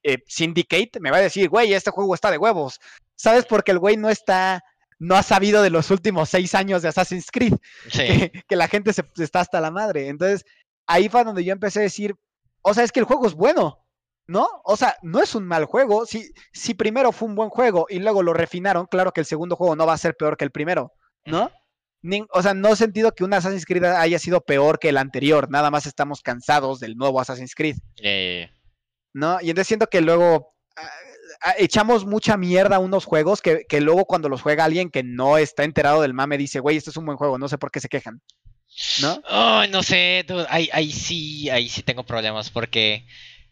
[0.05, 2.79] eh, Syndicate, me va a decir, güey, este juego está de huevos.
[3.17, 3.47] ¿Sabes?
[3.47, 4.63] Porque el güey no está
[4.99, 7.55] no ha sabido de los últimos seis años de Assassin's Creed,
[7.93, 10.09] que, la gente se, está hasta la madre.
[10.09, 10.45] Entonces,
[10.87, 12.15] ahí fue donde yo empecé a decir,
[12.63, 13.85] o sea, es que el juego es bueno,
[14.27, 14.49] ¿no?
[14.65, 16.07] O sea, no es un mal juego.
[16.07, 19.57] Si, si primero fue un buen juego y luego lo refinaron, claro que el segundo
[19.57, 20.93] juego no va a ser peor que el primero,
[21.27, 21.51] ¿no?
[22.31, 25.51] o sea, no he sentido que un Assassin's Creed haya sido peor que el anterior,
[25.51, 27.77] nada más estamos cansados del nuevo Assassin's Creed.
[29.15, 29.39] ¿No?
[29.41, 30.91] Y entonces siento que luego ah,
[31.59, 35.65] echamos mucha mierda a unos juegos que, luego cuando los juega alguien que no está
[35.65, 37.89] enterado del mame dice, güey, este es un buen juego, no sé por qué se
[37.89, 38.21] quejan.
[39.01, 39.23] ¿No?
[39.31, 43.07] Oh, no sé, ahí, ahí sí, ahí sí tengo problemas porque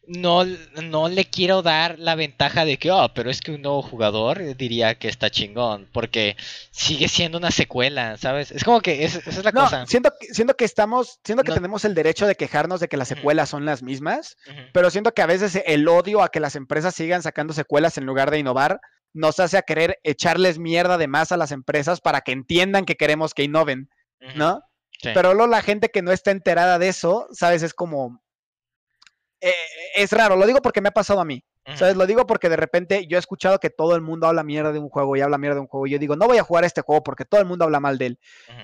[0.06, 3.82] no, no le quiero dar la ventaja de que, oh, pero es que un nuevo
[3.82, 6.36] jugador diría que está chingón, porque
[6.70, 8.50] sigue siendo una secuela, ¿sabes?
[8.50, 9.86] Es como que esa es la cosa.
[9.86, 13.48] Siento, siento que estamos, siento que tenemos el derecho de quejarnos de que las secuelas
[13.48, 14.36] son las mismas,
[14.72, 18.06] pero siento que a veces el odio a que las empresas sigan sacando secuelas en
[18.06, 18.80] lugar de innovar
[19.14, 22.96] nos hace a querer echarles mierda de más a las empresas para que entiendan que
[22.96, 23.90] queremos que innoven,
[24.36, 24.62] ¿no?
[25.02, 27.62] Pero luego la gente que no está enterada de eso, ¿sabes?
[27.62, 28.22] Es como,
[29.42, 29.54] eh,
[29.96, 31.44] es raro, lo digo porque me ha pasado a mí.
[31.76, 31.94] ¿Sabes?
[31.94, 34.80] Lo digo porque de repente yo he escuchado que todo el mundo habla mierda de
[34.80, 35.86] un juego y habla mierda de un juego.
[35.86, 37.98] Y yo digo, no voy a jugar este juego porque todo el mundo habla mal
[37.98, 38.18] de él.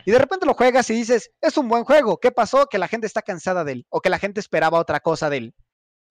[0.04, 2.18] Y de repente lo juegas y dices, es un buen juego.
[2.18, 2.66] ¿Qué pasó?
[2.66, 3.86] Que la gente está cansada de él.
[3.88, 5.54] O que la gente esperaba otra cosa de él.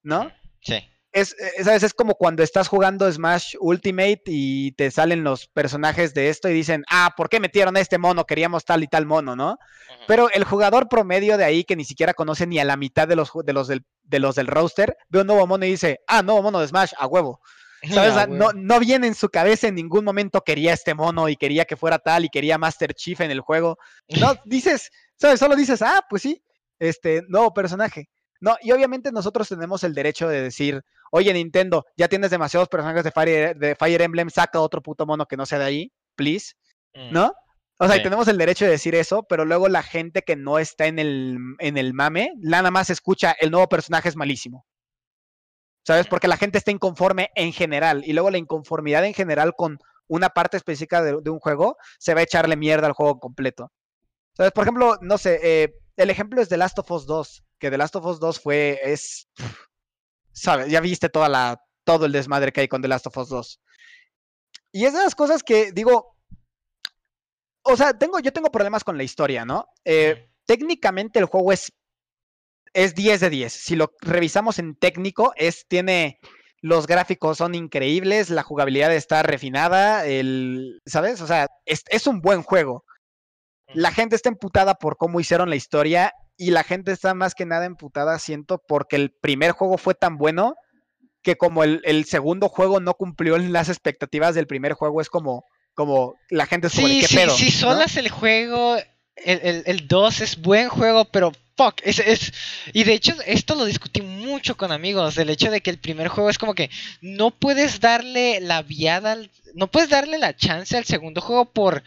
[0.01, 0.31] ¿No?
[0.61, 0.87] Sí
[1.19, 1.83] es, eh, ¿sabes?
[1.83, 6.53] es como cuando estás jugando Smash Ultimate y te salen los personajes de esto y
[6.53, 8.25] dicen, ah, ¿por qué metieron a este mono?
[8.25, 9.57] Queríamos tal y tal mono, ¿no?
[10.07, 13.15] Pero el jugador promedio de ahí, que ni siquiera conoce ni a la mitad de
[13.15, 16.21] los, de los, del, de los del roster, ve un nuevo mono y dice, ah,
[16.21, 17.41] nuevo mono de Smash, a huevo.
[17.93, 18.27] ¿Sabes?
[18.29, 21.75] no, no viene en su cabeza en ningún momento quería este mono y quería que
[21.75, 23.77] fuera tal y quería Master Chief en el juego.
[24.21, 25.39] No, dices, ¿sabes?
[25.39, 26.43] Solo dices, ah, pues sí,
[26.79, 28.09] este, nuevo personaje.
[28.39, 33.03] No, y obviamente nosotros tenemos el derecho de decir, oye Nintendo, ya tienes demasiados personajes
[33.03, 36.53] de Fire, de Fire Emblem, saca otro puto mono que no sea de ahí, please,
[36.93, 37.13] mm.
[37.13, 37.33] ¿no?
[37.79, 40.87] O sea, tenemos el derecho de decir eso, pero luego la gente que no está
[40.87, 44.65] en el, en el mame, nada más escucha, el nuevo personaje es malísimo.
[45.85, 46.07] ¿Sabes?
[46.07, 48.01] Porque la gente está inconforme en general.
[48.03, 49.77] Y luego la inconformidad en general con
[50.07, 53.71] una parte específica de, un juego se va a echarle mierda al juego completo.
[54.33, 54.51] ¿Sabes?
[54.53, 57.77] Por ejemplo, no sé, eh, el ejemplo es The Last of Us 2, que The
[57.77, 59.27] Last of Us 2 fue, es,
[60.31, 63.29] sabes, ya viste toda la, todo el desmadre que hay con The Last of Us
[63.29, 63.61] 2.
[64.71, 66.15] Y es de las cosas que digo,
[67.63, 69.67] o sea, tengo, yo tengo problemas con la historia, ¿no?
[69.83, 71.73] Eh, técnicamente el juego es,
[72.73, 73.53] es 10 de 10.
[73.53, 76.19] Si lo revisamos en técnico, es, tiene,
[76.61, 81.21] los gráficos son increíbles, la jugabilidad está refinada, el, ¿sabes?
[81.21, 82.85] O sea, es, es un buen juego.
[83.73, 87.45] La gente está emputada por cómo hicieron la historia y la gente está más que
[87.45, 90.55] nada emputada, siento, porque el primer juego fue tan bueno
[91.23, 95.43] que como el, segundo juego no cumplió las expectativas del primer juego, es como,
[95.73, 97.35] como la gente sobre sí, qué sí, pedo.
[97.35, 98.77] Si solas el juego,
[99.15, 102.33] el 2 es buen juego, pero fuck, es, es,
[102.71, 106.07] y de hecho esto lo discutí mucho con amigos, el hecho de que el primer
[106.07, 106.69] juego es como que
[107.01, 109.17] no puedes darle la viada,
[109.55, 111.83] no puedes darle la chance al segundo juego por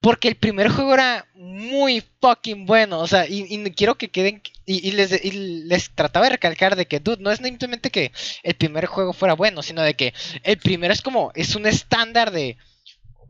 [0.00, 3.00] porque el primer juego era muy fucking bueno.
[3.00, 4.42] O sea, y, quiero que queden.
[4.64, 8.12] Y, les, les trataba de recalcar de que, dude, no es simplemente que
[8.42, 11.32] el primer juego fuera bueno, sino de que el primero es como.
[11.34, 12.56] Es un estándar de.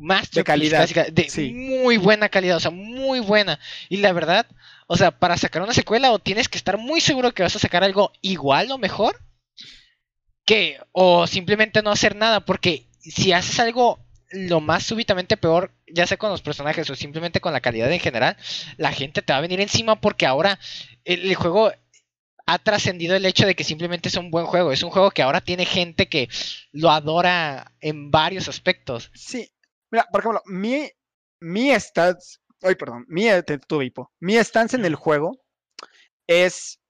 [0.00, 0.88] Más de calidad.
[0.88, 3.58] de muy buena calidad, o sea, muy buena.
[3.88, 4.46] Y la verdad,
[4.86, 7.58] o sea, para sacar una secuela, o tienes que estar muy seguro que vas a
[7.58, 9.20] sacar algo igual o mejor.
[10.44, 13.98] Que, o simplemente no hacer nada, porque si haces algo
[14.30, 18.00] lo más súbitamente peor, ya sea con los personajes o simplemente con la calidad en
[18.00, 18.36] general,
[18.76, 20.58] la gente te va a venir encima porque ahora
[21.04, 21.72] el, juego
[22.46, 24.72] ha trascendido el hecho de que simplemente es un buen juego.
[24.72, 26.28] Es un juego que ahora tiene gente que
[26.72, 29.10] lo adora en varios aspectos.
[29.14, 29.50] Sí.
[29.90, 30.90] Mira, por ejemplo, mi,
[31.40, 32.40] mi stats.
[32.62, 33.04] Ay, perdón.
[33.08, 33.26] Mi,
[34.20, 35.40] mi stance en el juego
[36.26, 36.80] es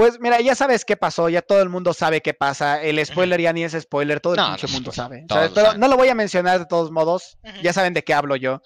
[0.00, 2.82] pues mira, ya sabes qué pasó, ya todo el mundo sabe qué pasa.
[2.82, 5.26] El spoiler ya ni es spoiler, todo el pinche mundo sabe.
[5.28, 8.62] Pero no lo voy a mencionar de todos modos, ya saben de qué hablo yo.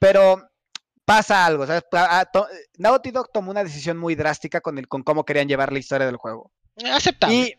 [0.00, 0.50] Pero
[1.04, 1.84] pasa algo, ¿sabes?
[2.76, 6.06] Naughty Dog tomó una decisión muy drástica con, el, con cómo querían llevar la historia
[6.06, 6.50] del juego.
[6.92, 7.36] Aceptable.
[7.36, 7.54] Y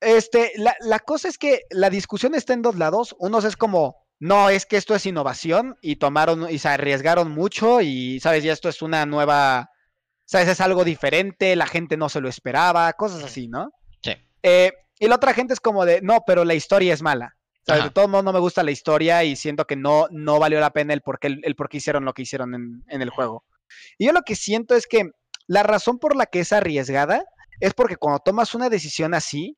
[0.00, 3.14] este, la, la cosa es que la discusión está en dos lados.
[3.20, 7.80] Unos es como, no, es que esto es innovación y tomaron y se arriesgaron mucho
[7.80, 9.70] y, sabes, ya esto es una nueva,
[10.24, 13.70] sabes, es algo diferente, la gente no se lo esperaba, cosas así, ¿no?
[14.02, 14.12] Sí.
[14.42, 17.36] Eh, y la otra gente es como de, no, pero la historia es mala.
[17.66, 17.84] ¿Sabes?
[17.84, 20.70] De todo modo no me gusta la historia y siento que no, no valió la
[20.70, 23.42] pena el por qué, el por qué hicieron lo que hicieron en, en el juego.
[23.96, 25.10] Y yo lo que siento es que
[25.46, 27.24] la razón por la que es arriesgada
[27.60, 29.56] es porque cuando tomas una decisión así,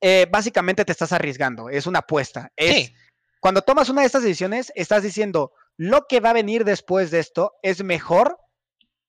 [0.00, 2.50] eh, básicamente te estás arriesgando, es una apuesta.
[2.56, 2.94] Es, Sí,
[3.40, 7.20] Cuando tomas una de estas decisiones, estás diciendo, lo que va a venir después de
[7.20, 8.38] esto es mejor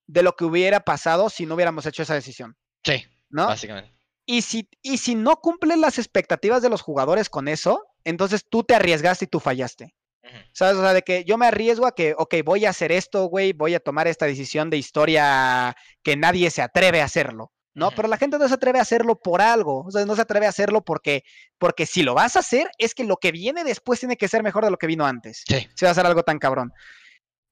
[0.08, 3.48] de lo que hubiera pasado si no hubiéramos hecho esa decisión, sí, ¿no?
[3.48, 3.94] básicamente.
[4.26, 8.64] Y si, y si no cumplen las expectativas de los jugadores con eso, entonces tú
[8.64, 9.94] te arriesgaste y tú fallaste.
[10.54, 10.78] ¿Sabes?
[10.78, 13.52] O sea, de que yo me arriesgo a que, ok, voy a hacer esto, güey,
[13.52, 17.92] voy a tomar esta decisión de historia que nadie se atreve a hacerlo, ¿no?
[17.92, 20.46] Pero la gente no se atreve a hacerlo por algo, o sea, no se atreve
[20.46, 21.24] a hacerlo porque,
[21.58, 24.44] porque si lo vas a hacer, es que lo que viene después tiene que ser
[24.44, 25.44] mejor de lo que vino antes.
[25.46, 25.68] Sí.
[25.76, 26.72] Si va a ser algo tan cabrón.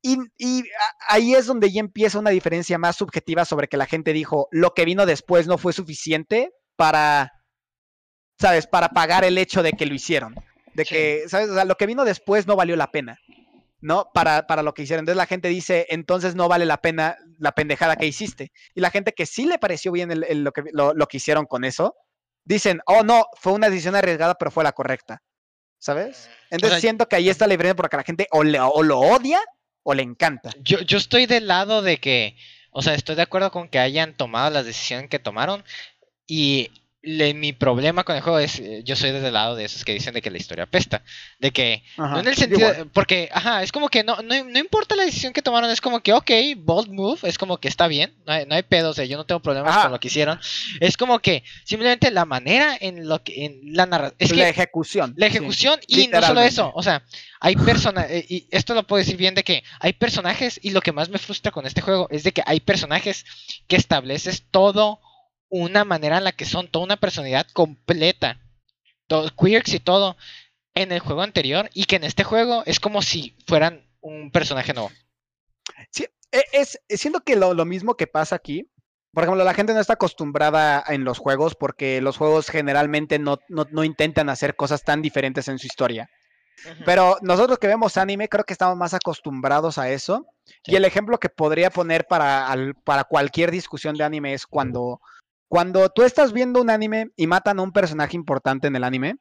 [0.03, 0.17] Y,
[1.07, 4.73] ahí es donde ya empieza una diferencia más subjetiva sobre que la gente dijo, lo
[4.73, 7.31] que vino después no fue suficiente para,
[8.39, 8.67] ¿sabes?
[8.67, 10.35] Para pagar el hecho de que lo hicieron.
[10.73, 10.95] De Sí.
[10.95, 11.49] que, ¿sabes?
[11.49, 13.19] O sea, lo que vino después no valió la pena,
[13.81, 14.09] ¿no?
[14.13, 15.01] Para, para lo que hicieron.
[15.03, 18.51] Entonces la gente dice, entonces no vale la pena la pendejada que hiciste.
[18.73, 21.17] Y la gente que sí le pareció bien el- el- lo, que, lo, lo que
[21.17, 21.93] hicieron con eso,
[22.43, 25.21] dicen, oh no, fue una decisión arriesgada, pero fue la correcta.
[25.77, 26.29] ¿Sabes?
[26.51, 28.99] Entonces sea, siento que ahí está la diferencia porque la gente o, le- o lo
[28.99, 29.39] odia
[29.83, 30.51] o le encanta.
[30.61, 32.35] Yo, yo estoy del lado de que,
[32.71, 35.63] o sea, estoy de acuerdo con que hayan tomado las decisiones que tomaron
[36.27, 36.69] y
[37.03, 39.93] le- mi problema con el juego es, eh, yo soy del lado de esos que
[39.93, 41.03] dicen de que la historia apesta,
[41.39, 42.89] de que, Ajá, no en el sentido, igual.
[42.93, 46.01] porque, ajá, es como que no, no, no importa la decisión que tomaron, es como
[46.01, 48.93] que, ok, bold move, es como que está bien, no hay, no hay pedo, o
[48.93, 49.81] sea, yo no tengo problemas Ajá.
[49.83, 50.39] con lo que hicieron,
[50.79, 54.49] es como que simplemente la manera en lo que, en la narración, es la que
[54.51, 55.13] ejecución.
[55.17, 55.37] la sí.
[55.37, 57.03] ejecución y no solo eso, o sea,
[57.39, 60.91] hay personajes, y esto lo puedo decir bien de que hay personajes y lo que
[60.91, 63.25] más me frustra con este juego es de que hay personajes
[63.67, 64.99] que estableces todo
[65.51, 68.39] una manera en la que son toda una personalidad completa,
[69.07, 70.17] todo, quirks y todo
[70.73, 74.73] en el juego anterior y que en este juego es como si fueran un personaje
[74.73, 74.89] nuevo.
[76.31, 78.67] E- Es, siento que lo, lo mismo que pasa aquí.
[79.13, 83.39] Por ejemplo, la gente no está acostumbrada en los juegos porque los juegos generalmente no,
[83.49, 86.09] no, no intentan hacer cosas tan diferentes en su historia.
[86.85, 90.27] Pero nosotros que vemos anime, creo que estamos más acostumbrados a eso.
[90.45, 90.53] Sí.
[90.67, 95.01] Y el ejemplo que podría poner para, al- para cualquier discusión de anime es cuando,
[95.51, 99.15] cuando tú estás viendo un anime y matan a un personaje importante en el anime,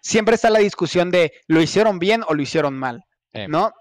[0.00, 3.04] siempre está la discusión de lo hicieron bien o lo hicieron mal,
[3.34, 3.42] Sí.
[3.46, 3.74] ¿no?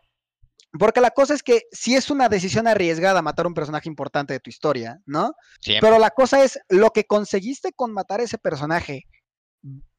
[0.77, 4.34] Porque la cosa es que si es una decisión arriesgada matar a un personaje importante
[4.34, 5.31] de tu historia, ¿no?
[5.61, 5.88] Siempre.
[5.88, 9.03] Pero la cosa es, lo que conseguiste con matar a ese personaje,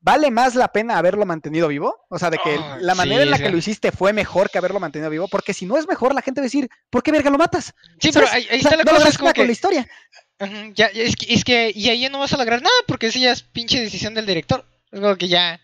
[0.01, 1.97] ¿vale más la pena haberlo mantenido vivo?
[2.11, 4.51] O sea, de que Ah, la manera sí, en la que lo hiciste fue mejor
[4.51, 7.03] que haberlo mantenido vivo, porque si no es mejor, la gente va a decir, ¿por
[7.03, 7.73] qué verga lo matas?
[7.99, 9.53] sí, pero ahí, ahí O sea, está la no cosa, logras es como con la
[9.53, 9.89] historia.
[10.75, 13.33] Ya, es que, es que, y ahí no vas a lograr nada porque esa ya
[13.33, 14.65] es pinche decisión del director.
[14.93, 15.61] Es como que ya,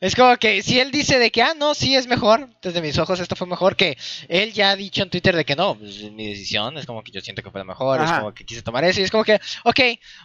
[0.00, 2.98] es como que si él dice de que, ah, no, sí es mejor, desde mis
[2.98, 3.96] ojos esto fue mejor, que
[4.28, 7.02] él ya ha dicho en Twitter de que no, pues es mi decisión, es como
[7.02, 8.20] que yo siento que fue mejor, es Ajá.
[8.20, 9.80] como que quise tomar eso, y es como que, ok,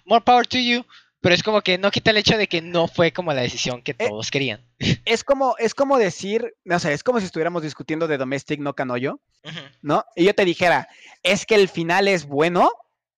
[0.06, 0.86] more power to you,
[1.22, 3.82] pero es como que no quita el hecho de que no fue como la decisión
[3.82, 4.66] que Eh, todos querían.
[5.06, 8.74] Es como, es como decir, no sé, es como si estuviéramos discutiendo de Domestic no
[8.74, 10.06] Canoyo, Ujú, ¿no?
[10.16, 10.88] Y yo te dijera,
[11.22, 12.72] es que el final es bueno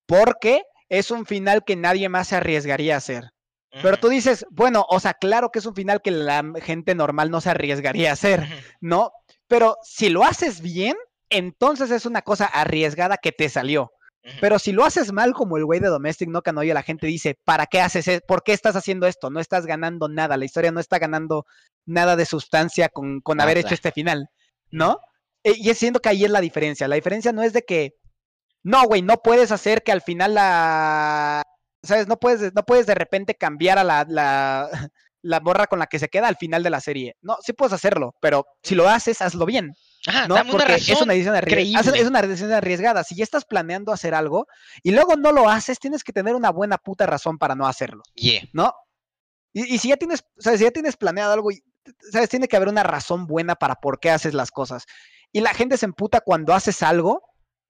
[0.07, 3.31] porque es un final que nadie más se arriesgaría a hacer.
[3.81, 7.31] Pero tú dices, bueno, o sea, claro que es un final que la gente normal
[7.31, 8.45] no se arriesgaría a hacer.
[8.81, 9.13] ¿no?
[9.47, 10.97] Pero si lo haces bien,
[11.29, 13.93] entonces es una cosa arriesgada que te salió.
[14.41, 17.39] Pero si lo haces mal como el güey de Domestic No Canoyo, la gente dice,
[17.45, 18.21] ¿para qué haces eso?
[18.27, 19.29] ¿Por qué estás haciendo esto?
[19.29, 21.45] No estás ganando nada, la historia no está ganando
[21.85, 24.27] nada de sustancia con, con haber hecho este final,
[24.69, 24.99] ¿no?
[25.43, 26.87] Eh, Y es siento que ahí es la diferencia.
[26.87, 27.95] La diferencia no es de que,
[28.63, 31.43] no, güey, no puedes hacer que al final la...
[31.83, 32.07] ¿Sabes?
[32.07, 34.69] No puedes, no puedes de repente cambiar a la, la,
[35.23, 37.15] la morra con la que se queda al final de la serie.
[37.21, 39.73] No, sí puedes hacerlo, pero si lo haces, hazlo bien.
[40.07, 40.35] Ajá, ¿no?
[40.35, 40.95] dame una Porque razón.
[40.95, 41.79] es una decisión arrie- creíble.
[41.79, 43.03] hace- es una decisión arriesgada.
[43.03, 44.47] Si ya estás planeando hacer algo
[44.83, 48.03] y luego no lo haces, tienes que tener una buena puta razón para no hacerlo,
[48.15, 48.41] Yeah.
[48.53, 48.73] ¿no?
[49.53, 51.61] Y, y si ya tienes, sea, si ya tienes planeado algo, y,
[52.11, 54.85] sabes, tiene que haber una razón buena para por qué haces las cosas.
[55.31, 57.23] Y la gente se emputa cuando haces algo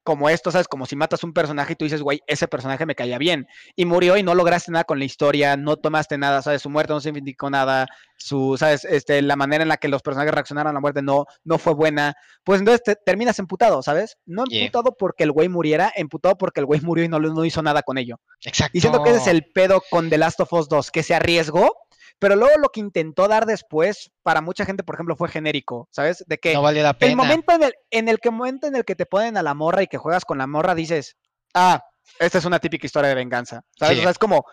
[0.04, 0.68] como esto, ¿sabes?
[0.68, 3.48] Como si matas un personaje y tú dices, güey, ese personaje me caía bien.
[3.76, 6.62] Y murió y no lograste nada con la historia, no tomaste nada, ¿sabes?
[6.62, 7.88] Su muerte no significó nada,
[8.18, 8.86] su, ¿sabes?
[8.86, 11.74] Este, la manera en la que los personajes reaccionaron a la muerte no, no fue
[11.74, 12.16] buena.
[12.44, 14.18] Pues entonces te, terminas emputado, ¿sabes?
[14.26, 14.66] No Yeah.
[14.66, 17.84] emputado porque el güey muriera, emputado porque el güey murió y no, no hizo nada
[17.84, 18.20] con ello.
[18.44, 18.78] Exacto.
[18.78, 21.14] Y siento que ese es el pedo con The Last of Us 2, que se
[21.14, 21.76] arriesgó,
[22.22, 26.24] pero luego lo que intentó dar después, para mucha gente, por ejemplo, fue genérico, ¿sabes?
[26.28, 27.10] De que No valió la pena.
[27.10, 29.56] el momento en el, en el que momento en el que te ponen a la
[29.56, 31.18] morra y que juegas con la morra, dices,
[31.56, 31.84] ah,
[32.20, 33.96] esta es una típica historia de venganza, ¿sabes?
[33.96, 34.00] Sí.
[34.00, 34.46] O sea, es como,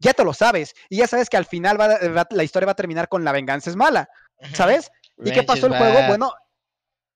[0.00, 2.72] ya te lo sabes, y ya sabes que al final va- va- la historia va
[2.72, 4.08] a terminar con la venganza es mala.
[4.52, 4.90] ¿sabes?
[5.24, 5.98] ¿Y qué pasó el juego?
[6.08, 6.32] Bueno,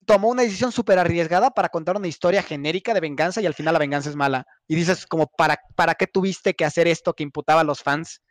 [0.05, 3.73] tomó una decisión súper arriesgada para contar una historia genérica de venganza y al final
[3.73, 4.45] la venganza es mala.
[4.67, 8.21] Y dices, como, ¿para, ¿para qué tuviste que hacer esto que imputaba a los fans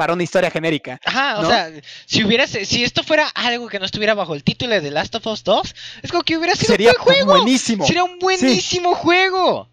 [0.00, 0.98] para una historia genérica?
[1.04, 1.50] Ajá, o ¿no?
[1.50, 1.70] sea,
[2.06, 5.14] si hubiera, si esto fuera algo que no estuviera bajo el título de The Last
[5.16, 5.74] of Us 2,
[6.04, 7.32] es como que hubiera sido Sería un buen juego.
[7.36, 7.86] buenísimo.
[7.86, 9.68] Sería un buenísimo juego.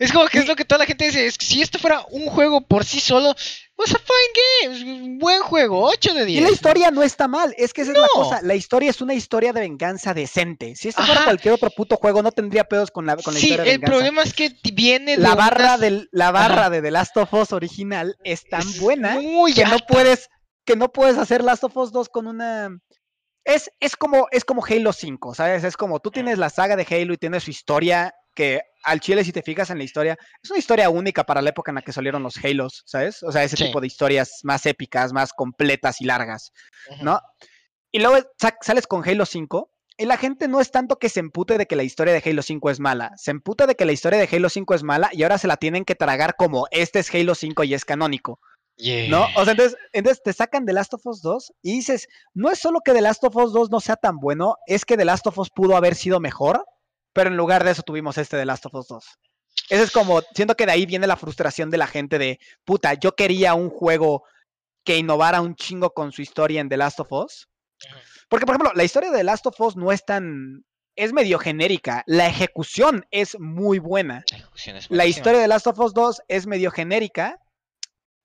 [0.00, 2.04] Es como que es lo que toda la gente dice, es que si esto fuera
[2.10, 3.36] un juego por sí solo,
[3.84, 6.40] was a fine game, buen juego, 8 de 10.
[6.40, 8.40] Y la historia no está mal, es que esa es la cosa.
[8.42, 10.74] La historia es una historia de venganza decente.
[10.76, 11.24] Si esto fuera Ajá.
[11.24, 13.78] cualquier otro puto juego, no tendría pedos con la, con la sí, historia de el
[13.78, 13.92] venganza.
[13.96, 16.70] problema es que viene de la barra, unas- del, la barra Ajá.
[16.70, 20.28] de The Last of Us original es tan es buena muy que no puedes
[20.64, 22.70] que no puedes hacer Last of Us 2 con una
[23.44, 25.64] es, es como es como Halo 5, ¿sabes?
[25.64, 29.22] Es como tú tienes la saga de Halo y tienes su historia que al chile
[29.24, 31.82] si te fijas en la historia, es una historia única para la época en la
[31.82, 33.22] que salieron los Halos, ¿sabes?
[33.22, 33.64] O sea, ese Sí.
[33.66, 36.52] tipo de historias más épicas, más completas y largas.
[37.00, 37.20] ¿no?
[37.92, 41.20] Y luego sa- sales con Halo 5 y la gente no es tanto que se
[41.20, 43.92] empute de que la historia de Halo 5 es mala, se emputa de que la
[43.92, 46.98] historia de Halo 5 es mala y ahora se la tienen que tragar como este
[46.98, 48.40] es Halo 5 y es canónico.
[48.76, 49.10] Yeah.
[49.10, 49.26] ¿No?
[49.36, 52.58] O sea, entonces, entonces te sacan The Last of Us 2 y dices, no es
[52.58, 55.26] solo que The Last of Us 2 no sea tan bueno, es que The Last
[55.26, 56.64] of Us pudo haber sido mejor,
[57.12, 59.04] pero en lugar de eso tuvimos este The Last of Us 2.
[59.70, 62.94] Ese es como, siento que de ahí viene la frustración de la gente de, puta,
[62.94, 64.24] yo quería un juego
[64.84, 67.48] que innovara un chingo con su historia en The Last of Us.
[68.28, 70.64] Porque, por ejemplo, la historia de The Last of Us no es tan...
[70.94, 72.02] Es medio genérica.
[72.06, 74.24] La ejecución es muy buena.
[74.90, 77.38] La es historia de Last of Us 2 es medio genérica.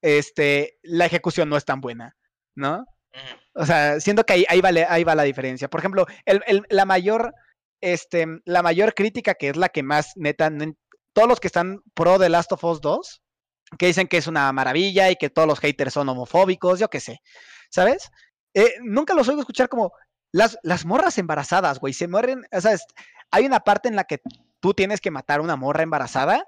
[0.01, 2.15] Este, la ejecución no es tan buena,
[2.55, 2.85] ¿no?
[3.55, 5.69] O sea, siento que ahí, ahí, vale, ahí va la diferencia.
[5.69, 7.33] Por ejemplo, el, el- la mayor,
[7.81, 10.51] este, la mayor crítica que es la que más neta,
[11.13, 13.21] todos los que están pro de Last of Us 2,
[13.77, 16.99] que dicen que es una maravilla y que todos los haters son homofóbicos, yo qué
[16.99, 17.21] sé,
[17.69, 18.09] ¿sabes?
[18.53, 19.91] Eh, nunca los oigo escuchar como
[20.31, 22.77] las, las morras embarazadas, güey, se mueren, o sea,
[23.31, 24.19] hay una parte en la que
[24.59, 26.45] tú tienes que matar a una morra embarazada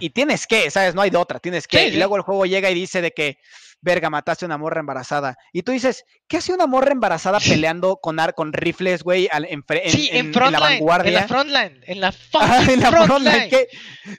[0.00, 0.94] y, tienes que, ¿sabes?
[0.94, 1.78] No hay de otra, tienes que.
[1.78, 3.38] Sí, y luego el juego llega y dice de que,
[3.80, 5.36] verga, mataste a una morra embarazada.
[5.52, 9.64] Y tú dices, ¿qué hace una morra embarazada peleando con, ar con rifles, güey, en,
[9.90, 11.08] sí, en, en- en la vanguardia?
[11.08, 13.48] en la frontline, en la fucking frontline.
[13.50, 13.68] ¿qué?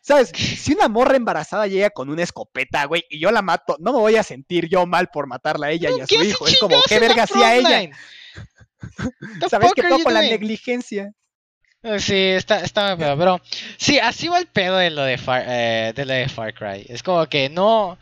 [0.01, 0.31] ¿Sabes?
[0.63, 3.99] Si una morra embarazada llega con una escopeta, güey, y yo la mato, no me
[3.99, 6.47] voy a sentir yo mal por matarla a ella y a ¿Qué su hijo.
[6.47, 7.89] Es como, ¿qué verga hacía ella?
[9.49, 11.11] ¿Sabes qué todo con la negligencia?
[11.83, 13.41] Eh, Sí, está, está muy feo, pero
[13.77, 16.85] sí, así va el pedo de lo de Far, eh, de lo de Far Cry.
[16.89, 17.97] Es como que no...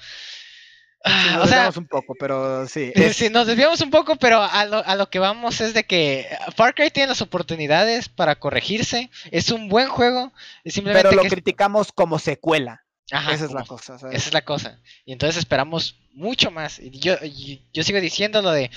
[1.03, 2.91] Ah, Sí, o nos sea, desviamos un poco, pero sí.
[2.93, 5.83] es- sí, nos desviamos un poco, pero a lo, a lo que vamos es de
[5.83, 9.09] que Far Cry tiene las oportunidades para corregirse.
[9.31, 10.31] Es un buen juego.
[10.63, 12.83] es Simplemente pero lo que es- criticamos como secuela.
[13.13, 13.97] Ajá, Esa es la cosa.
[13.97, 14.15] ¿sabes?
[14.15, 14.79] Esa es la cosa.
[15.03, 16.79] Y entonces esperamos mucho más.
[16.91, 18.69] Yo, y- yo sigo diciendo lo de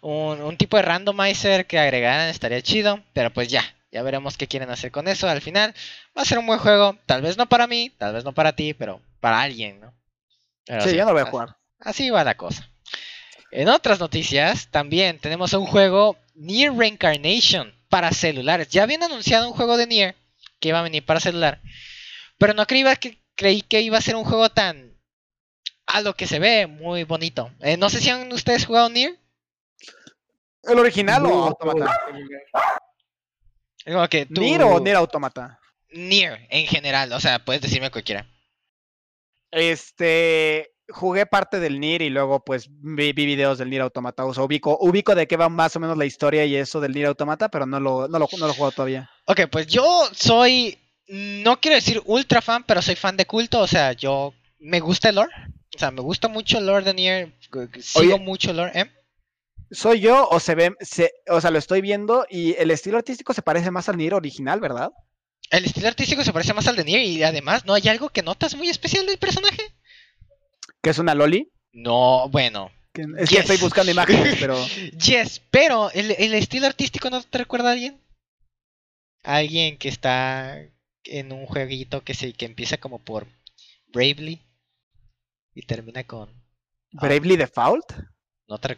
[0.00, 3.00] un, un tipo de randomizer que agregaran estaría chido.
[3.14, 5.28] Pero pues ya, ya veremos qué quieren hacer con eso.
[5.28, 5.74] Al final
[6.16, 6.96] va a ser un buen juego.
[7.06, 9.94] Tal vez no para mí, tal vez no para ti, pero para alguien, ¿no?
[10.64, 11.56] Pero sí, yo no lo voy a así- jugar.
[11.80, 12.70] Así va la cosa.
[13.50, 18.68] En otras noticias, también tenemos un juego Nier Reincarnation para celulares.
[18.68, 20.16] Ya habían anunciado un juego de Nier
[20.60, 21.60] que iba a venir para celular.
[22.36, 24.92] Pero no creí que, creí que iba a ser un juego tan...
[25.86, 27.50] A lo que se ve muy bonito.
[27.60, 29.18] Eh, no sé si han ustedes jugado Nier.
[30.64, 31.98] ¿El original o No, Automata?
[33.88, 34.42] Es como que tú...
[34.42, 35.58] ¿Nier o Nier Automata?
[35.90, 37.10] Nier, en general.
[37.14, 38.26] O sea, puedes decirme cualquiera.
[39.50, 44.26] Este, jugué parte del Nier y luego pues vi, vi videos del Nier Automata.
[44.26, 46.92] O sea, ubico, ubico de qué va más o menos la historia y eso del
[46.92, 49.10] Nier Automata, pero no lo, no lo, no lo he jugado todavía.
[49.24, 53.66] Ok, pues yo soy, no quiero decir ultra fan, pero soy fan de culto, o
[53.66, 55.32] sea, yo me gusta el lore,
[55.74, 57.32] o sea, me gusta mucho el lore de Nier,
[57.80, 58.18] sigo Oye.
[58.18, 58.90] mucho el lore, ¿eh?
[59.70, 63.34] ¿Soy yo o se ve, se, o sea, lo estoy viendo y el estilo artístico
[63.34, 64.90] se parece más al Nier original, ¿verdad?
[65.50, 68.22] El estilo artístico se parece más al de Nier y además, ¿no hay algo que
[68.22, 69.62] notas muy especial del personaje?
[70.82, 71.50] Que es una loli.
[71.72, 73.40] No, bueno, que- es que Yes.
[73.50, 74.56] estoy buscando imágenes, pero
[75.06, 78.00] yes, pero el, el estilo artístico no te recuerda a alguien?
[79.22, 80.58] Alguien que está
[81.04, 83.26] en un jueguito que se que empieza como por
[83.92, 84.40] Bravely
[85.54, 87.92] y termina con ah, ¿Bravely Default?
[88.48, 88.68] ¿No te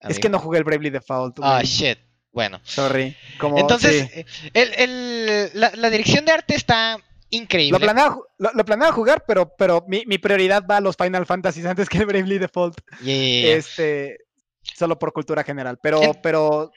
[0.00, 1.38] Es que no jugué el Bravely Default.
[1.42, 1.98] Ah, shit.
[2.32, 3.16] Bueno, Sorry.
[3.38, 4.20] Como, entonces sí.
[4.20, 6.98] eh, el, el- la, la dirección de arte está
[7.30, 7.78] increíble.
[7.78, 10.96] Lo planeaba, ju- lo, lo planeaba jugar, pero, pero mi, mi prioridad va a los
[10.96, 12.78] Final Fantasy antes que el Bravely Default.
[13.02, 13.56] Yeah.
[13.56, 14.18] Este,
[14.62, 15.78] solo por cultura general.
[15.82, 16.70] Pero, pero.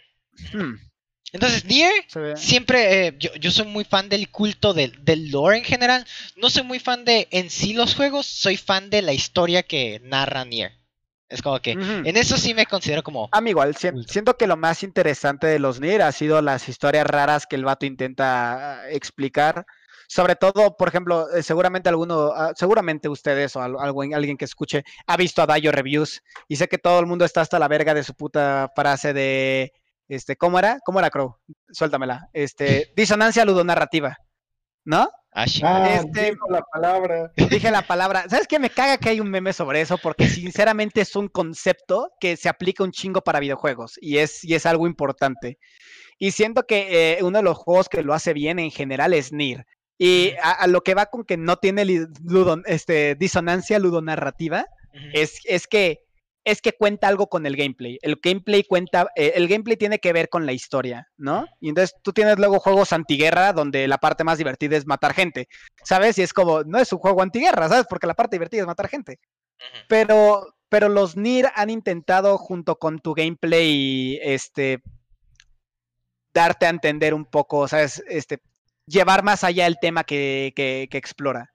[0.53, 0.75] hmm,
[1.33, 1.91] Entonces, Nier
[2.37, 6.05] siempre, eh, yo, yo soy muy fan del culto del, del lore en general.
[6.37, 9.99] No soy muy fan de en sí los juegos, soy fan de la historia que
[10.05, 10.78] narra Nier.
[11.29, 13.29] Es como que en eso sí me considero como...
[13.31, 16.67] A mí igual, si- siento que lo más interesante de los Nier ha sido las
[16.67, 19.65] historias raras que el vato intenta ah, explicar.
[20.07, 24.45] Sobre todo, por ejemplo, eh, seguramente alguno, ah, seguramente ustedes o al- alguien, alguien que
[24.45, 27.67] escuche ha visto a Dayo Reviews y sé que todo el mundo está hasta la
[27.67, 29.71] verga de su puta frase de,
[30.07, 30.79] este, ¿cómo era?
[30.83, 31.35] ¿Cómo era Crow?
[31.71, 32.27] Suéltamela.
[32.33, 34.17] Este, disonancia ludonarrativa,
[34.85, 35.09] ¿no?
[35.31, 35.45] Ah.
[35.63, 37.31] Ah, Este- dijo la palabra.
[37.35, 38.25] Dije la palabra.
[38.27, 38.57] ¿Sabes qué?
[38.57, 42.49] Me caga que hay un meme sobre eso porque sinceramente es un concepto que se
[42.49, 45.59] aplica un chingo para videojuegos y es, y es algo importante.
[46.17, 49.31] Y siento que eh, uno de los juegos que lo hace bien en general es
[49.31, 49.65] Nier.
[49.97, 55.03] Y a, a lo que va con que no tiene ludon- este, disonancia ludonarrativa Ujú.
[55.13, 55.99] es, es que
[56.45, 57.99] es que cuenta algo con el gameplay.
[58.01, 61.45] El gameplay cuenta, eh, el gameplay tiene que ver con la historia, ¿no?
[61.59, 65.47] Y entonces tú tienes luego juegos antiguerra donde la parte más divertida es matar gente,
[65.83, 66.17] ¿sabes?
[66.17, 67.85] Y es como, no es un juego antiguerra, ¿sabes?
[67.89, 69.19] Porque la parte divertida es matar gente.
[69.87, 74.81] Pero, pero los Nier han intentado junto con tu gameplay, este,
[76.33, 78.03] darte a entender un poco, ¿sabes?
[78.07, 78.39] Este,
[78.85, 81.51] llevar más allá el tema que, que- que explora.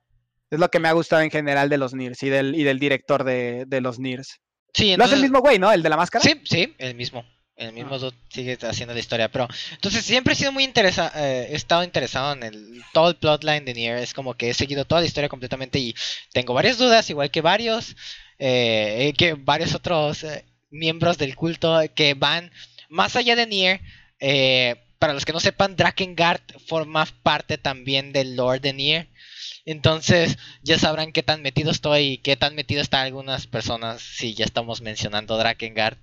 [0.51, 2.79] Es lo que me ha gustado en general de los Niers y del, y del
[2.79, 4.39] director de, de los Niers.
[4.75, 5.15] Sí, Lo hace entonces...
[5.17, 5.71] el mismo güey, ¿no?
[5.71, 6.23] El de la máscara.
[6.23, 7.25] Sí, sí, el mismo.
[7.55, 11.55] El mismo dude sigue haciendo la historia, pero entonces siempre he sido muy interesado, he
[11.55, 14.99] estado interesado en el todo el plotline de Nier, es como que he seguido toda
[14.99, 15.95] la historia completamente y
[16.33, 17.95] tengo varias dudas, igual que varios,
[18.39, 22.51] eh, que varios otros eh, miembros del culto que van
[22.89, 23.79] más allá de Nier.
[24.19, 29.07] eh, para los que no sepan, Drakengard forma parte también del lore de Nier.
[29.65, 34.35] Entonces ya sabrán qué tan metido estoy y qué tan metido están algunas personas si
[34.35, 35.97] ya estamos mencionando Drakengard.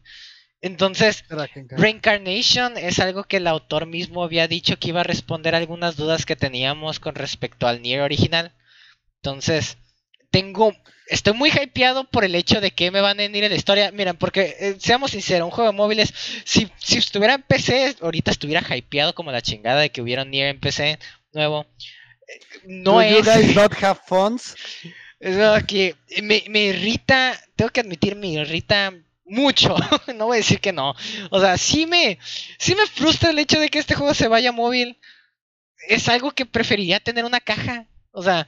[0.61, 1.25] Entonces,
[1.71, 6.25] Reincarnation es algo que el autor mismo había dicho que iba a responder algunas dudas
[6.25, 8.53] que teníamos con respecto al Nier original.
[9.21, 9.77] Entonces,
[10.31, 10.73] tengo.
[11.09, 13.91] Estoy muy hypeado por el hecho de que me van a venir en la historia.
[13.91, 16.15] Miren, porque eh, seamos sinceros, un juego de móviles.
[16.45, 20.31] Si, si estuviera en PC, ahorita estuviera hypeado como la chingada de que hubiera un
[20.31, 21.01] Nier en PC
[21.33, 21.67] nuevo.
[22.65, 23.17] No Do es.
[23.17, 24.55] you guys not have funds?
[25.21, 28.93] Es algo que me, me irrita, tengo que admitir, me irrita
[29.25, 29.77] mucho.
[30.15, 30.95] no voy a decir que no.
[31.31, 32.19] O sea, sí me,
[32.59, 34.99] sí me frustra el hecho de que este juego se vaya a móvil.
[35.89, 37.87] Es algo que preferiría tener una caja.
[38.13, 38.47] O sea,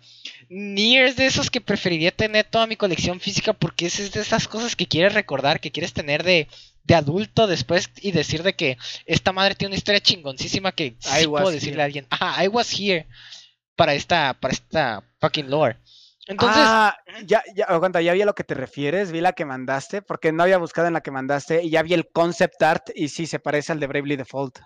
[0.51, 4.47] Nier es de esos que preferiría tener toda mi colección física porque es de esas
[4.47, 6.49] cosas que quieres recordar, que quieres tener de,
[6.83, 11.27] de adulto después y decir de que esta madre tiene una historia chingoncísima que sí
[11.27, 12.07] puedo decirle a alguien.
[12.11, 13.07] Ajá, I was here
[13.77, 15.79] para esta, para esta fucking lore.
[16.27, 16.97] Entonces, ah,
[17.27, 20.33] ya, ya, aguanta, ya vi a lo que te refieres, vi la que mandaste, porque
[20.33, 23.27] no había buscado en la que mandaste, y ya vi el concept art, y sí,
[23.27, 24.59] se parece al de Bravely Default.
[24.59, 24.63] O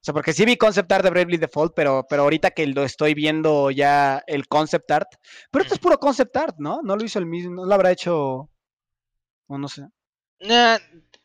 [0.00, 3.12] sea, porque sí vi concept art de Bravely Default, pero, pero ahorita que lo estoy
[3.12, 5.08] viendo ya el concept art,
[5.50, 6.80] pero esto es puro concept art, ¿no?
[6.82, 8.48] No lo hizo el mismo, no lo habrá hecho,
[9.48, 9.82] o no sé.
[10.40, 10.78] Nah,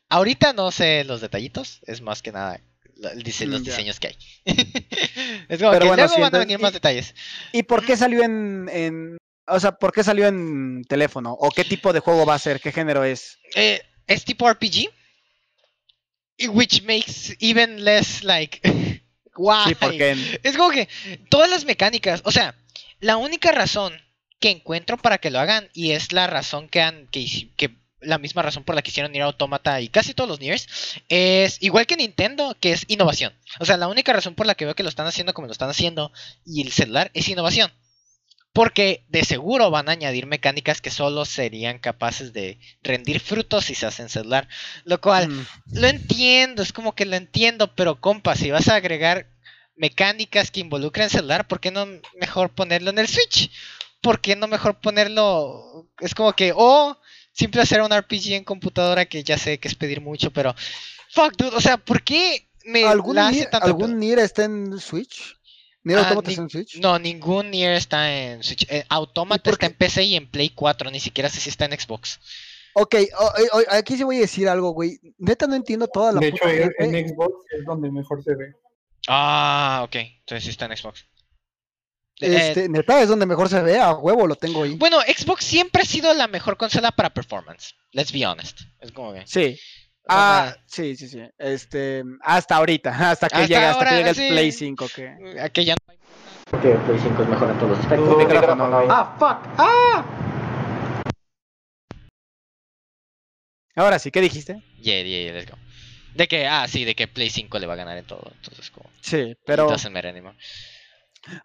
[0.09, 2.59] ahorita no sé los detallitos, es más que nada
[3.01, 3.57] los Mm, ya.
[3.59, 4.17] diseños que hay.
[5.49, 7.15] es como Pero que bueno, luego sí, van a venir más y- detalles.
[7.51, 9.17] ¿Y por qué salió en, en,
[9.47, 11.33] o sea, por qué salió en teléfono?
[11.39, 12.59] ¿O qué tipo de juego va a ser?
[12.61, 13.37] ¿Qué género es?
[13.55, 14.89] Eh, es tipo RPG,
[16.49, 18.59] which makes even less like
[19.35, 19.65] why.
[19.69, 20.87] Sí, porque Es como que
[21.29, 22.55] todas las mecánicas, o sea,
[22.99, 23.93] la única razón
[24.39, 27.69] que encuentro para que lo hagan y es la razón que han que, que
[28.01, 30.67] la misma razón por la que hicieron Nier Automata y casi todos los Niers
[31.09, 33.33] es igual que Nintendo, que es innovación.
[33.59, 35.51] O sea, la única razón por la que veo que lo están haciendo como lo
[35.53, 36.11] están haciendo
[36.45, 37.71] y el celular es innovación.
[38.53, 43.75] Porque de seguro van a añadir mecánicas que solo serían capaces de rendir frutos si
[43.75, 44.49] se hacen celular.
[44.83, 45.45] Lo cual Mm.
[45.73, 49.29] lo entiendo, es como que lo entiendo, pero compa, si vas a agregar
[49.77, 51.87] mecánicas que involucren celular, ¿por qué no
[52.19, 53.49] mejor ponerlo en el Switch?
[54.01, 55.87] ¿Por qué no mejor ponerlo?
[55.99, 56.97] Es como que, o
[57.41, 60.55] simple hacer un RPG en computadora que ya sé que es pedir mucho, pero
[61.09, 63.99] fuck, dude, o sea, ¿por qué me ¿Algún, la hace Nier, tanto ¿algún?
[63.99, 65.35] Nier está en Switch?
[65.83, 66.79] ¿Nier Ah, Automata ni- está en Switch?
[66.79, 68.65] No, ningún Nier está en Switch.
[68.69, 71.79] Eh, Automata está en PC y en Play 4, ni siquiera sé si está en
[71.79, 72.19] Xbox.
[72.73, 74.99] Ok, o- o- o- aquí sí voy a decir algo, güey.
[75.17, 76.99] Neta no entiendo toda la De hecho, puta en gente.
[76.99, 78.53] en Xbox es donde mejor se ve.
[79.07, 81.05] Ah, ok, entonces sí está en Xbox.
[82.19, 84.75] Eh, Este, neta, es donde mejor se ve, a huevo lo tengo ahí.
[84.75, 87.73] Bueno, Xbox siempre ha sido la mejor consola para performance.
[87.91, 88.61] Let's be honest.
[88.79, 89.25] Es como que.
[89.25, 89.57] Sí.
[90.07, 91.21] o sea, Ah, sí, sí, sí.
[91.37, 94.29] Este, hasta ahorita, hasta que Hasta llega, hasta ahora, que llega el sí.
[94.29, 95.97] Play 5 que que ya no hay-
[96.49, 98.17] Porque Play 5 es mejor en todos los aspectos.
[98.17, 98.87] Micrófono, güey.
[98.89, 99.53] Ah, fuck.
[99.57, 100.05] Ah.
[103.75, 104.61] Ahora sí, ¿qué dijiste?
[104.81, 105.57] Yeah, yeah, yeah, let's go.
[106.13, 108.29] De que, ah, sí, de que Play 5 le va a ganar en todo.
[108.35, 108.89] Entonces, como.
[108.99, 110.37] Sí, pero doesn't matter anymore.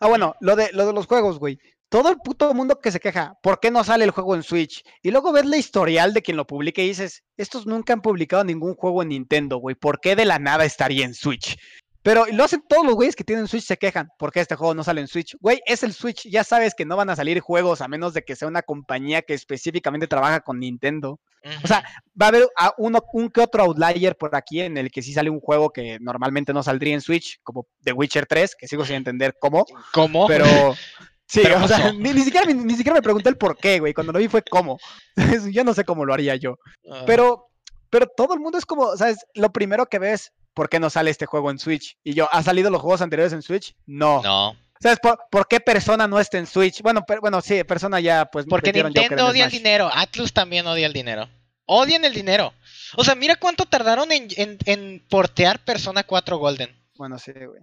[0.00, 1.58] Ah, bueno, lo de lo de los juegos, güey.
[1.88, 4.82] Todo el puto mundo que se queja, ¿por qué no sale el juego en Switch?
[5.02, 8.42] Y luego ves la historial de quien lo publica y dices, estos nunca han publicado
[8.42, 9.76] ningún juego en Nintendo, güey.
[9.76, 11.56] ¿Por qué de la nada estaría en Switch?
[12.02, 14.74] Pero lo hacen todos los güeyes que tienen Switch se quejan, ¿por qué este juego
[14.74, 15.36] no sale en Switch?
[15.40, 18.22] Güey, es el Switch, ya sabes que no van a salir juegos a menos de
[18.22, 21.18] que sea una compañía que específicamente trabaja con Nintendo.
[21.62, 21.84] O sea,
[22.20, 25.12] va a haber a uno, un que otro outlier por aquí en el que sí
[25.12, 28.84] sale un juego que normalmente no saldría en Switch, como The Witcher 3, que sigo
[28.84, 30.26] sin entender cómo, ¿cómo?
[30.26, 30.44] pero
[31.26, 33.78] sí, Pero o sea, ni, ni siquiera, me- ni siquiera me pregunté el por qué,
[33.80, 34.78] güey, cuando lo vi fue cómo.
[35.52, 36.58] yo no sé cómo lo haría yo,
[36.90, 37.48] Ah, pero,
[37.90, 39.18] pero todo el mundo es como, ¿sabes?
[39.34, 41.96] Lo primero que ves, ¿por qué no sale este juego en Switch?
[42.02, 43.74] Y yo, ¿ha salido los juegos anteriores en Switch?
[43.86, 44.22] No.
[44.22, 44.56] No.
[44.80, 46.82] ¿Sabes por, por qué Persona no está en Switch?
[46.82, 49.90] Bueno, per- bueno, sí, Persona ya, pues, Porque Nintendo en odia el dinero.
[49.92, 51.28] Atlus también odia el dinero.
[51.66, 52.52] Odian el dinero.
[52.96, 56.70] O sea, mira cuánto tardaron en, en- en portear Persona 4 Golden.
[56.94, 57.62] Bueno, sí, güey.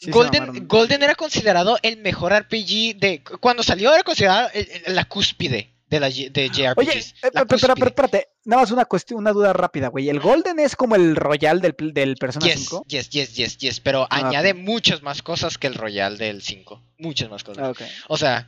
[0.00, 0.68] Sí Golden.
[0.68, 3.22] Golden era considerado el mejor RPG de.
[3.40, 6.76] Cuando salió era considerado el- el- la cúspide de, la, G- de JRPGs.
[6.78, 10.08] Oye, eh, La pero, pero, pero espérate, nada más una cuestión, una duda rápida, güey.
[10.08, 12.84] ¿El Golden es como el Royal del, del Persona Yes, 5?
[12.88, 16.82] yes, yes, yes, yes, pero Ah, añade muchas más cosas que el Royal del 5.
[16.98, 17.64] Muchas más cosas.
[17.64, 17.80] Ah, ok.
[18.08, 18.46] O sea,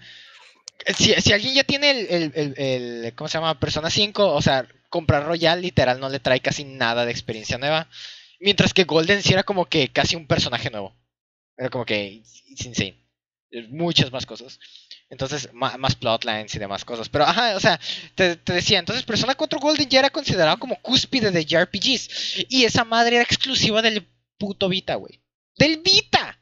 [0.96, 2.54] si, si alguien ya tiene el, el- el-
[3.04, 3.58] el- ¿cómo se llama?
[3.58, 7.88] Persona 5, o sea, comprar Royal literal no le trae casi nada de experiencia nueva.
[8.40, 10.94] Mientras que Golden sí era como que casi un personaje nuevo.
[11.56, 12.96] Era como que it's insane.
[13.70, 14.58] Muchas más cosas.
[15.08, 17.08] Entonces, más plotlines y demás cosas.
[17.08, 17.80] Pero, ajá, o sea,
[18.14, 22.46] te, te decía, entonces Persona 4 Golden ya era considerado como cúspide de JRPGs.
[22.48, 24.06] Y esa madre era exclusiva del
[24.38, 25.20] puto Vita, güey.
[25.58, 26.38] ¡Del Vita!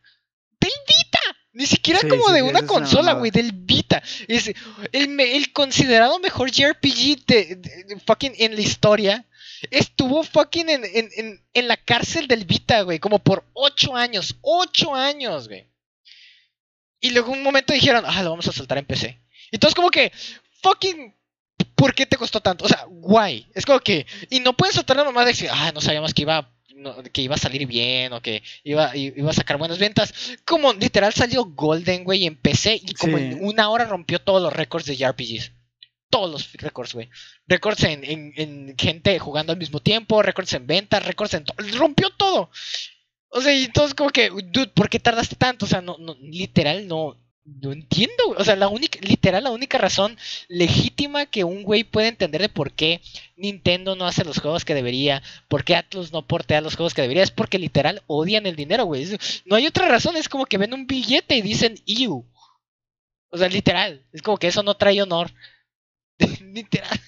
[0.61, 1.19] ¡Del Vita!
[1.53, 4.03] Ni siquiera Sí, como sí, de una consola, güey, del Vita.
[4.29, 4.53] Es
[4.93, 9.25] el, considerado mejor JRPG de, de- de fucking en la historia.
[9.71, 14.37] Estuvo fucking en, en, en, en la cárcel del Vita, güey, como por 8 años.
[14.43, 15.67] 8 años, güey.
[17.01, 19.21] Y luego un momento dijeron, ah, lo vamos a soltar en PC.
[19.53, 20.13] Y todos como que,
[20.63, 21.15] fucking,
[21.75, 22.65] ¿por qué te costó tanto?
[22.65, 23.47] O sea, guay.
[23.55, 26.23] Es como que, y no pueden soltar la mamá de decir, ah, no sabíamos que
[26.23, 30.13] iba, no, que iba a salir bien o que iba, iba a sacar buenas ventas.
[30.45, 33.25] Como literal salió Golden, güey, en PC y como Sí.
[33.25, 35.53] en una hora rompió todos los récords de JRPGs.
[36.11, 37.11] Todos los récords, güey.
[37.47, 41.57] Récords en, en- en gente jugando al mismo tiempo, récords en ventas, récords en todo.
[41.77, 42.51] Rompió todo.
[43.31, 45.67] O sea, y entonces como que, dude, ¿por qué tardaste tanto?
[45.67, 48.15] O sea, no, no, literal, no, no entiendo.
[48.37, 50.17] O sea, la única, literal, la única razón
[50.49, 53.01] legítima que un güey puede entender de por qué
[53.37, 57.03] Nintendo no hace los juegos que debería, por qué Atlus no portea los juegos que
[57.03, 59.07] debería, es porque literal odian el dinero, güey.
[59.45, 62.25] No hay otra razón, es como que ven un billete y dicen, ew.
[63.31, 65.31] O sea, literal, es como que eso no trae honor.
[66.41, 67.01] literal.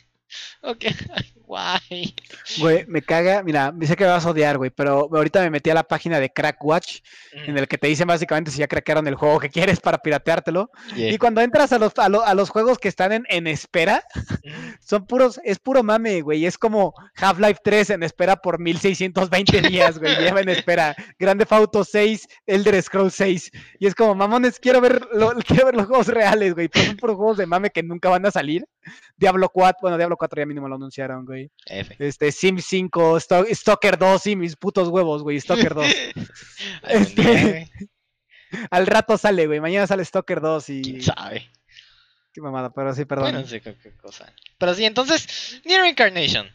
[0.62, 0.84] Ok,
[1.46, 2.14] guay.
[2.58, 5.70] Güey, me caga, mira, sé que me vas a odiar, güey, pero ahorita me metí
[5.70, 7.00] a la página de Crackwatch,
[7.32, 10.70] en el que te dicen básicamente si ya craquearon el juego que quieres para pirateártelo.
[10.94, 11.12] Yeah.
[11.12, 14.04] Y cuando entras a los, a, lo- a los juegos que están en, en espera,
[14.42, 14.74] Mm.
[14.80, 16.46] son puros, es puro mame, güey.
[16.46, 20.16] Es como Half-Life 3 en espera por 1620 días, güey.
[20.16, 20.94] Lleva en espera.
[21.18, 23.50] Grande Auto 6, Elder Scrolls 6.
[23.78, 26.68] Y es como, mamones, quiero ver, lo- quiero ver los juegos reales, güey.
[26.68, 28.64] Pero son puros juegos de mame que nunca van a salir.
[29.16, 31.50] Diablo 4, bueno, Diablo 4 ya mínimo lo anunciaron, güey.
[31.66, 31.96] F.
[31.98, 35.40] Este, Sim 5, Sto- Stalker 2, sí, mis putos huevos, güey.
[35.40, 35.86] Stalker 2.
[36.82, 37.68] Algún Este, día.
[38.70, 39.60] Al rato sale, güey.
[39.60, 40.82] Mañana sale Stalker 2 y.
[40.82, 41.50] ¿Quién sabe?
[42.32, 43.24] Qué mamada, pero sí, perdón.
[43.26, 44.32] Bueno, no sé qué, qué cosa.
[44.58, 46.48] Pero sí, entonces, Nier Incarnation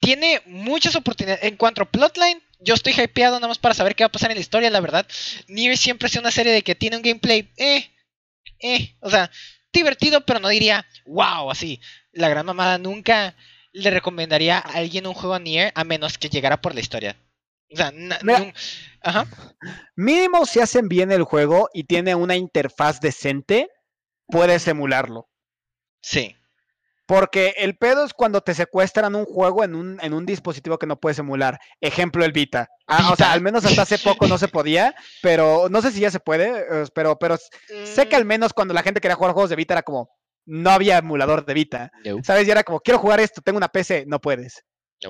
[0.00, 1.44] tiene muchas oportunidades.
[1.44, 4.30] En cuanto a plotline, yo estoy hypeado nada más para saber qué va a pasar
[4.30, 5.06] en la historia, la verdad.
[5.48, 7.90] Nier siempre ha sido una serie de que tiene un gameplay, eh,
[8.60, 9.30] eh, o sea,
[9.74, 11.80] divertido, pero no diría, wow, así.
[12.12, 13.36] La gran mamada nunca
[13.72, 17.16] le recomendaría a alguien un juego a Nier a menos que llegara por la historia.
[17.72, 17.92] O sea,
[18.22, 18.54] Mira.
[19.02, 19.26] ajá.
[19.96, 23.68] Mínimo si hacen bien el juego y tiene una interfaz decente,
[24.26, 25.28] puedes emularlo.
[26.00, 26.36] Sí.
[27.06, 30.86] Porque el pedo es cuando te secuestran un juego en un, en un dispositivo que
[30.86, 31.58] no puedes emular.
[31.80, 32.68] Ejemplo, el Vita.
[32.86, 36.00] Ah, o sea, al menos hasta hace poco no se podía, pero no sé si
[36.00, 37.36] ya se puede, eh, pero, pero
[37.84, 40.10] sé que al menos cuando la gente quería jugar juegos de Vita era como,
[40.46, 41.92] no había emulador de Vita.
[42.04, 42.22] No.
[42.22, 42.48] ¿Sabes?
[42.48, 44.64] Y era como, quiero jugar esto, tengo una PC, no puedes.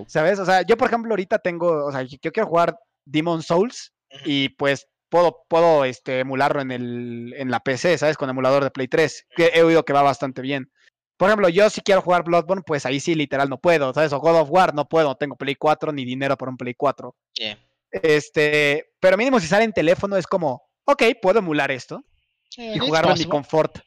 [0.08, 0.38] ¿Sabes?
[0.38, 3.92] O sea, yo por ejemplo ahorita tengo, o sea, yo quiero jugar Demon Souls
[4.24, 8.16] y pues puedo, puedo este, emularlo en, el, en la PC, ¿sabes?
[8.16, 10.70] Con emulador de Play 3, que he oído que va bastante bien.
[11.16, 14.12] Por ejemplo, yo si quiero jugar Bloodborne, pues ahí sí, literal, no puedo, ¿sabes?
[14.12, 16.74] O God of War, no puedo, no tengo Play 4 ni dinero para un Play
[16.74, 17.14] 4.
[17.34, 17.58] Yeah.
[17.90, 22.02] Este, pero mínimo si sale en teléfono es como, ok, puedo emular esto
[22.56, 23.78] Eh, y jugarlo en mi confort.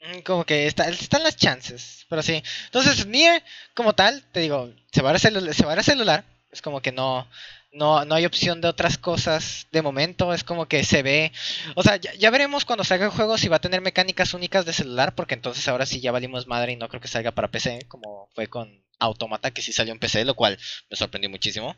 [0.00, 2.42] Mm, Como que está, están las chances, pero sí.
[2.66, 3.42] Entonces, Nier,
[3.74, 6.24] como tal, te digo, se va a ver celu- se va a celular.
[6.50, 7.26] Es como que no,
[7.72, 10.32] no, no hay opción de otras cosas de momento.
[10.34, 11.32] Es como que se ve.
[11.74, 14.64] O sea, ya, ya veremos cuando salga el juego si va a tener mecánicas únicas
[14.64, 17.50] de celular, porque entonces ahora sí ya valimos madre y no creo que salga para
[17.50, 20.58] PC, como fue con Automata, que sí salió en PC, lo cual
[20.90, 21.76] me sorprendió muchísimo.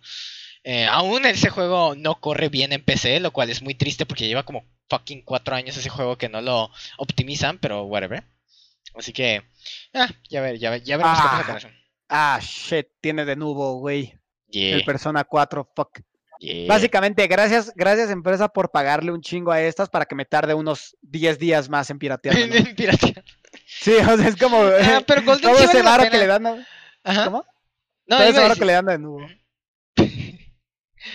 [0.65, 4.27] Eh, aún ese juego no corre bien en PC, lo cual es muy triste porque
[4.27, 8.25] lleva como fucking cuatro años ese juego que no lo optimizan, pero whatever.
[8.95, 9.43] Así que,
[9.93, 11.59] ah, ya ver, ya, ver- ya veremos qué pasa con Ah.
[11.59, 11.69] eso.
[12.09, 14.15] Ah, shit, tiene de nuevo, güey.
[14.55, 16.01] Yeah, El Persona 4, fuck.
[16.39, 16.69] yeah.
[16.69, 20.97] Básicamente, gracias, gracias empresa por pagarle un chingo a estas para que me tarde unos
[21.03, 22.47] 10 días más en piratearlo.
[22.77, 23.25] Piratear.
[23.67, 26.27] Sí, o sea, es como Ah, pero Golden todo sí ese vale varo que le
[26.27, 26.67] dan a,
[27.03, 27.25] Ajá.
[27.25, 27.45] ¿Cómo?
[28.07, 29.27] No, todo ese varo que le dan de nuevo.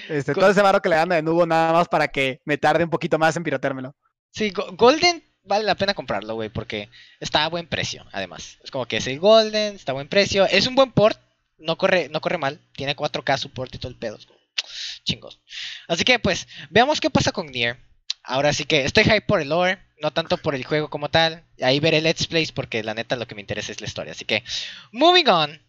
[0.08, 2.58] Este, Go- todo ese varo que le dan de nuevo nada más para que me
[2.58, 3.96] tarde un poquito más en pirateármelo.
[4.32, 6.90] Sí, Go- Golden vale la pena comprarlo, güey, porque
[7.20, 8.60] está a buen precio, además.
[8.64, 10.46] Es como que es el Golden, está a buen precio.
[10.46, 11.20] Es un buen port,
[11.60, 12.60] no corre, no corre mal.
[12.74, 14.18] Tiene 4K support y todo el pedo.
[15.04, 15.42] Chingos.
[15.88, 17.78] Así que, pues, veamos qué pasa con Nier.
[18.24, 21.46] Ahora sí que estoy hype por el lore, no tanto por el juego como tal.
[21.62, 24.12] Ahí veré Let's Plays porque la neta lo que me interesa es la historia.
[24.12, 24.44] Así que,
[24.92, 25.62] moving on.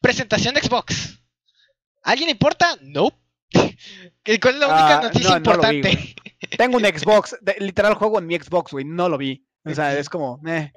[0.00, 1.18] Presentación de Xbox.
[2.02, 2.76] ¿Alguien importa?
[2.82, 3.16] Nope.
[3.52, 5.40] ¿Cuál es la única Ah, noticia no, no
[5.70, 6.14] vi, importante?
[6.56, 9.44] Tengo un Xbox, de- literal juego en mi Xbox, güey, no lo vi.
[9.64, 10.72] O sea, es como, eh.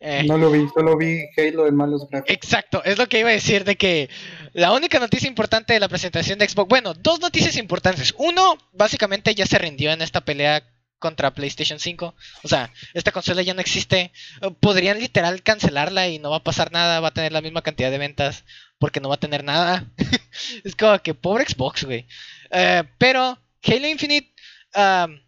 [0.00, 2.34] Eh, No lo vi, solo vi Halo en malos gráficos.
[2.34, 4.08] Exacto, es lo que iba a decir de que
[4.54, 8.14] la única noticia importante de la presentación de Xbox, bueno, dos noticias importantes.
[8.16, 10.64] Uno, básicamente ya se rindió en esta pelea
[10.98, 12.14] contra PlayStation 5.
[12.44, 14.12] O sea, esta consola ya no existe.
[14.60, 17.90] Podrían literal cancelarla y no va a pasar nada, va a tener la misma cantidad
[17.90, 18.44] de ventas
[18.78, 19.86] porque no va a tener nada.
[20.64, 22.06] es como que pobre Xbox, güey.
[22.50, 24.32] Eh, pero Halo Infinite,
[24.74, 25.18] um,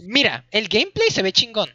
[0.00, 1.70] mira, el gameplay se ve chingón.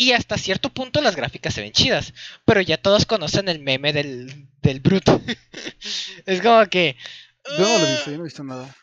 [0.00, 2.14] Y hasta cierto punto las gráficas se ven chidas.
[2.46, 5.12] Pero ya todos conocen el meme del, del Brute.
[6.24, 6.96] es como que.
[7.58, 8.76] Yo no lo he ah, visto, yo no he visto nada.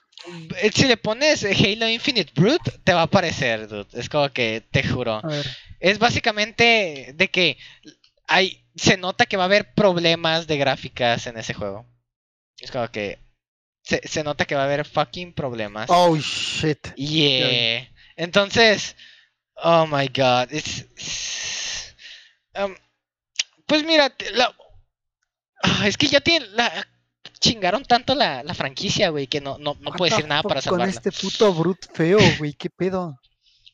[0.62, 3.88] eh, Si le pones Halo Infinite Brute, te va a aparecer, dude.
[3.94, 5.20] Es como que, te juro.
[5.24, 5.48] A ver.
[5.80, 7.58] Es básicamente de que
[8.28, 11.88] hay, se nota que va a haber problemas de gráficas en ese juego.
[12.60, 13.18] Es como que
[13.82, 15.90] se, se nota que va a haber fucking problemas.
[15.90, 16.94] Oh shit.
[16.94, 17.90] Yeah.
[18.18, 18.96] Entonces,
[19.64, 20.52] oh my god.
[20.52, 21.96] es- es-
[22.56, 22.76] um,
[23.66, 24.56] pues mira, la-
[25.64, 26.88] ah, es que ya tiene la
[27.40, 30.80] chingaron tanto la, la franquicia, güey, que no, no, no the decir nada para Con
[30.80, 30.90] salvarla.
[30.94, 33.20] este puto brute feo, güey, qué pedo.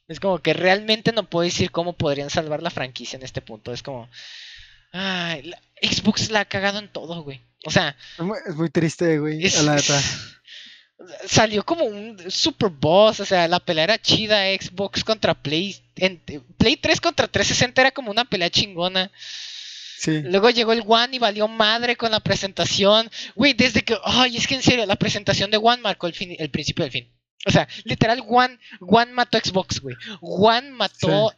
[0.08, 3.72] Es como que realmente no puedo decir cómo podrían salvar la franquicia en este punto.
[3.74, 4.10] Es como.
[4.92, 7.42] Ay, la- Xbox la ha cagado en todo, güey.
[7.66, 9.98] O sea, Es muy, es muy triste, güey, es- la neta.
[9.98, 10.28] es-
[11.28, 13.20] salió como un super boss.
[13.20, 14.44] O sea, la pelea era chida.
[14.60, 15.76] Xbox contra Play.
[15.96, 16.22] en-
[16.58, 19.12] Play 3 contra 360 era como una pelea chingona.
[20.00, 20.22] Sí.
[20.24, 23.10] Luego llegó el One y valió madre con la presentación.
[23.36, 23.96] Güey, desde que.
[24.04, 26.92] Ay, es que en serio, la presentación de One marcó el, fin, el principio del
[26.92, 27.10] fin.
[27.46, 29.96] O sea, literal, One, One mató Xbox, güey.
[30.22, 31.34] One mató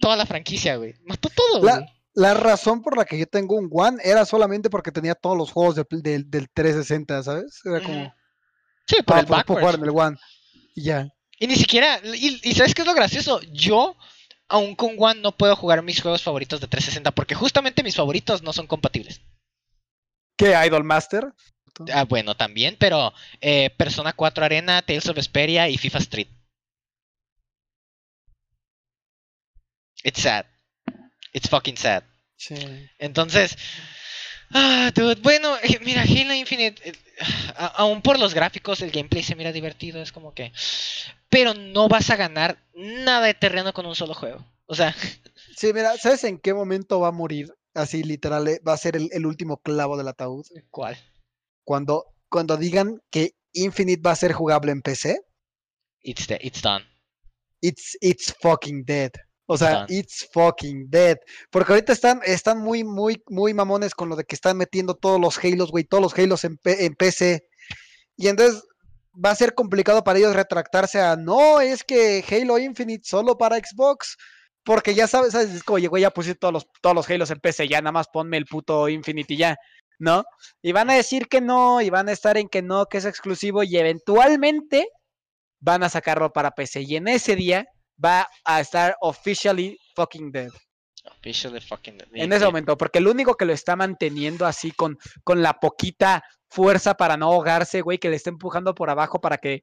[0.00, 0.94] toda la franquicia, güey.
[1.04, 1.88] Mató todo, La- güey.
[2.16, 5.50] La razón por la que yo tengo un One era solamente porque tenía todos los
[5.50, 7.60] juegos del, del, del 360, ¿sabes?
[7.64, 8.14] Era como.
[8.86, 10.16] Sí, por para el poder jugar en el One.
[10.74, 11.08] Y ya.
[11.38, 12.00] Y ni siquiera.
[12.04, 13.40] Y, y ¿sabes qué es lo gracioso?
[13.52, 13.96] Yo,
[14.48, 18.42] aún con One, no puedo jugar mis juegos favoritos de 360 porque justamente mis favoritos
[18.42, 19.20] no son compatibles.
[20.36, 20.54] ¿Qué?
[20.66, 21.32] Idol Master.
[21.92, 26.28] Ah, bueno, también, pero eh, Persona 4 Arena, Tales of Vesperia y FIFA Street.
[30.04, 30.46] It's sad.
[31.32, 32.04] It's fucking sad.
[32.36, 32.54] Sí.
[32.98, 33.56] Entonces,
[34.54, 36.94] ah, dude, bueno, eh, mira, Halo Infinite, eh,
[37.56, 40.52] a- aún por los gráficos, el gameplay se mira divertido, es como que,
[41.28, 44.44] pero no vas a ganar nada de terreno con un solo juego.
[44.66, 44.94] O sea,
[45.56, 47.52] Sí, mira, ¿sabes en qué momento va a morir?
[47.74, 50.46] Así literal, eh, va a ser el, el último clavo del ataúd.
[50.70, 50.96] ¿cuál?
[51.64, 55.20] Cuando, cuando digan que Infinite va a ser jugable en PC,
[56.02, 56.84] It's, it's done.
[57.60, 59.12] it's, it's fucking dead.
[59.46, 61.18] O sea, it's fucking dead.
[61.50, 65.20] Porque ahorita están, están muy, muy, muy mamones con lo de que están metiendo todos
[65.20, 67.46] los Halos, güey, todos los Halos en, PC.
[68.16, 68.62] Y entonces
[69.12, 73.56] va a ser complicado para ellos retractarse a, no, es que Halo Infinite solo para
[73.58, 74.16] Xbox.
[74.64, 75.50] Porque ya sabes, ¿sabes?
[75.50, 77.92] es como, oye, güey, ya pusiste todos los, todos los Halos en PC, ya nada
[77.92, 79.58] más ponme el puto Infinite y ya,
[79.98, 80.24] ¿no?
[80.62, 83.04] Y van a decir que no, y van a estar en que no, que es
[83.04, 84.88] exclusivo, y eventualmente
[85.60, 86.80] van a sacarlo para PC.
[86.80, 87.66] Y en ese día
[88.02, 90.50] va a estar officially fucking dead.
[91.04, 92.08] Officially fucking dead.
[92.14, 96.22] En ese momento, porque el único que lo está manteniendo así con, con la poquita
[96.48, 99.62] fuerza para no ahogarse, güey, que le está empujando por abajo para que,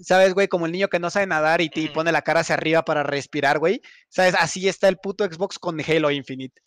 [0.00, 0.48] ¿sabes, güey?
[0.48, 1.94] Como el niño que no sabe nadar y, y Ujú.
[1.94, 3.80] pone la cara hacia arriba para respirar, güey.
[4.08, 4.34] ¿Sabes?
[4.38, 6.60] Así está el puto Xbox con Halo Infinite.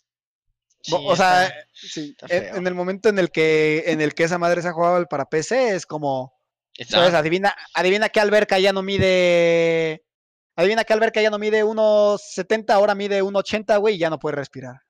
[0.80, 4.22] Sí, o sea, está- sí, está en, el momento en el que en el que
[4.24, 6.32] esa madre se ha jugado para PC es como,
[6.74, 7.14] está- ¿sabes?
[7.14, 10.04] Adivina, adivina qué alberca ya no mide,
[10.58, 14.36] adivina qué alberca ya no mide 1.70, ahora mide 1.80, güey, y ya no puede
[14.36, 14.82] respirar.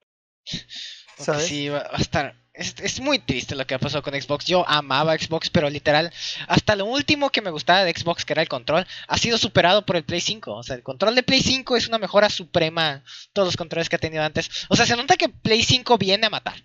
[1.19, 1.47] ¿sabes?
[1.47, 2.35] Sí, va va a estar.
[2.55, 4.47] Es, es muy triste lo que ha pasado con Xbox.
[4.47, 6.11] Yo amaba Xbox, pero literal,
[6.49, 9.85] hasta lo último que me gustaba de Xbox, que era el control, ha sido superado
[9.85, 10.55] por el Play 5.
[10.55, 13.05] O sea, el control de Play 5 es una mejora suprema.
[13.35, 14.51] Todos los controles que ha tenido antes.
[14.70, 16.65] O sea, se nota que Play 5 viene a matar.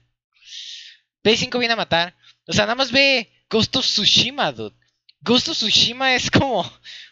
[1.22, 2.16] Play 5 viene a matar.
[2.48, 4.76] O sea, nada más ve Ghost of Tsushima, dude.
[5.22, 6.64] Ghost of Tsushima es como.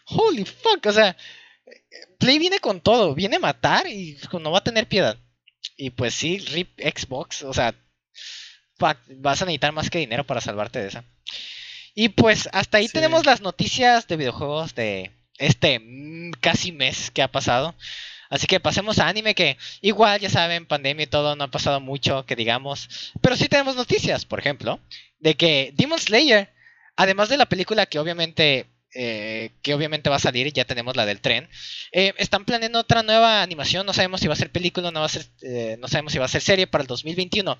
[0.06, 0.86] Holy fuck.
[0.86, 1.16] O sea,
[2.18, 3.14] Play viene con todo.
[3.14, 5.16] Viene a matar y no va a tener piedad.
[5.76, 7.74] Y pues sí, RIP Xbox, o sea,
[8.82, 11.04] va- vas a necesitar más que dinero para salvarte de esa.
[11.94, 12.94] Y pues hasta ahí Sí.
[12.94, 15.80] tenemos las noticias de videojuegos de este
[16.40, 17.74] casi mes que ha pasado.
[18.30, 21.80] Así que pasemos a anime que igual ya saben, pandemia y todo, no ha pasado
[21.80, 23.12] mucho que digamos.
[23.20, 24.80] Pero sí tenemos noticias, por ejemplo,
[25.18, 26.50] de que Demon Slayer,
[26.96, 28.66] además de la película que obviamente...
[28.94, 31.48] eh, que obviamente va a salir, ya tenemos la del tren.
[31.92, 35.06] eh, están planeando otra nueva animación, no sabemos si va a ser película, no va
[35.06, 37.58] a ser, eh, no sabemos si va a ser serie para el 2021.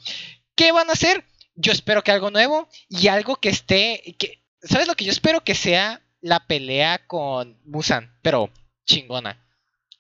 [0.55, 1.25] ¿Qué van a hacer?
[1.55, 5.45] Yo espero que algo nuevo y algo que esté, que, ¿sabes lo que yo espero
[5.45, 8.51] que sea la pelea con Musan, pero
[8.87, 9.45] chingona,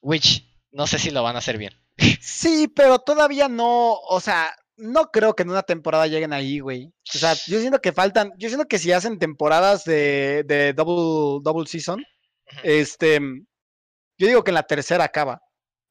[0.00, 1.74] which no sé si lo van a hacer bien.
[2.20, 6.92] Sí, pero todavía no, o sea, no creo que en una temporada lleguen ahí, güey.
[7.14, 11.40] O sea, yo siento que faltan, yo siento que si hacen temporadas de, de double,
[11.42, 12.04] double season,
[12.62, 13.20] este,
[14.18, 15.42] yo digo que en la tercera acaba.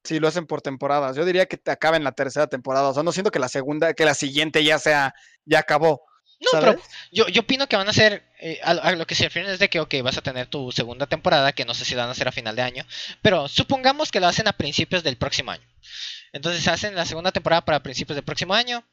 [0.03, 2.89] Si lo hacen por temporadas, yo diría que te acaba en la tercera temporada.
[2.89, 5.13] O sea, no siento que la segunda, que la siguiente ya sea,
[5.45, 6.01] ya acabó.
[6.39, 6.75] No, ¿sabes?
[6.75, 9.51] pero yo, yo opino que van a ser, eh, a, a lo que se refieren
[9.51, 12.01] es de que, ok, vas a tener tu segunda temporada, que no sé si la
[12.01, 12.85] van a hacer a final de año,
[13.21, 15.67] pero supongamos que lo hacen a principios del próximo año.
[16.33, 18.85] Entonces hacen la segunda temporada para principios del próximo año,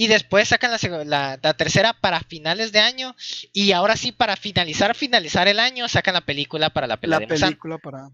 [0.00, 3.16] y después sacan la, seg- la- la tercera para finales de año,
[3.52, 7.26] y ahora sí, para finalizar, finalizar el año, sacan la película para la pelea la
[7.26, 8.08] de película para.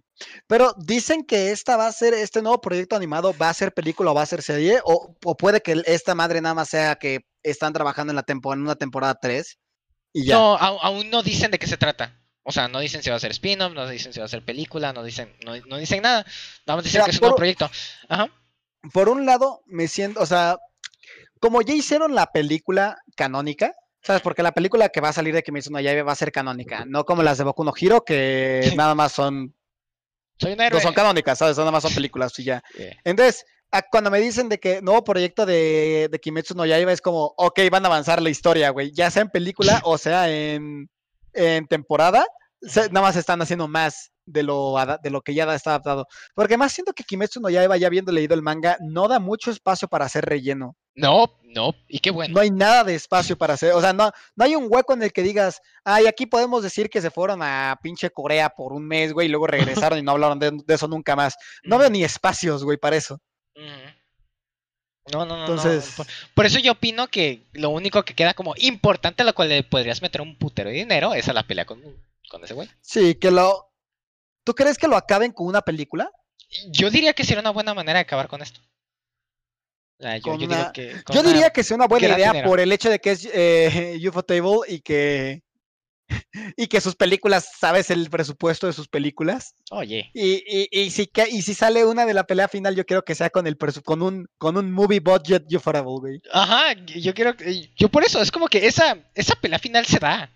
[0.47, 4.13] Pero dicen que esta va a ser, este nuevo proyecto animado va a ser película
[4.13, 7.27] o va a ser serie, o, o puede que esta madre nada más sea que
[7.43, 9.59] están trabajando en la temporada, en una temporada 3
[10.15, 10.37] y ya.
[10.37, 12.19] No, aún no dicen de qué se trata.
[12.45, 14.43] O sea, no dicen si va a ser spin-off, no dicen si va a ser
[14.43, 16.25] película, no dicen, no, no dicen nada.
[16.67, 17.71] Vamos a decir Mira, que es un nuevo proyecto.
[18.09, 18.31] Ajá.
[18.93, 20.59] Por un lado, me siento, o sea,
[21.41, 24.23] como ya hicieron la película canónica, ¿sabes?
[24.23, 26.85] Porque la película que va a salir de Kimetsu no Yaiba va a ser canónica,
[26.87, 29.55] no como las de Boku no Hero, que nada más son,
[30.39, 30.79] Soy un héroe.
[30.79, 31.57] no son canónicas, ¿sabes?
[31.59, 32.63] Nada más son películas y ya.
[32.77, 32.97] Yeah.
[33.05, 33.45] Entonces,
[33.91, 37.59] cuando me dicen de que nuevo proyecto de, de Kimetsu no Yaiba es como, ok,
[37.71, 40.89] van a avanzar la historia, güey, ya sea en película o sea en,
[41.33, 42.25] en temporada,
[42.63, 46.07] se- nada más están haciendo más de lo, de lo que ya está adaptado.
[46.35, 49.51] Porque más siento que Kimetsu no Yaiba, ya habiendo leído el manga, no da mucho
[49.51, 50.77] espacio para hacer relleno.
[50.97, 52.35] No, no, y qué bueno.
[52.35, 55.03] No hay nada de espacio para hacer, o sea, no, no hay un hueco en
[55.03, 58.87] el que digas, ay, aquí podemos decir que se fueron a pinche Corea por un
[58.87, 61.37] mes, güey, y luego regresaron y no hablaron de, de eso nunca más.
[61.65, 63.19] No veo ni espacios, güey, para eso.
[65.13, 65.41] no, no, no.
[65.41, 69.35] Entonces, Por, por eso yo opino que lo único que queda como importante a lo
[69.35, 71.83] cual le podrías meter un putero de dinero es a la pelea con,
[72.31, 72.69] con ese güey.
[72.81, 73.64] Sí, que lo.
[74.45, 76.11] ¿Tú crees que lo acaben con una película?
[76.71, 78.61] Yo diría que sería una buena manera de acabar con esto.
[79.99, 82.33] Yo, Con yo una- digo que con Yo una- diría que sea una buena idea
[82.33, 82.49] dinero.
[82.49, 85.43] por el hecho de que es eh, UFO Table y que.
[86.59, 89.55] Y que sus películas, ¿sabes el presupuesto de sus películas?
[89.71, 92.85] Oye, Y, y, y, si, que- y si sale una de la pelea final, yo
[92.85, 96.21] quiero que sea con el con un con un movie budget Ufotable, güey.
[96.31, 97.35] Ajá, yo quiero
[97.77, 100.31] yo por eso, es como que esa, esa pelea final se da.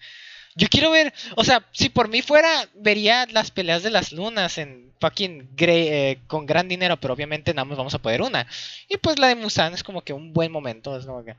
[0.55, 4.59] Yo quiero ver, o sea, si por mí fuera, vería las peleas de las lunas
[4.59, 8.47] en fucking Grey, eh, con gran dinero, pero obviamente nada más vamos a poder una.
[8.89, 11.35] Y pues la de Musan es como que un buen momento, es como que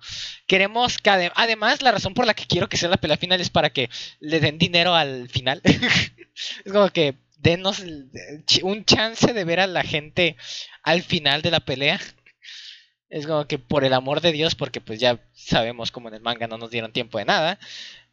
[0.48, 3.42] queremos que ade- además la razón por la que quiero que sea la pelea final
[3.42, 5.62] es para que le den dinero al final.
[6.66, 10.36] es como que denos ch- un chance de ver a la gente
[10.84, 12.00] al final de la pelea.
[13.10, 16.22] Es como que por el amor de Dios, porque pues ya sabemos como en el
[16.22, 17.60] manga no nos dieron tiempo de nada.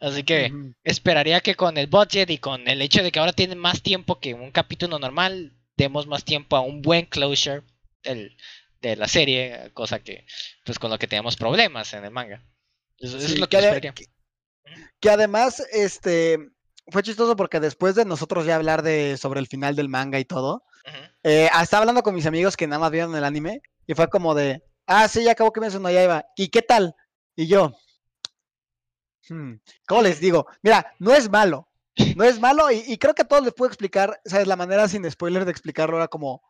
[0.01, 0.51] Así que
[0.85, 4.19] esperaría que con el budget y con el hecho de que ahora tienen más tiempo
[4.21, 7.63] que un capítulo normal, demos más tiempo a un buen closure
[8.03, 8.37] del-
[8.81, 10.25] de la serie, cosa que
[10.65, 12.43] pues con lo que tenemos problemas en el manga.
[12.99, 13.95] Eso, Sí, es lo que que esperaría.
[15.01, 16.39] que además, este,
[16.89, 20.25] fue chistoso porque después de nosotros ya hablar de sobre el final del manga y
[20.25, 20.63] todo,
[21.23, 24.35] eh, estaba hablando con mis amigos que nada más vieron el anime y fue como
[24.35, 26.27] de, ah, sí, ya acabó que me no ya iba.
[26.37, 26.95] ¿Y qué tal?
[27.35, 27.73] Y yo,
[29.29, 29.55] hmm,
[29.87, 30.47] ¿cómo les digo?
[30.63, 31.69] Mira, no es malo,
[32.15, 34.47] no es malo y, y creo que a todos les puedo explicar, ¿sabes?
[34.47, 36.43] La manera sin spoiler de explicarlo era como,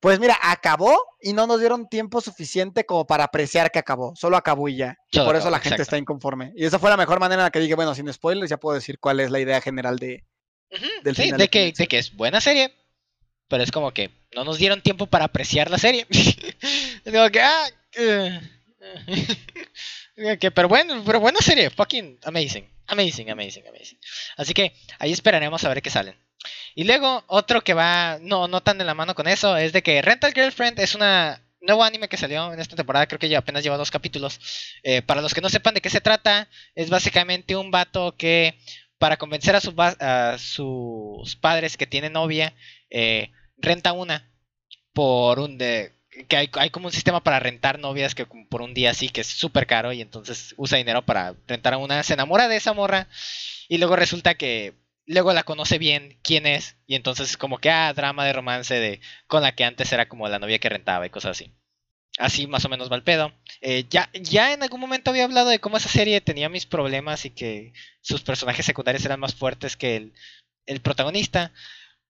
[0.00, 4.36] pues mira, acabó y no nos dieron tiempo suficiente como para apreciar que acabó, solo
[4.36, 4.96] acabó y ya.
[5.10, 5.82] Solo por eso la gente exacto.
[5.82, 6.52] está inconforme.
[6.54, 8.76] Y esa fue la mejor manera en la que dije, bueno, sin spoilers ya puedo
[8.76, 10.24] decir cuál es la idea general de...
[10.70, 12.74] Ujú, del sí, final de de que, de que es buena serie,
[13.48, 16.06] pero es como que no nos dieron tiempo para apreciar la serie.
[17.04, 17.66] Como que, ah,
[17.96, 18.40] eh,
[20.16, 20.36] eh.
[20.40, 23.98] que, pero bueno, pero buena serie, fucking amazing, amazing, amazing, amazing.
[24.36, 26.14] Así que ahí esperaremos a ver qué salen.
[26.74, 29.82] Y luego otro que va, no, no tan de la mano con eso, es de
[29.82, 33.38] que Rental Girlfriend es una nuevo anime que salió en esta temporada, creo que ya
[33.38, 34.38] apenas lleva dos capítulos.
[34.84, 38.56] Eh, para los que no sepan de qué se trata, es básicamente un vato que
[38.98, 39.96] para convencer a, va-
[40.32, 42.54] a sus padres que tiene novia,
[42.90, 44.30] eh, renta una
[44.92, 45.92] por un de
[46.28, 49.20] que hay, hay como un sistema para rentar novias que por un día sí que
[49.20, 52.72] es súper caro y entonces usa dinero para rentar a una, se enamora de esa
[52.72, 53.08] morra
[53.68, 54.74] y luego resulta que
[55.06, 59.00] luego la conoce bien quién es y entonces como que ah drama de romance de
[59.26, 61.52] con la que antes era como la novia que rentaba y cosas así.
[62.18, 63.32] Así más o menos va el pedo.
[63.60, 67.24] Eh, ya, ya en algún momento había hablado de cómo esa serie tenía mis problemas
[67.24, 70.14] y que sus personajes secundarios eran más fuertes que el,
[70.66, 71.52] el protagonista.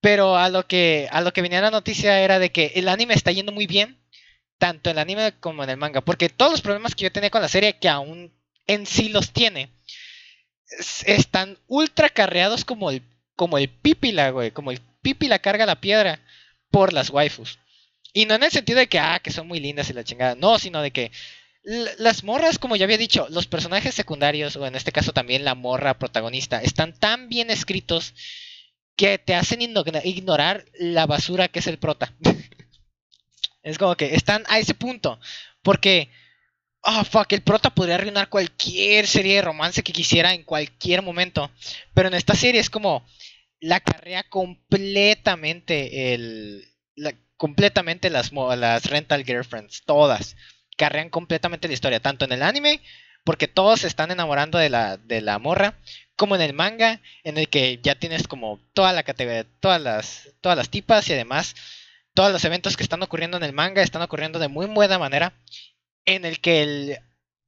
[0.01, 3.15] Pero a lo que a lo que venía la noticia era de que el anime
[3.15, 3.99] está yendo muy bien,
[4.59, 7.31] tanto en el anime como en el manga, porque todos los problemas que yo tenía
[7.31, 8.33] con la serie, que aún
[8.67, 9.71] en sí los tiene,
[10.79, 13.03] es- están ultra carreados como el
[13.37, 16.21] como el pípila, güey, como el pípila carga la piedra
[16.71, 17.59] por las waifus.
[18.13, 20.35] Y no en el sentido de que ah, que son muy lindas y la chingada,
[20.35, 21.13] no, sino de que
[21.99, 25.55] las morras, como ya había dicho, los personajes secundarios, o en este caso también la
[25.55, 28.15] morra protagonista, están tan bien escritos
[28.99, 32.13] que te hacen igno- ignorar la basura que es el prota.
[33.63, 35.19] es como que están a ese punto.
[35.63, 36.11] Porque,
[36.83, 41.51] oh fuck, el prota podría arruinar cualquier serie de romance que quisiera en cualquier momento.
[41.95, 43.07] Pero en esta serie es como
[43.61, 46.65] la carrea completamente el.
[47.37, 50.37] completamente las, las rental girlfriends, todas.
[50.77, 52.81] Carrean completamente la historia, tanto en el anime,
[53.25, 55.79] porque todos se están enamorando de la, de la morra,
[56.19, 60.29] como en el manga, en el que ya tienes como toda la categoría, todas las,
[60.41, 61.55] todas las tipas y además
[62.13, 65.33] todos los eventos que están ocurriendo en el manga están ocurriendo de muy buena manera,
[66.05, 66.99] en el que el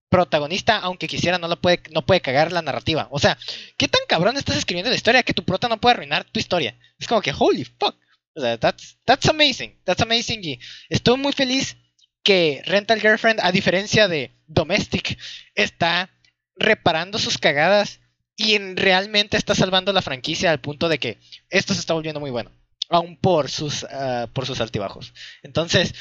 [0.08, 3.08] protagonista, aunque quisiera, no lo puede, no puede cagar la narrativa.
[3.10, 3.36] O sea,
[3.76, 6.76] ¿qué tan cabrón estás escribiendo la historia que tu prota no puede arruinar tu historia?
[6.96, 7.96] Es como que, holy fuck.
[8.34, 9.76] O sea, that's, that's amazing.
[9.82, 10.44] That's amazing.
[10.44, 11.76] Y estoy muy feliz
[12.22, 15.18] que Rental Girlfriend, a diferencia de Domestic,
[15.56, 16.08] está
[16.54, 17.98] reparando sus cagadas
[18.40, 21.18] y en- realmente está salvando la franquicia al punto de que
[21.50, 22.50] esto se está volviendo muy bueno.
[22.88, 25.12] Aún por sus, ah, por sus altibajos.
[25.42, 25.94] Entonces,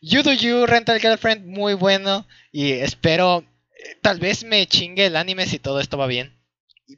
[0.00, 2.26] You Do You, Rental Girlfriend, muy bueno.
[2.52, 6.36] Y espero, eh, tal vez me chingue el anime si todo esto va bien.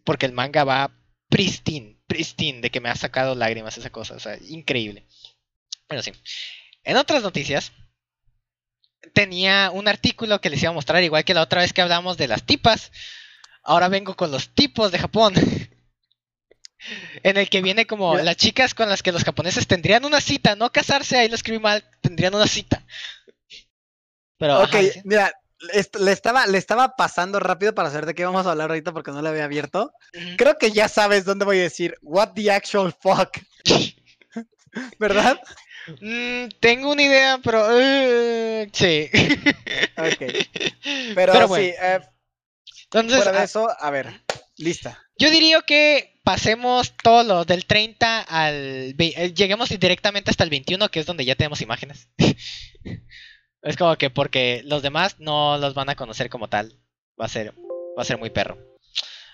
[0.05, 0.91] Porque el manga va
[1.31, 4.15] pristine, pristine, de que me ha sacado lágrimas esa cosa.
[4.17, 5.07] O sea, increíble.
[5.87, 6.13] Pero sí.
[6.85, 7.73] En otras noticias,
[9.15, 12.17] tenía un artículo que les iba a mostrar, igual que la otra vez que hablamos
[12.17, 12.91] de las tipas.
[13.69, 15.35] Ahora vengo con los tipos de Japón.
[17.23, 20.57] en el que viene como las chicas con las que los japoneses tendrían una cita,
[20.57, 22.83] no casarse, ahí lo escribí mal, tendrían una cita.
[24.39, 25.01] Pero, Ok, ajá, sí.
[25.05, 25.33] mira,
[26.01, 29.11] le estaba, le estaba pasando rápido para saber de qué vamos a hablar ahorita porque
[29.11, 29.93] no lo había abierto.
[30.39, 33.37] Creo que ya sabes dónde voy a decir, what the actual fuck,
[34.99, 35.39] ¿verdad?
[36.01, 37.67] Mm, tengo una idea, pero...
[37.79, 39.11] eh, sí.
[39.99, 40.19] Ok.
[41.15, 41.75] Pero, Pero sí, bueno.
[41.83, 42.01] eh,
[42.91, 44.23] Entonces, fuera de ah, eso, a ver,
[44.57, 45.03] lista.
[45.19, 48.95] Yo diría que pasemos todo lo del 30 al...
[48.99, 52.09] eh, Lleguemos directamente hasta el 21, que es donde ya tenemos imágenes.
[53.63, 56.79] es como que porque los demás no los van a conocer como tal.
[57.21, 57.53] Va a ser,
[57.99, 58.59] va a ser muy perro.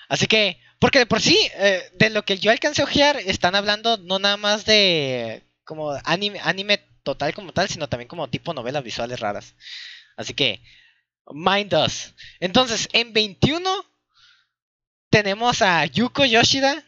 [0.09, 3.55] Así que, porque de por sí, eh, de lo que yo alcancé a ojear, están
[3.55, 8.55] hablando no nada más de como anime, anime total como tal, sino también como tipo
[8.55, 9.55] novelas visuales raras.
[10.17, 10.63] Así que,
[11.33, 12.15] mind us.
[12.41, 13.71] Entonces, en 21
[15.11, 16.85] tenemos a Yuko Yoshida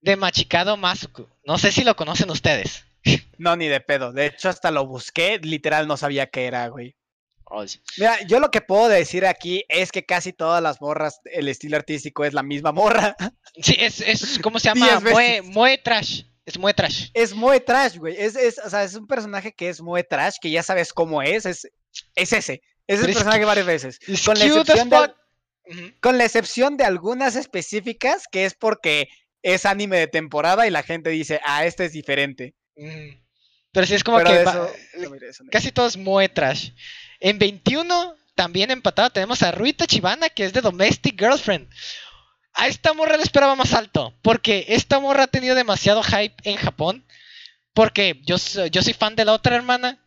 [0.00, 1.28] de Machikado Masuku.
[1.44, 2.84] No sé si lo conocen ustedes.
[3.38, 4.12] No, ni de pedo.
[4.12, 6.96] De hecho, hasta lo busqué, literal no sabía qué era, güey.
[7.44, 7.80] Oh, sí.
[7.96, 11.76] Mira, yo lo que puedo decir aquí es que casi todas las morras, el estilo
[11.76, 13.14] artístico es la misma morra.
[13.62, 15.00] Sí, es, es ¿cómo se llama?
[15.44, 16.24] Moe Trash.
[16.44, 17.10] Es Moe Trash.
[17.14, 18.16] Es Moe Trash, güey.
[18.16, 21.22] Es, es, o sea, es un personaje que es Moe Trash, que ya sabes cómo
[21.22, 21.46] es.
[21.46, 21.68] Es,
[22.14, 22.62] es ese.
[22.88, 24.00] Es el personaje varias veces.
[24.08, 25.16] Es Con la excepción de, fuck.
[25.66, 25.92] Ujú.
[26.00, 29.08] con la excepción de algunas específicas, que es porque
[29.42, 32.54] es anime de temporada y la gente dice, ah, este es diferente.
[33.72, 35.50] Pero sí es como Pero que eso, no, eso no.
[35.50, 36.70] casi todo es Moe Trash.
[37.20, 41.68] En 21, también empatado, tenemos a Ruita Chibana, que es de Domestic Girlfriend.
[42.54, 46.56] A esta morra le esperaba más alto, porque esta morra ha tenido demasiado hype en
[46.56, 47.04] Japón.
[47.74, 48.36] Porque yo,
[48.72, 50.04] yo soy fan de la otra hermana.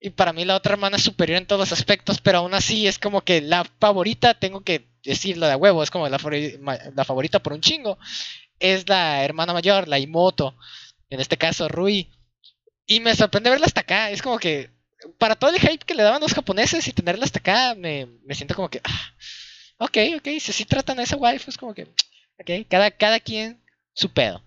[0.00, 2.86] Y para mí la otra hermana es superior en todos los aspectos, pero aún así
[2.86, 6.18] es como que la favorita, tengo que decirlo de huevo, es como la
[7.04, 7.98] favorita por un chingo.
[8.58, 10.56] Es la hermana mayor, la Imoto.
[11.10, 12.10] En este caso, Rui.
[12.86, 14.10] Y me sorprende verla hasta acá.
[14.10, 14.70] Es como que
[15.18, 18.34] para todo el hype que le daban los japoneses y tenerla hasta acá, me, me
[18.34, 19.14] siento como que, ah,
[19.78, 21.84] ok, ok, si así tratan a esa waifu, es como que,
[22.38, 23.62] ok, cada, cada quien
[23.92, 24.42] su pedo.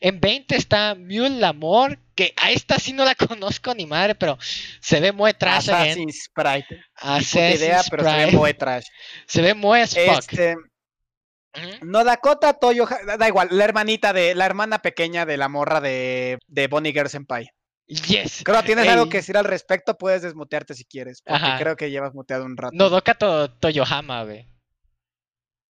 [0.00, 4.38] En 20 está Mule Lamor, que a esta sí no la conozco ni madre, pero
[4.80, 5.70] se ve muy trash.
[5.70, 6.82] Assassin's Sprite.
[6.96, 8.86] Assassin's idea, pero se ve muy trash.
[9.26, 10.18] Se ve muy as fuck.
[10.18, 11.86] Este, Ujú.
[11.86, 12.86] no, Dakota Toyo,
[13.18, 17.08] da igual, la hermanita de, la hermana pequeña de la morra de, de Bonnie Girl
[17.08, 17.48] Senpai.
[17.86, 18.42] Yes.
[18.44, 21.58] Creo que tienes algo que decir al respecto, puedes desmutearte si quieres, porque Ajá.
[21.58, 22.74] creo que llevas muteado un rato.
[22.76, 24.46] Nodoka to- Toyohama, güey.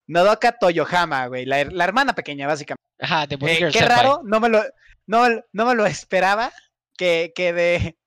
[0.07, 2.84] Nodoka Toyohama, güey, la, la hermana pequeña, básicamente.
[2.99, 4.64] Ajá, de Eh, qué raro, no me lo,
[5.07, 6.52] no, no me lo esperaba
[6.98, 7.98] que, que de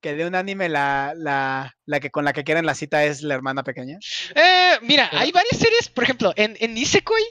[0.00, 3.22] que de un anime la, la, la que con la que quieren la cita es
[3.22, 3.98] la hermana pequeña.
[4.34, 7.22] Eh, mira, Pero- hay varias series, por ejemplo, en, en Nisekoi,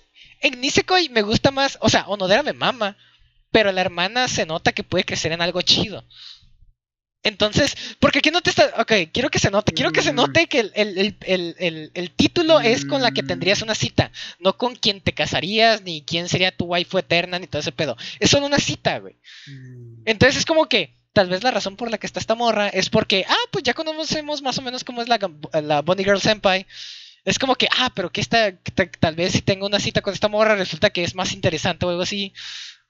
[0.41, 2.97] en Nisekoi me gusta más, o sea, Onodera me mama,
[3.51, 6.03] pero la hermana se nota que puede crecer en algo chido.
[7.23, 10.15] Entonces, porque aquí no te está, ok, quiero que se note, quiero que se Mm.
[10.15, 11.15] note que el, el-
[11.57, 13.27] el- el- título es con la que Mm.
[13.27, 17.47] tendrías una cita, no con quien te casarías, ni quién sería tu waifu eterna, ni
[17.47, 17.95] todo ese pedo.
[18.19, 19.15] Es solo una cita, güey.
[20.05, 22.89] Entonces es como que tal vez la razón por la que está esta morra es
[22.89, 25.19] porque, ah, pues ya conocemos más o menos cómo es la,
[25.61, 26.65] la Bonnie Girl Senpai.
[27.23, 28.51] Es como que, ah, pero que esta,
[28.99, 31.89] tal vez si tengo una cita con esta morra resulta que es más interesante o
[31.89, 32.33] algo así.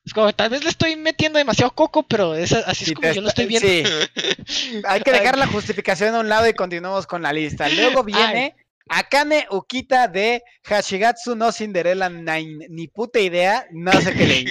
[0.06, 3.12] Es como, tal vez le estoy metiendo demasiado coco, pero es, así es Sí, como
[3.12, 3.68] yo lo estoy viendo.
[3.68, 4.82] sí.
[4.88, 7.70] Hay que dejar la justificación a un lado y continuamos con la lista.
[7.70, 8.56] Luego viene
[8.90, 12.68] Akane Ukita de Hashigatsu no Cinderella Nine.
[12.70, 14.46] Ni puta idea, no sé qué leí.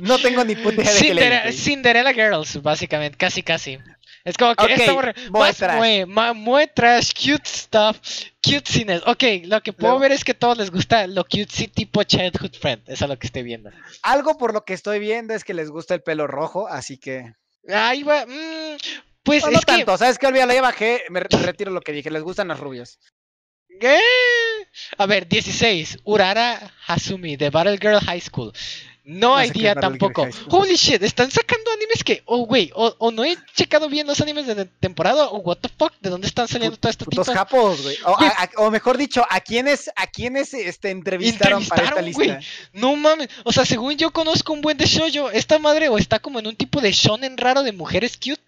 [0.00, 1.52] No tengo ni puta idea de qué leí.
[1.52, 3.78] Cinderella Girls, básicamente, casi casi.
[4.24, 5.76] Es como que Ok, esta morra, muy más trash.
[5.76, 7.98] mue, ma- muy trash, cute stuff,
[8.42, 9.02] cutesiness.
[9.06, 12.02] Ok, lo que puedo Luego- ver es que a todos les gusta lo cutesy tipo
[12.04, 12.82] childhood friend.
[12.88, 13.70] Eso es lo que estoy viendo.
[14.02, 17.34] Algo por lo que estoy viendo es que les gusta el pelo rojo, así que.
[17.68, 18.24] Ahí va.
[18.24, 18.76] mm,
[19.22, 19.72] pues No, no es que.
[19.72, 20.26] tanto, ¿sabes qué?
[20.26, 22.98] Olvídalo, ya bajé, me re- retiro lo que dije, les gustan las rubias.
[23.80, 23.98] ¿Qué?
[24.98, 25.98] A ver, 16.
[26.04, 28.52] Urara Hasumi de Battle Girl High School.
[29.06, 30.26] No, Battle Girl tampoco.
[30.48, 34.18] Holy shit, están sacando animes que, oh, güey, o, o no he checado bien los
[34.22, 37.28] animes de temporada, o what the fuck, ¿de dónde están saliendo todas estas tipas?
[37.28, 37.98] japos, güey.
[38.56, 42.40] O, mejor dicho, ¿a quiénes, a quiénes este, entrevistaron, para esta lista?
[42.72, 46.18] No mames, o sea, según yo conozco un buen de shoujo, esta madre o está
[46.18, 48.40] como en un tipo de shonen raro de mujeres cute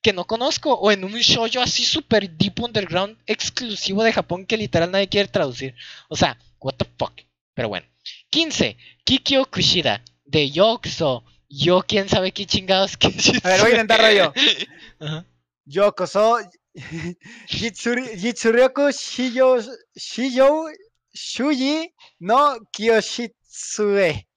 [0.00, 4.56] que no conozco, o en un shoujo así super deep underground exclusivo de Japón que
[4.56, 5.74] literal nadie quiere traducir.
[6.08, 7.12] O sea, what the fuck.
[7.52, 7.86] Pero bueno.
[8.30, 8.76] 15.
[9.08, 11.24] Kikyo Kushida de Yokuso.
[11.48, 13.06] Yo quién sabe qué chingados que
[13.42, 14.34] A ver, voy a intentarlo yo.
[15.00, 15.24] Ajá.
[15.64, 16.36] Yokoso,
[17.48, 19.64] Jitsuri, Jitsuryoku Shiyo,
[19.96, 20.66] Shiyo,
[21.14, 21.90] Shuji
[22.20, 24.28] no Kiyoshitsue.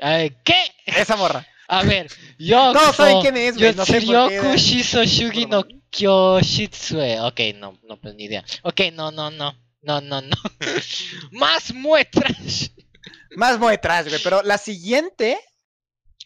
[0.00, 0.64] Ay, ¿Qué?
[0.86, 1.46] Esa morra.
[1.68, 2.72] A ver, Yokuso.
[2.80, 5.66] Todos saben quién es, güey, no sé por qué Shiso Shugi no.
[5.90, 7.20] Kyoshitsue.
[7.20, 8.42] Ok, no, no, pues ni idea.
[8.62, 9.54] Ok, no, no, no.
[9.82, 10.36] No, no, no.
[11.32, 12.72] Más muestras.
[13.36, 14.20] Más muestras, güey.
[14.22, 15.38] Pero la siguiente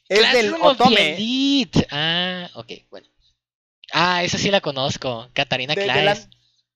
[0.08, 1.18] es del Classroom the Otome.
[1.90, 3.06] Ah, ok, bueno.
[3.92, 5.28] Ah, esa sí la conozco.
[5.32, 6.28] Katarina de- de Claes.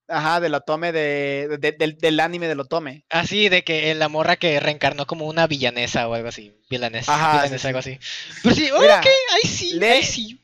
[0.08, 3.04] la- ajá, del Otome de, de- del, del anime del Otome.
[3.08, 6.52] Así de que la morra que reencarnó como una villanesa o algo así.
[6.68, 7.66] Villanesa, Ajá, sí, villanesa, sí.
[7.68, 7.98] algo así.
[8.42, 10.40] Pero sí, oh, Mira, ok, ahí sí, lee- ahí sí.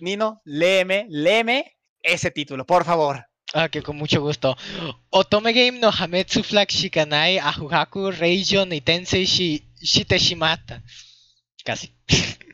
[0.00, 3.26] Nino, léeme, léeme ese título, por favor.
[3.56, 4.56] Ah, que con mucho gusto.
[5.10, 10.82] Otome Game no Hametsu Flag Shikanai Ahuhaku Reijo ni Tensei shi, Shite Shimata.
[11.64, 11.92] Casi.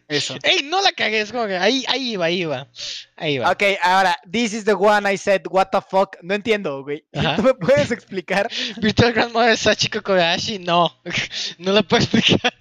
[0.09, 0.35] Eso.
[0.43, 0.63] ¡Ey!
[0.65, 2.69] No la cagué, es como que ahí, ahí iba, ahí iba.
[3.17, 3.51] Ahí iba.
[3.51, 6.17] Ok, ahora, this is the one I said, what the fuck.
[6.21, 7.03] No entiendo, güey.
[7.37, 8.51] ¿Tú me puedes explicar?
[8.77, 11.01] Virtual Grandmother Sachiko Kobayashi, no.
[11.59, 12.53] No lo puedo explicar.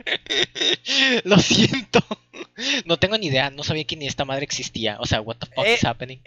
[1.26, 2.00] Lo siento.
[2.86, 4.98] No tengo ni idea, no sabía que ni esta madre existía.
[5.02, 6.22] O sea, what the fuck Eh, is happening?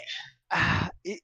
[0.50, 1.18] Ah, y-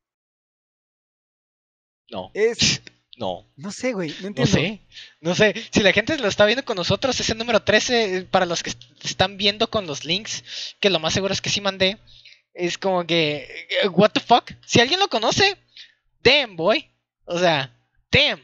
[2.11, 2.81] No, es,
[3.17, 3.47] no.
[3.57, 4.53] no sé, güey, no No entiendo.
[4.53, 4.81] sé,
[5.21, 5.55] no sé.
[5.71, 8.71] Si la gente lo está viendo con nosotros, ese número 13, eh, para los que
[8.71, 11.99] est- están viendo con los links, que lo más seguro es que sí mandé,
[12.55, 14.51] es como que, eh, what the fuck.
[14.67, 15.57] Si alguien lo conoce,
[16.23, 16.85] damn, boy.
[17.25, 17.73] O sea,
[18.11, 18.41] damn.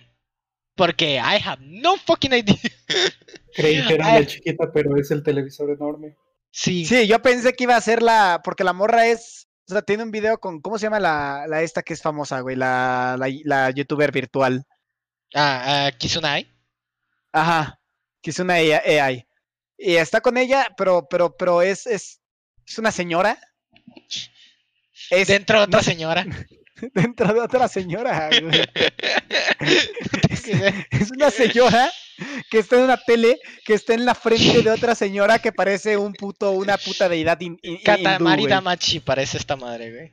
[0.77, 2.57] Porque I have no fucking idea.
[3.55, 4.21] Creí que era Ah.
[4.21, 6.17] la chiquita, pero es el televisor enorme.
[6.51, 6.85] Sí.
[6.85, 8.41] Sí, yo pensé que iba a ser la.
[8.45, 9.44] Porque la morra es.
[9.69, 10.61] O sea, tiene un video con.
[10.61, 12.57] ¿Cómo se llama la, la esta que es famosa, güey?
[12.57, 14.65] La, la, la youtuber virtual.
[15.35, 16.49] Ah, ah, Kizunai.
[17.33, 17.81] Ajá.
[18.39, 19.27] Una AI.
[19.77, 22.21] Y está con ella, pero, pero, pero es, es,
[22.67, 23.39] es una señora.
[25.11, 26.25] Es Dentro de otra no señora.
[26.95, 28.63] dentro de otra señora, güey.
[30.91, 31.91] Es una señora
[32.51, 35.97] que está en una tele, que está en la frente de otra señora que parece
[35.97, 38.47] un puto, una puta deidad in- in- hindú, Katamari.
[38.47, 40.13] Damachi parece esta madre, güey.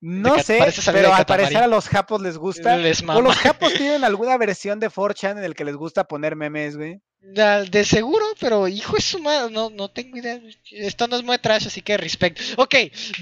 [0.00, 0.58] No sé,
[0.92, 2.76] pero al parecer a los japos les gusta.
[2.76, 6.34] Les O los japos tienen alguna versión de 4chan en el que les gusta poner
[6.34, 7.00] memes, güey.
[7.24, 10.40] De seguro, pero hijo es su madre, no, no tengo idea.
[10.72, 12.38] Esto no es muy trash, así que respect.
[12.56, 12.74] Ok,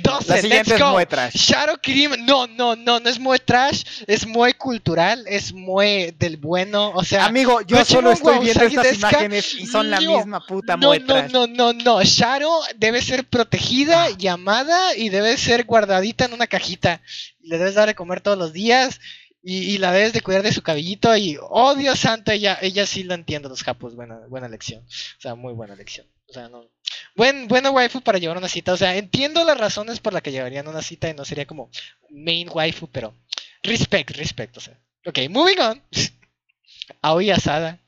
[0.02, 1.34] 12, La siguiente let's es muy trash.
[1.34, 6.38] Shadow Cream, no, no, no, no es muy trash, es muy cultural, es muy del
[6.38, 7.26] bueno, o sea...
[7.26, 10.88] Amigo, yo solo estoy viendo estas imágenes y son la No, misma puta no, no,
[10.88, 11.28] muestra.
[11.28, 14.10] no, no, no, Shadow debe ser protegida, Ah.
[14.16, 17.02] llamada y debe ser guardadita en una cajita.
[17.42, 18.98] Le debes dar de comer todos los días
[19.42, 23.04] y, la debes de cuidar de su cabellito y, oh Dios santo, ella, ella sí
[23.04, 24.82] lo entiende los japos, buena, buena lección.
[24.84, 26.06] O sea, muy buena lección.
[26.28, 26.68] O sea, no.
[27.16, 28.72] Buen, buena waifu para llevar una cita.
[28.72, 31.70] O sea, entiendo las razones por las que llevarían una cita y no sería como
[32.10, 33.14] main waifu, pero
[33.62, 34.56] respect, respect.
[34.56, 34.78] O sea.
[35.06, 35.82] Ok, moving on.
[37.02, 37.80] Aoi Asada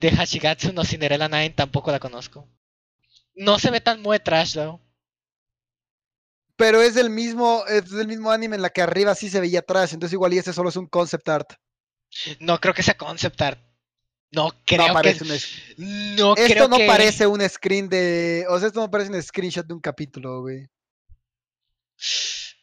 [0.00, 2.48] de Hashigatsu no Cinderella 9 tampoco la conozco.
[3.34, 4.80] No se ve tan muy trash, though.
[6.58, 9.60] Pero es del mismo, es del mismo anime en la que arriba sí se veía
[9.60, 11.52] atrás, entonces igual y ese solo es un concept art.
[12.40, 13.60] No creo que sea concept art.
[14.32, 15.32] No creo no parece que.
[15.82, 18.44] un No Esto creo no que- parece un screen de.
[18.50, 20.66] O sea, esto no parece un screenshot de un capítulo, güey.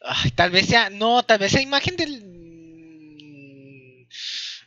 [0.02, 0.90] Ay, tal vez sea.
[0.90, 2.22] No, tal vez sea imagen del.
[2.24, 4.06] mm,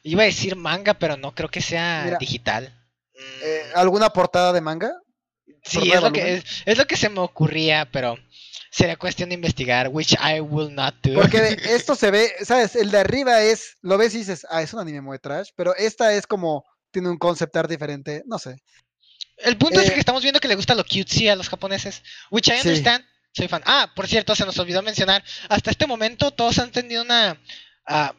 [0.03, 2.75] Iba a decir manga, pero no creo que sea Mira, digital.
[3.13, 4.91] Eh, Mm, ¿Alguna portada de manga?
[5.63, 8.17] sí, es lo, que, es lo que se me ocurría, pero
[8.71, 11.13] sería cuestión de investigar, which I will not do.
[11.13, 12.75] Porque de- esto se ve, ¿sabes?
[12.75, 15.75] El de arriba es, lo ves y dices, ah, es un anime muy trash, pero
[15.75, 18.55] esta es como, tiene un concept art diferente, no sé.
[19.37, 22.03] El punto es eh, que estamos viendo que le gusta lo cutesy a los japoneses,
[22.29, 22.67] which I Sí.
[22.67, 23.05] understand.
[23.31, 23.61] Soy fan.
[23.65, 27.39] Ah, por cierto, se nos olvidó mencionar, hasta este momento todos han tenido una
[27.87, 28.13] ah,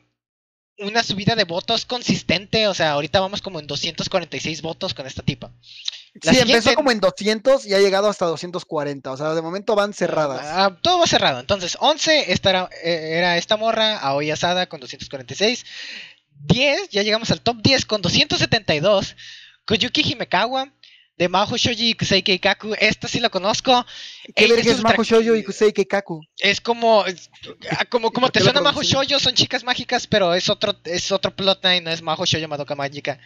[0.78, 5.22] una subida de votos consistente, o sea, ahorita vamos como en 246 votos con esta
[5.22, 5.52] tipa.
[6.14, 9.42] La sí, siguiente- empezó como en 200 y ha llegado hasta 240, o sea, de
[9.42, 10.40] momento van cerradas.
[10.44, 11.38] Ah, todo va cerrado.
[11.40, 15.64] Entonces, 11 esta era, eh, era esta morra, Aoi Asada con 246.
[16.46, 19.14] 10, ya llegamos al top 10 con 272.
[19.66, 20.72] Koyuki Himekawa
[21.16, 22.74] de Maho Shoji Kusei Keikaku.
[22.80, 23.84] Esta sí la conozco.
[24.34, 26.22] ¿Qué Ella verga es ultra- Maho Shoujo y Kusei Keikaku?
[26.38, 27.30] Es como, es-
[27.70, 28.82] ah, como, como ¿Por te suena Maho?
[28.82, 32.74] Shoujo, son chicas mágicas, pero es otro, es otro plotline, no es Maho Shoujo Madoka
[32.74, 33.20] Mágica.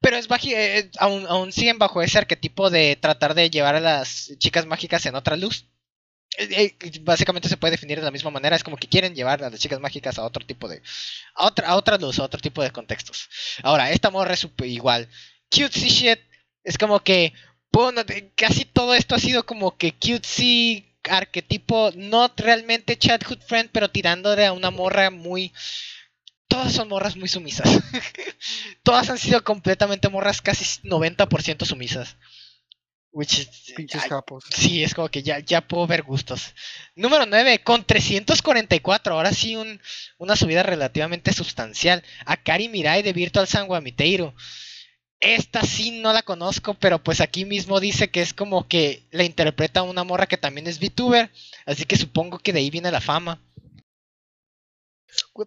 [0.00, 3.80] Pero es baji- eh, aún, aún siguen bajo ese arquetipo de tratar de llevar a
[3.80, 5.66] las chicas mágicas en otra luz.
[6.38, 9.42] Eh, eh, básicamente se puede definir de la misma manera, es como que quieren llevar
[9.42, 10.82] a las chicas mágicas a otro tipo de...
[11.34, 13.28] a otra, a otra luz, a otro tipo de contextos.
[13.62, 15.08] Ahora, esta morra es igual.
[15.50, 16.20] Cutesy shit,
[16.62, 17.32] es como que...
[17.72, 18.02] bueno,
[18.34, 24.44] casi todo esto ha sido como que cutesy arquetipo, no realmente childhood friend, pero tirándole
[24.44, 25.52] a una morra muy...
[26.56, 27.68] Todas son morras muy sumisas.
[28.82, 32.16] Todas han sido completamente morras casi 90% sumisas.
[33.12, 34.44] Which is- Pinches ay, capos.
[34.50, 36.54] Sí, es como que ya, ya puedo ver gustos.
[36.94, 39.14] Número 9, con 344.
[39.14, 39.80] Ahora sí, un-
[40.16, 42.02] una subida relativamente sustancial.
[42.24, 44.34] Akari Mirai de Virtual Sanguamiteiro.
[45.20, 49.24] Esta sí no la conozco, pero pues aquí mismo dice que es como que la
[49.24, 51.30] interpreta una morra que también es VTuber.
[51.66, 53.42] Así que supongo que de ahí viene la fama.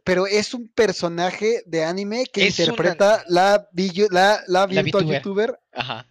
[0.04, 5.60] Pero es un personaje de anime que Es interpreta la, la, la La virtual youtuber.
[5.74, 6.06] Ajá.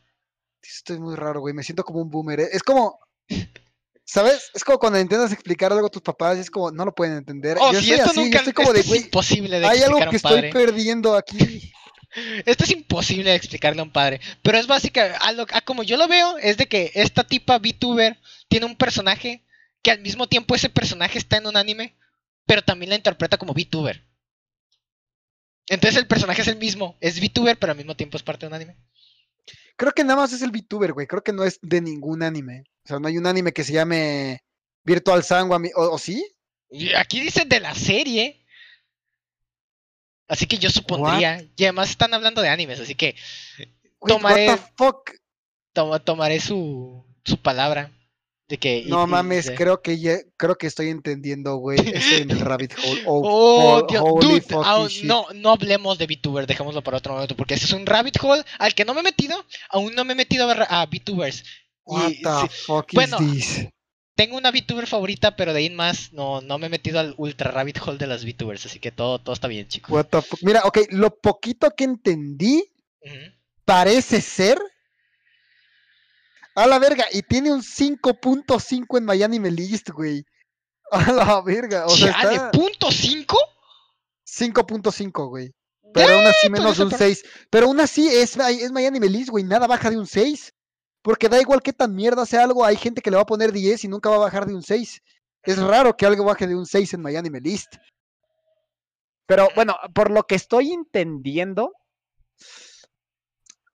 [0.62, 1.54] Esto es muy raro, güey.
[1.54, 2.40] Me siento como un boomer.
[2.40, 2.48] ¿eh?
[2.52, 2.98] Es como.
[4.04, 4.50] ¿Sabes?
[4.54, 7.18] Es como cuando intentas explicar algo a tus papás y es como, no lo pueden
[7.18, 7.58] entender.
[7.60, 9.66] Oh, yo si soy esto así, yo nunca estoy como esto de, es imposible de
[9.66, 11.72] hay algo que estoy perdiendo aquí.
[12.46, 14.18] Esto es imposible de explicarle a un padre.
[14.40, 17.58] Pero es básica, a, lo- a como yo lo veo, es de que esta tipa
[17.58, 18.18] VTuber
[18.48, 19.44] tiene un personaje
[19.82, 21.97] que al mismo tiempo ese personaje está en un anime,
[22.48, 24.02] pero también la interpreta como VTuber.
[25.68, 28.48] Entonces el personaje es el mismo, es VTuber, pero al mismo tiempo es parte de
[28.48, 28.76] un anime.
[29.76, 31.06] Creo que nada más es el VTuber, güey.
[31.06, 32.64] Creo que no es de ningún anime.
[32.84, 34.42] O sea, no hay un anime que se llame
[34.82, 35.70] Virtual Sanguami.
[35.76, 36.26] ¿O, o sí?
[36.70, 38.44] Y aquí dice de la serie.
[40.26, 41.44] Así que yo supondría.
[41.56, 43.14] Y además están hablando de animes, así que
[44.00, 45.10] Tomaré- What the fuck?
[45.74, 47.92] to- tomaré su, su palabra.
[48.48, 51.78] De que No it mames, creo que ya, creo que estoy entendiendo, güey.
[51.94, 53.02] Estoy en el rabbit hole.
[53.06, 57.54] Oh, Oh, Dios, holy dude, no, no hablemos de VTuber, dejémoslo para otro momento, porque
[57.54, 60.16] ese es un rabbit hole al que no me he metido, aún no me he
[60.16, 61.44] metido a, a VTubers.
[61.84, 63.68] What Y the sí, fuck bueno, is this?
[64.14, 67.14] tengo una VTuber favorita, pero de ahí en más no, no me he metido al
[67.18, 69.90] ultra rabbit hole de las VTubers, así que todo, todo está bien, chicos.
[69.92, 70.40] What the fuck?
[70.42, 72.64] Mira, ok, lo poquito que entendí
[73.64, 74.58] parece ser.
[76.58, 80.24] A la verga, y tiene un 5.5 en Miami List, güey.
[80.90, 83.36] A la verga, o sea, Chale, está ¿punto 5?
[84.26, 85.54] 5.5, güey.
[85.94, 87.46] Pero aún así menos de un parece 6.
[87.50, 90.52] Pero aún así es, es Miami List, güey, nada baja de un 6.
[91.02, 93.52] Porque da igual qué tan mierda sea algo, hay gente que le va a poner
[93.52, 95.00] 10 y nunca va a bajar de un 6.
[95.44, 97.76] Es raro que algo baje de un 6 en Miami List.
[99.26, 101.72] Pero bueno, por lo que estoy entendiendo,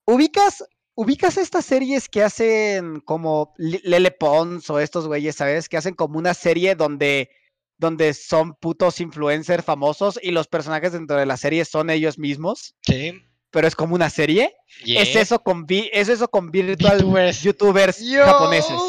[0.06, 5.68] ubicas, ubicas estas series que hacen como Lele Pons o estos güeyes, ¿sabes?
[5.70, 7.30] Que hacen como una serie donde,
[7.78, 12.76] donde son putos influencers famosos y los personajes dentro de la serie son ellos mismos,
[12.82, 13.22] Sí.
[13.52, 14.54] pero es como una serie.
[14.86, 17.42] Es eso con vi- es eso con virtual VTubers.
[17.44, 18.80] youtubers Yo- japoneses.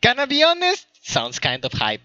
[0.00, 0.86] Can I be honest?
[1.02, 2.02] Sounds kind of hype.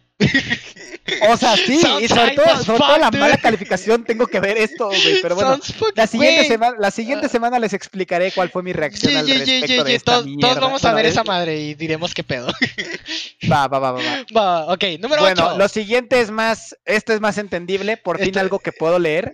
[1.29, 5.21] O sea, sí, y sobre todo, sobre la mala calificación tengo que ver esto, güey.
[5.21, 5.59] Pero bueno,
[5.95, 7.29] la siguiente, semana, la siguiente Ah.
[7.29, 10.41] semana les explicaré cuál fue mi reacción al ye, ye, respecto de esta Todos, mierda.
[10.47, 12.47] todos vamos a ver es- esa madre y diremos qué pedo.
[13.51, 14.25] Va, va, va, va, va.
[14.35, 15.57] Va, ok, número Bueno, 8.
[15.57, 19.33] lo siguiente es más, este es más entendible, por fin algo que puedo leer.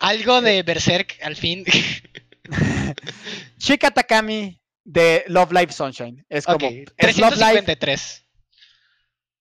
[0.00, 1.64] Algo de Berserk, al fin.
[3.58, 6.24] Chika Takami de Love Live Sunshine.
[6.28, 8.19] Es como, ok, es Love Live, 353.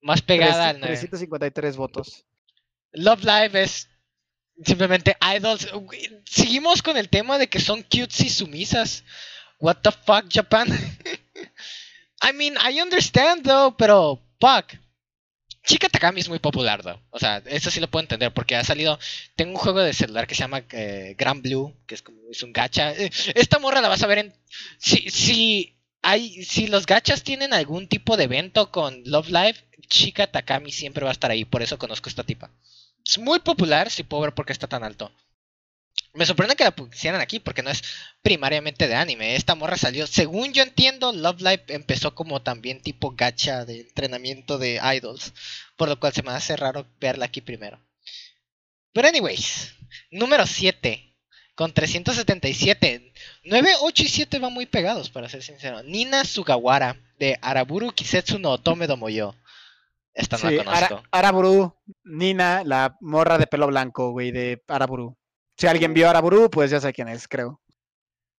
[0.01, 0.87] Más pegada al 9.
[0.87, 2.25] 353 votos.
[2.91, 3.89] Love Live es
[4.63, 5.67] simplemente idols.
[6.25, 9.03] Seguimos con el tema de que son cutes y sumisas.
[9.59, 10.69] What the fuck, Japan?
[12.21, 14.73] I mean, I understand though, pero fuck.
[15.65, 16.99] Chica Takami es muy popular, though.
[17.11, 18.97] O sea, eso sí lo puedo entender porque ha salido.
[19.35, 22.41] Tengo un juego de celular que se llama eh, Grand Blue, que es como es
[22.43, 22.91] un gacha.
[22.93, 24.33] Eh, Esta morra la vas a ver en.
[24.79, 29.55] Si, si hay, si los gachas tienen algún tipo de evento con Love Live,
[29.89, 31.45] Chica Takami siempre va a estar ahí.
[31.45, 32.51] Por eso conozco esta tipa.
[33.05, 35.11] Es muy popular, si puedo ver por está tan alto.
[36.13, 37.83] Me sorprende que la pusieran aquí porque no es
[38.21, 39.35] primariamente de anime.
[39.35, 44.57] Esta morra salió, según yo entiendo, Love Live empezó como también tipo gacha de entrenamiento
[44.57, 45.33] de idols.
[45.75, 47.79] Por lo cual se me hace raro verla aquí primero.
[48.93, 49.75] Pero anyways,
[50.11, 51.05] número 7.
[51.55, 53.13] Con 377.
[53.43, 55.83] 9, 8 y 7 van muy pegados, para ser sincero.
[55.83, 59.35] Nina Sugawara, de Araburu Kisetsu no Otome Domoyo.
[60.19, 60.95] Esta no Sí, la conozco.
[60.95, 65.17] Ara- Araburu, Nina, la morra de pelo blanco, güey, de Araburu.
[65.57, 67.61] Si alguien vio Araburu, pues ya sé quién es, creo.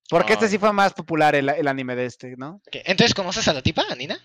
[0.08, 0.48] Porque este Ah.
[0.48, 2.56] sí fue más popular el, el anime de este, ¿no?
[2.66, 4.18] Ok, Entonces, ¿conoces a la tipa, a Nina?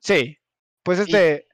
[0.00, 0.38] Sí.
[0.82, 1.46] Pues este.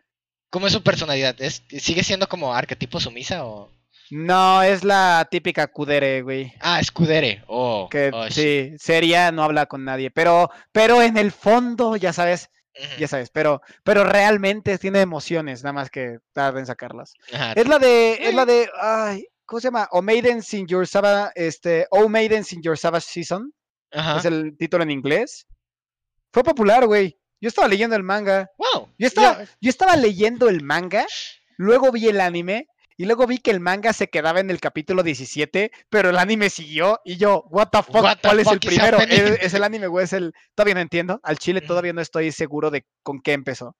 [0.50, 1.40] ¿Cómo es su personalidad?
[1.40, 3.70] ¿Es, ¿Sigue siendo como arquetipo sumisa o...?
[4.10, 6.52] No, es la típica Kudere, güey.
[6.60, 7.42] Ah, escudere.
[7.46, 8.32] Oh, Que oh, shit.
[8.34, 10.10] sí, seria, no habla con nadie.
[10.10, 12.50] Pero, pero en el fondo, ya sabes,
[12.98, 17.14] ya sabes, pero, pero realmente tiene emociones, nada más que tarda en sacarlas.
[17.32, 17.52] ajá.
[17.52, 19.88] Es la de, es la de, ay, ¿cómo se llama?
[19.92, 23.52] O Maidens in Your Savage, este, O Maidens in Your Savage Season,
[23.92, 24.18] Ajá.
[24.18, 25.46] es el título en inglés.
[26.32, 27.18] Fue popular, güey.
[27.40, 28.50] Yo estaba leyendo el manga.
[28.56, 28.88] Wow.
[28.98, 31.06] Yo estaba, yo estaba leyendo el manga,
[31.56, 35.02] luego vi el anime, y luego vi que el manga se quedaba en el capítulo
[35.02, 38.60] 17, pero el anime siguió, y yo, what the fuck, What the ¿cuál es el
[38.60, 38.98] primero?
[38.98, 40.32] ¿Es, el anime o es el...?
[40.54, 43.76] Todavía no entiendo, al chile todavía no estoy seguro de con qué empezó.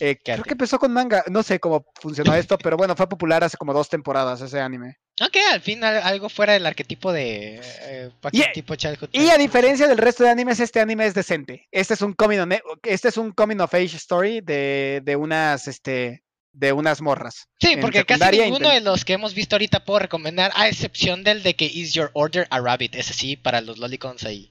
[0.00, 3.44] Eh, creo que empezó con manga, no sé cómo funcionó esto, pero bueno, fue popular
[3.44, 4.96] hace como dos temporadas ese anime.
[5.20, 7.60] Ok, al fin al- algo fuera del arquetipo de...
[7.62, 11.68] Eh, Y- tipo childhood Y a diferencia del resto de animes, este anime es decente.
[11.70, 15.68] Este es un coming, on- este es un coming of age story de, de unas,
[15.68, 17.48] este, de unas morras.
[17.60, 21.42] Sí, porque casi ninguno de los que hemos visto ahorita puedo recomendar, a excepción del
[21.42, 22.94] de que Is Your Order a Rabbit.
[22.94, 24.50] Ese sí, para los lolicons ahí.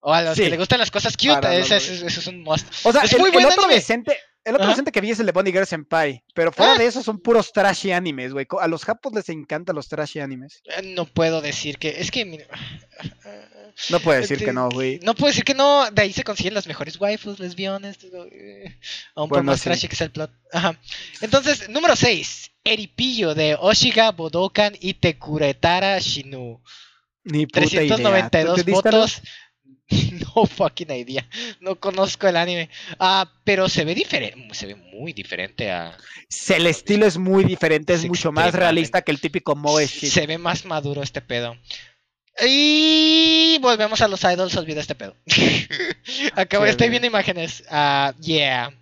[0.00, 2.42] O a los Sí, que les gustan las cosas cute, ese, ese- ese es un
[2.42, 2.66] must.
[2.84, 3.74] O sea, Es el, muy el buen otro anime.
[3.76, 4.16] decente,
[4.46, 4.72] el otro Ajá.
[4.72, 6.78] decente que vi es el de Bonnie Girl Senpai, pero fuera Ah.
[6.78, 8.46] de eso son puros trashy animes, güey.
[8.60, 10.62] A los japos les encantan los trashy animes.
[10.64, 12.00] Eh, No puedo decir que...
[12.00, 12.24] Es que...
[12.24, 12.46] mira,
[13.90, 14.98] No puedo decir Este, que no, güey.
[15.02, 17.98] No puedo decir que no, de ahí se consiguen las mejores waifus, lesbiones,
[18.32, 18.78] eh,
[19.14, 19.64] aún por más sí.
[19.64, 20.30] trashy que sea el plot.
[20.52, 20.78] Ajá.
[21.20, 26.62] Entonces, número 6, Eripillo de Oshiga Bodokan y Tekuretara Shinu.
[27.24, 27.80] Ni puta idea.
[27.96, 29.00] ¿Tú 392 entendiste algo?
[29.00, 29.22] votos.
[30.36, 31.26] No fucking idea.
[31.60, 32.68] No conozco el anime.
[32.98, 35.96] Ah, pero se ve diferente, se ve muy diferente a
[36.28, 39.86] Se- El estilo es muy diferente, es Es mucho más realista que el típico Moe
[39.86, 41.56] se ve más maduro este pedo.
[42.46, 45.16] Y volvemos a los idols, olvida este pedo.
[46.34, 47.64] Acabo, Qué estoy viendo imágenes.
[47.70, 48.72] Ah, yeah.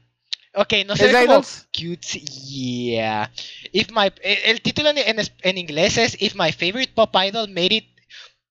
[0.55, 1.43] Ok, no sé ¿Es cómo
[1.73, 2.21] cute.
[2.21, 3.31] Yeah.
[3.73, 7.75] If my eh, el título en, en inglés es If my favorite pop idol made
[7.75, 7.87] it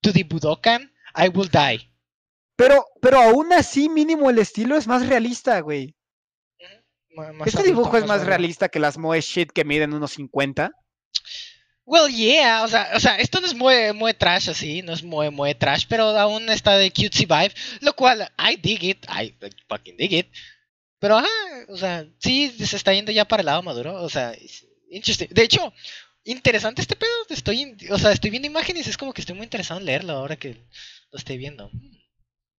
[0.01, 1.89] to the Budokan, I will die.
[2.63, 5.95] Pero, pero aún así, mínimo el estilo es más realista, güey.
[7.13, 10.71] Más Este adulto, dibujo es más realista que las Moe Shit que miden unos 50.
[11.85, 15.03] Well, yeah, o sea, o sea, esto no es muy, muy trash así, no es
[15.03, 19.35] muy, muy trash, pero aún está de cutesy vibe, lo cual, I dig it, I
[19.67, 20.27] fucking dig it.
[20.99, 21.27] Pero, ajá,
[21.67, 25.27] o sea, sí, se está yendo ya para el lado maduro, o sea, es interesting.
[25.31, 25.73] De hecho,
[26.23, 29.81] interesante este pedo, estoy, o sea, estoy viendo imágenes, es como que estoy muy interesado
[29.81, 30.65] en leerlo ahora que
[31.11, 31.69] lo estoy viendo.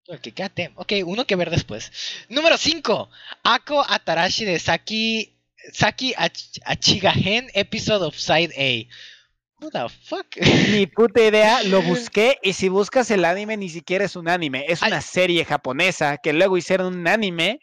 [0.08, 0.72] Ok, goddamn.
[0.76, 1.90] Ok, uno que ver después.
[2.28, 3.08] Número 5.
[3.42, 5.34] Ako Atarashi de Saki,
[5.72, 8.86] Saki Ach- Achigahen Episode of Side A.
[9.64, 10.26] What the fuck?
[10.70, 14.66] Ni puta idea, lo busqué y si buscas el anime ni siquiera es un anime,
[14.68, 14.88] es Ay.
[14.88, 17.60] una serie japonesa que luego hicieron un anime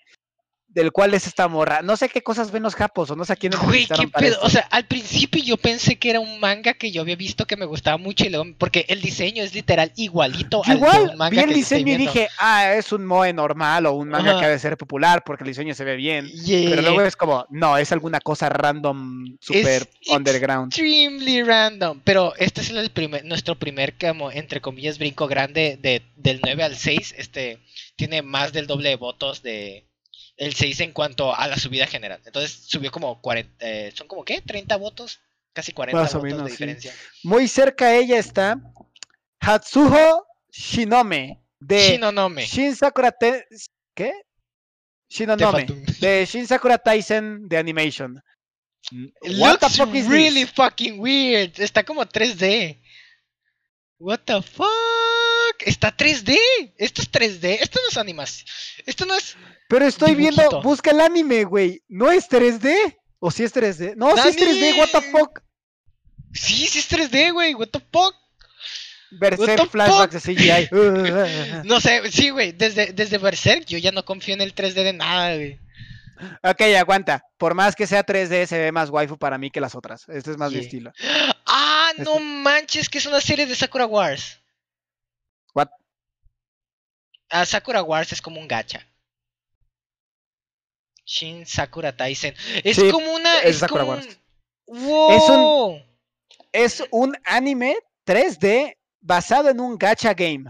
[0.73, 1.81] del cual es esta morra.
[1.81, 4.39] No sé qué cosas ven los japos o no sé a quién Güey, qué pedo.
[4.41, 7.57] O sea, al principio yo pensé que era un manga que yo había visto que
[7.57, 11.29] me gustaba mucho y luego, porque el diseño es literal igualito al de un manga
[11.29, 14.39] vi el que diseño y dije, ah, es un moe normal o un manga Ajá.
[14.39, 16.27] que ha de ser popular porque el diseño se ve bien.
[16.27, 16.69] Yeah.
[16.69, 20.71] Pero luego es como, no, es alguna cosa random, super Es underground.
[20.71, 22.01] Extremely random.
[22.03, 26.63] Pero este es el primer, nuestro primer, como, entre comillas, brinco grande de, del 9
[26.63, 27.15] al 6.
[27.17, 27.59] Este
[27.95, 29.90] tiene más del doble de votos de
[30.41, 32.19] el 6 en cuanto a la subida general.
[32.25, 35.19] Entonces subió como 40, eh, son como qué, 30 votos,
[35.53, 36.51] casi 40 Más votos menos, de sí.
[36.53, 36.93] diferencia.
[37.23, 38.59] Muy cerca a ella está
[39.39, 42.45] Hatsuho Shinome de Shinonome.
[42.47, 43.45] Shin Sakura Te-
[43.95, 44.13] ¿Qué?
[45.09, 45.67] Shinonome.
[45.99, 48.19] De Shin Sakura Taisen de Animation.
[48.91, 50.53] What the Looks fuck is really this?
[50.53, 51.59] fucking weird.
[51.59, 52.81] Está como 3D.
[53.99, 54.65] What the fuck?
[55.59, 56.37] Está 3D.
[56.77, 57.57] Esto es 3D.
[57.61, 58.47] Esto no es animación.
[58.85, 59.35] Esto no es.
[59.67, 61.81] Pero estoy viendo, busca el anime, güey.
[61.87, 62.97] ¿No es 3D?
[63.19, 63.95] ¿O si es 3D?
[63.95, 65.39] No, si es 3D, what the fuck.
[66.33, 67.53] Sí, sí es 3D, güey.
[67.53, 68.15] What the fuck?
[69.11, 70.69] Berserk flashbacks de CGI.
[71.67, 72.51] No sé, sí, güey.
[72.53, 75.59] Desde, desde Berserk yo ya no confío en el 3D de nada, güey.
[76.43, 77.23] ok, aguanta.
[77.37, 80.07] Por más que sea 3D, se ve más waifu para mí que las otras.
[80.09, 80.65] Este es más mi Yeah.
[80.65, 80.93] estilo.
[81.53, 84.40] Ah, no Este- manches, que es una serie de Sakura Wars.
[85.53, 85.69] What?
[87.29, 88.85] Ah, Sakura Wars es como un gacha.
[91.05, 92.35] Shin Sakura Taisen.
[92.63, 93.39] Es Sí, como una.
[93.39, 94.07] es Es, Sakura como Wars.
[94.07, 95.81] un- ¡Wow!
[96.53, 97.75] Es un anime
[98.05, 100.45] 3D basado en un gacha game.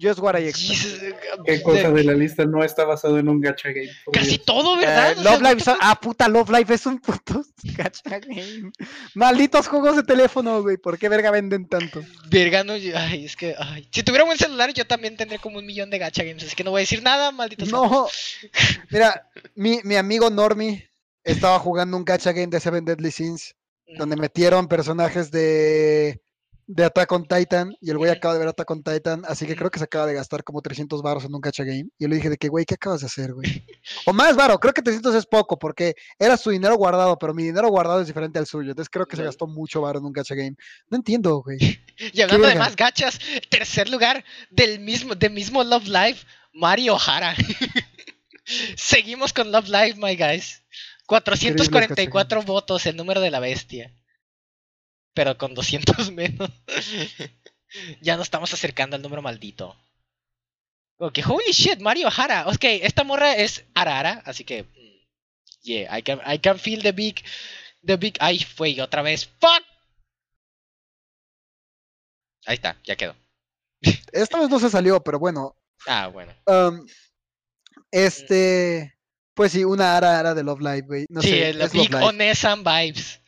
[0.00, 0.68] Just what I expect.
[0.80, 1.00] Jesus,
[1.44, 3.90] ¿Qué cosa de- la lista no está basado en un gacha game?
[4.12, 4.44] Casi Dios.
[4.46, 5.10] todo, ¿verdad?
[5.12, 7.44] Eh, O sea, Love Live, ah, puta, Love Live es un puto
[7.76, 8.72] gacha game.
[9.14, 10.76] Malditos juegos de teléfono, güey.
[10.78, 12.02] ¿Por qué verga venden tanto?
[12.30, 13.88] Verga, no, yo- ay, es que, ay.
[13.92, 16.56] Si tuviera un buen celular, yo también tendría como un millón de gacha games, así
[16.56, 17.72] que no voy a decir nada, maldito sea.
[17.72, 18.08] No.
[18.90, 20.88] Mira, mi, mi amigo Normie
[21.24, 23.54] estaba jugando un gacha game de Seven Deadly Sins
[23.98, 26.22] donde metieron personajes de,
[26.72, 29.56] de Attack on Titan y el güey acaba de ver Attack on Titan, así que
[29.56, 31.86] creo que se acaba de gastar como 300 baros en un gacha game.
[31.98, 33.66] Y yo le dije de que, güey, ¿qué acabas de hacer, güey?
[34.06, 37.42] O más varo, creo que 300 es poco porque era su dinero guardado, pero mi
[37.42, 38.70] dinero guardado es diferente al suyo.
[38.70, 40.54] Entonces creo que se gastó mucho varo en un gacha game.
[40.88, 41.58] No entiendo, güey.
[42.12, 43.18] Y hablando de más gachas,
[43.50, 46.18] tercer lugar del mismo, del mismo Love Live,
[46.52, 47.34] Mario Hara.
[48.76, 50.62] Seguimos con Love Live, my guys.
[51.06, 53.92] 444 votos, el número de la bestia.
[55.14, 56.50] Pero con 200 menos.
[58.00, 59.76] ya nos estamos acercando al número maldito.
[60.98, 62.46] Ok, holy shit, Mario Hara.
[62.48, 64.64] Ok, esta morra es Arara, así que.
[64.64, 64.90] mm,
[65.62, 67.22] Yeah, I can, I can feel the big.
[67.84, 68.16] The big.
[68.20, 69.26] Ay, fue otra vez.
[69.40, 69.62] ¡Fuck!
[72.46, 73.14] Ahí está, ya quedó.
[74.12, 75.54] Esta vez no se salió, pero bueno.
[75.86, 76.32] Ah, bueno.
[76.46, 76.86] um,
[77.90, 78.96] este.
[79.34, 81.06] Pues sí, una ara ara de Love Live, güey.
[81.08, 81.94] No sí, sé, el es Big.
[81.94, 83.20] Onesan Vibes.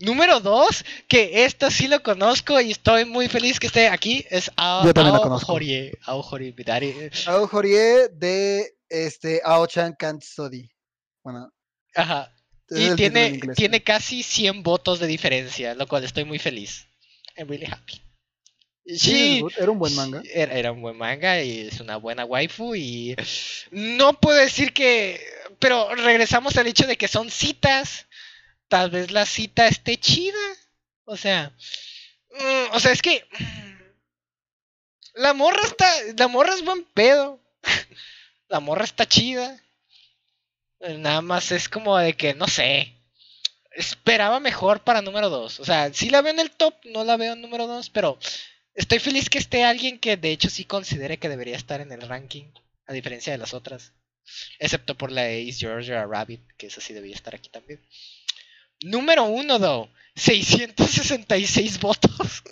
[0.00, 4.50] Número 2, que esta sí lo conozco y estoy muy feliz que esté aquí, es
[4.56, 5.52] Ao, Yo también la Ao conozco.
[5.52, 6.94] Horie, Ao Horie Bidari.
[7.26, 10.70] Ao Horie de este Ao-chan Can't Study.
[11.22, 11.52] Bueno,
[11.94, 12.34] Ajá.
[12.70, 16.86] Y tiene, inglés, tiene casi 100 votos de diferencia, lo cual estoy muy feliz.
[17.36, 18.00] I'm really happy.
[18.86, 20.22] Sí, era un buen manga.
[20.32, 23.16] Era, era un buen manga y es una buena waifu y
[23.70, 25.20] no puedo decir que...
[25.58, 28.06] Pero regresamos al hecho de que son citas.
[28.70, 30.38] Tal vez la cita esté chida.
[31.04, 31.52] O sea...
[32.30, 33.26] mm, o sea, es que...
[33.38, 33.82] mm,
[35.14, 35.86] La morra está...
[36.16, 37.40] La morra es buen pedo.
[38.48, 39.60] La morra está chida.
[40.80, 42.94] Eh, Nada más es como de que, no sé.
[43.72, 45.60] esperaba mejor para número 2.
[45.60, 48.18] O sea, sí la veo en el top, no la veo en número 2, pero
[48.74, 52.02] estoy feliz que esté alguien que de hecho sí considere que debería estar en el
[52.02, 52.46] ranking,
[52.86, 53.92] a diferencia de las otras.
[54.58, 57.80] Excepto por la de Georgia Rabbit, que esa sí debía estar aquí también.
[58.82, 59.90] Número 1, though.
[60.16, 62.42] 666 votos.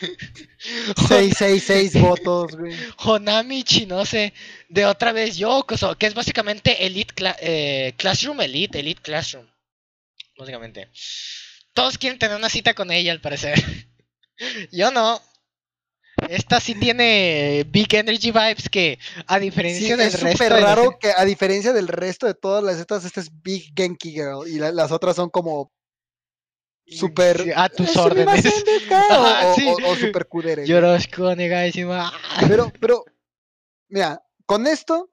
[1.08, 2.74] 666 votos, güey.
[2.98, 4.32] Honami Chinose
[4.68, 9.46] de otra vez Yokoso, que es básicamente Elite Cla- eh, Classroom Elite, Elite Classroom.
[10.36, 10.88] Básicamente.
[11.72, 13.54] Todos quieren tener una cita con ella, al parecer.
[14.72, 15.22] Yo no.
[16.28, 20.60] Esta sí tiene Big Energy Vibes que, a Sí, diferencia del es resto súper de
[20.60, 24.10] las- raro que a diferencia del resto de todas las estas, esta es Big Genki
[24.12, 25.70] Girl y la- las otras son como
[26.86, 28.42] super Sí, a tus "Eh, órdenes.
[28.42, 29.68] sumimasen desu", Ajá, o, sí.
[29.68, 30.66] o- o super kudere.
[30.66, 31.22] Yoroshiku.
[32.48, 33.04] Pero, pero,
[33.88, 35.10] mira, con esto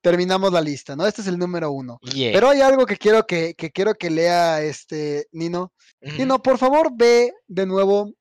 [0.00, 1.06] terminamos la lista, ¿no?
[1.06, 1.98] Este es el número uno.
[2.12, 2.32] Yeah.
[2.32, 5.72] Pero hay algo que quiero que, que quiero que lea este Nino.
[6.00, 8.12] Nino, por favor, ve de nuevo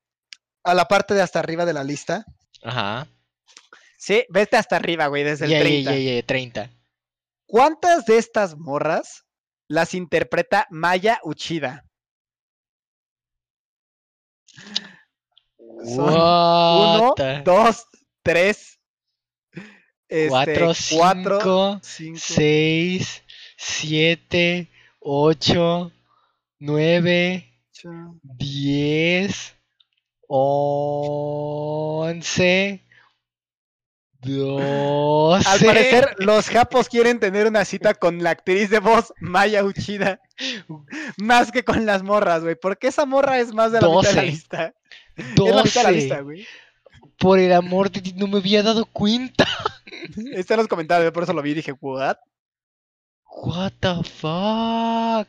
[0.63, 2.25] a la parte de hasta arriba de la lista.
[2.63, 3.07] Ajá.
[3.97, 5.91] Sí, vete hasta arriba, güey, desde Yeah, el yeah, 30.
[5.91, 6.71] yeah, yeah, 30.
[7.45, 9.25] ¿Cuántas de estas morras
[9.67, 11.85] las interpreta Maya Uchida?
[15.95, 17.13] Son Uno,
[17.43, 17.85] dos,
[18.23, 18.79] tres,
[20.07, 22.19] este, Cuatro, cuatro, cinco, cinco.
[22.21, 23.23] 6,
[23.57, 25.91] 7, 8,
[26.59, 27.89] 9, ocho.
[28.23, 29.55] 10,
[30.33, 32.15] 11,
[34.21, 35.49] 12.
[35.49, 40.21] Al parecer, los japos quieren tener una cita con la actriz de voz Maya Uchida.
[41.17, 42.55] Más que con las morras, güey.
[42.55, 44.31] Porque esa morra es más de la mitad de la 12.
[44.31, 44.73] lista.
[45.17, 46.23] Es la mitad de la lista, 12.
[46.23, 46.47] güey.
[47.17, 49.45] Por el amor de Dios, no me había dado cuenta.
[50.33, 52.15] Está en los comentarios, por eso lo vi y dije, ¿what?
[53.25, 55.27] What the fuck.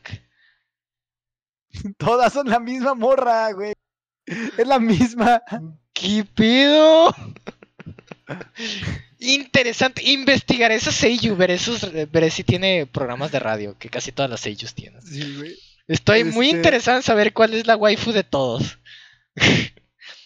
[1.97, 3.73] Todas son la misma morra, güey.
[4.57, 5.41] Es la misma.
[5.93, 7.13] ¿Qué pedo?
[9.19, 10.01] Interesante.
[10.03, 14.41] Investigaré esos Seiyu, veré, sus, veré si tiene programas de radio, que casi todas las
[14.41, 15.01] Seiyus tienen.
[15.01, 15.55] Sí, güey.
[15.87, 18.79] Estoy muy Este- interesado en saber cuál es la waifu de todos.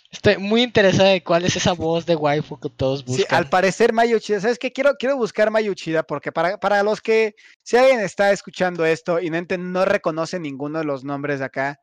[0.09, 3.37] Estoy muy interesado en cuál es esa voz de waifu que todos Sí, buscan.
[3.37, 4.71] al parecer Maya Uchida, ¿sabes qué?
[4.71, 9.19] Quiero, quiero buscar Maya Uchida porque para, para los que, si alguien está escuchando esto
[9.19, 11.81] y no, no reconoce ninguno de los nombres de acá,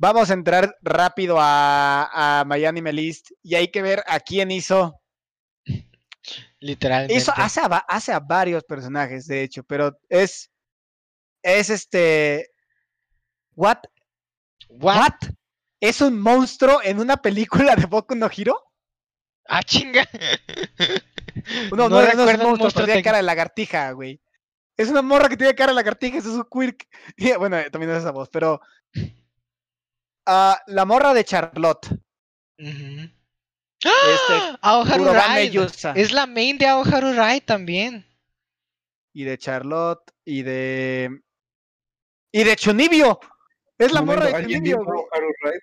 [0.00, 4.50] vamos a entrar rápido a, a My Anime List y hay que ver a quién
[4.50, 4.98] hizo.
[6.58, 7.14] Literalmente.
[7.14, 10.50] Hizo, hace, a, hace a varios personajes, de hecho, pero es,
[11.42, 12.50] es este,
[13.54, 13.78] what?
[14.68, 14.96] What?
[14.96, 15.30] What?
[15.80, 18.58] ¿Es un monstruo en una película de Boku no Hero?
[19.46, 20.08] Ah, chinga.
[21.70, 24.20] No, no, no, es un monstruo, tiene tec- cara de lagartija, güey.
[24.76, 26.86] Es una morra que tiene cara de lagartija, eso es un quirk.
[27.16, 28.60] Y, bueno, también es esa voz, pero.
[30.26, 31.86] La morra de Charlotte.
[32.56, 33.12] Este,
[33.86, 34.58] ¡Ah!
[34.62, 35.50] Aoharu Ride.
[35.50, 35.92] Yusa.
[35.96, 38.06] Es la main de Aoharu Ride también.
[39.12, 40.02] Y de Charlotte.
[40.24, 41.20] Y de.
[42.32, 43.18] Y de Chunibyo.
[43.78, 45.06] Es la morra de ¿Alguien Chunibyo, vio güey.
[45.12, 45.60] Haru Ride?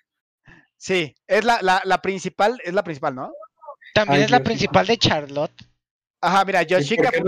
[0.76, 3.32] Sí, es la, la, la principal, es la principal, ¿no?
[3.94, 5.62] También Ay, es la Dios principal de Charlotte.
[6.20, 7.22] Ajá, mira, ¿Y por Yoshika qué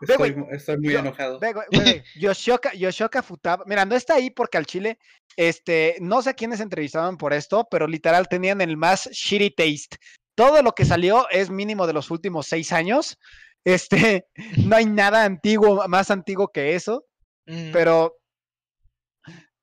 [0.00, 0.34] Estoy,
[0.78, 1.38] muy yo- enojado.
[1.40, 1.54] Ve,
[2.20, 3.64] Yoshioka, Yoshioka Futaba.
[3.66, 4.98] Mira, no está ahí porque al Chile,
[5.36, 9.96] este, no sé quiénes entrevistaban por esto, pero literal tenían el más shitty taste.
[10.36, 13.18] Todo lo que salió es mínimo de los últimos seis años.
[13.64, 14.26] Este,
[14.64, 17.04] no hay nada antiguo, más antiguo que eso,
[17.48, 17.70] Ujú.
[17.72, 18.16] pero.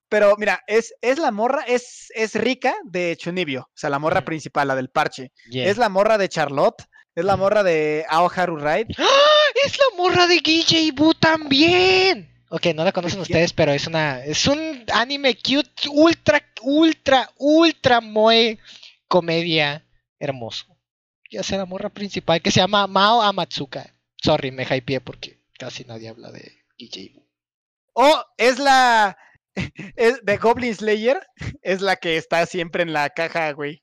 [0.10, 4.20] Pero mira, es, es la morra, es, es rica de Chunibyo, o sea, la morra
[4.20, 4.26] Ujú.
[4.26, 5.32] principal, la del parche.
[5.50, 5.68] Yeah.
[5.68, 6.84] Es la morra de Charlotte,
[7.16, 8.94] es la morra de Aoharu Ride.
[9.00, 9.43] ¡Ah!
[9.66, 12.30] Es la morra de Guille Boo también.
[12.50, 14.24] Ok, no la conocen ustedes, pero es una.
[14.24, 18.60] Es un anime cute, ultra, ultra, ultra moe
[19.08, 19.86] comedia
[20.20, 20.66] hermoso.
[21.32, 23.94] Ya sea la morra principal que se llama Mao Amatsuka.
[24.24, 27.28] Sorry, me hypeé porque casi nadie habla de Guille Boo.
[27.94, 29.18] O es la
[29.96, 31.20] es de Goblin Slayer,
[31.62, 33.83] es la que está siempre en la caja, güey.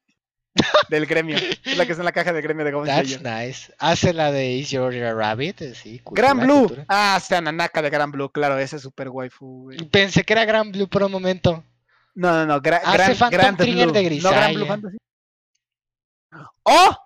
[0.89, 1.37] Del gremio.
[1.37, 3.47] Es la que está en la caja del gremio de Goblin That's Slayer.
[3.49, 3.73] nice.
[3.79, 5.99] Hace la de Is Your Rabbit, eh, sí.
[6.01, 6.59] cultura, Gran Blue.
[6.61, 6.85] cultura.
[6.89, 9.79] Ah, sea Nanaka de Gran Blue, claro, ese es super waifu, güey.
[9.89, 11.65] Pensé que era Gran Blue por un momento.
[12.15, 13.93] No, no, no, gra- Hace Phantom Grand Trigger Blue.
[13.93, 14.67] de No, Gran Blue Grisaya.
[14.67, 14.97] Fantasy.
[16.65, 16.97] ¡Oh!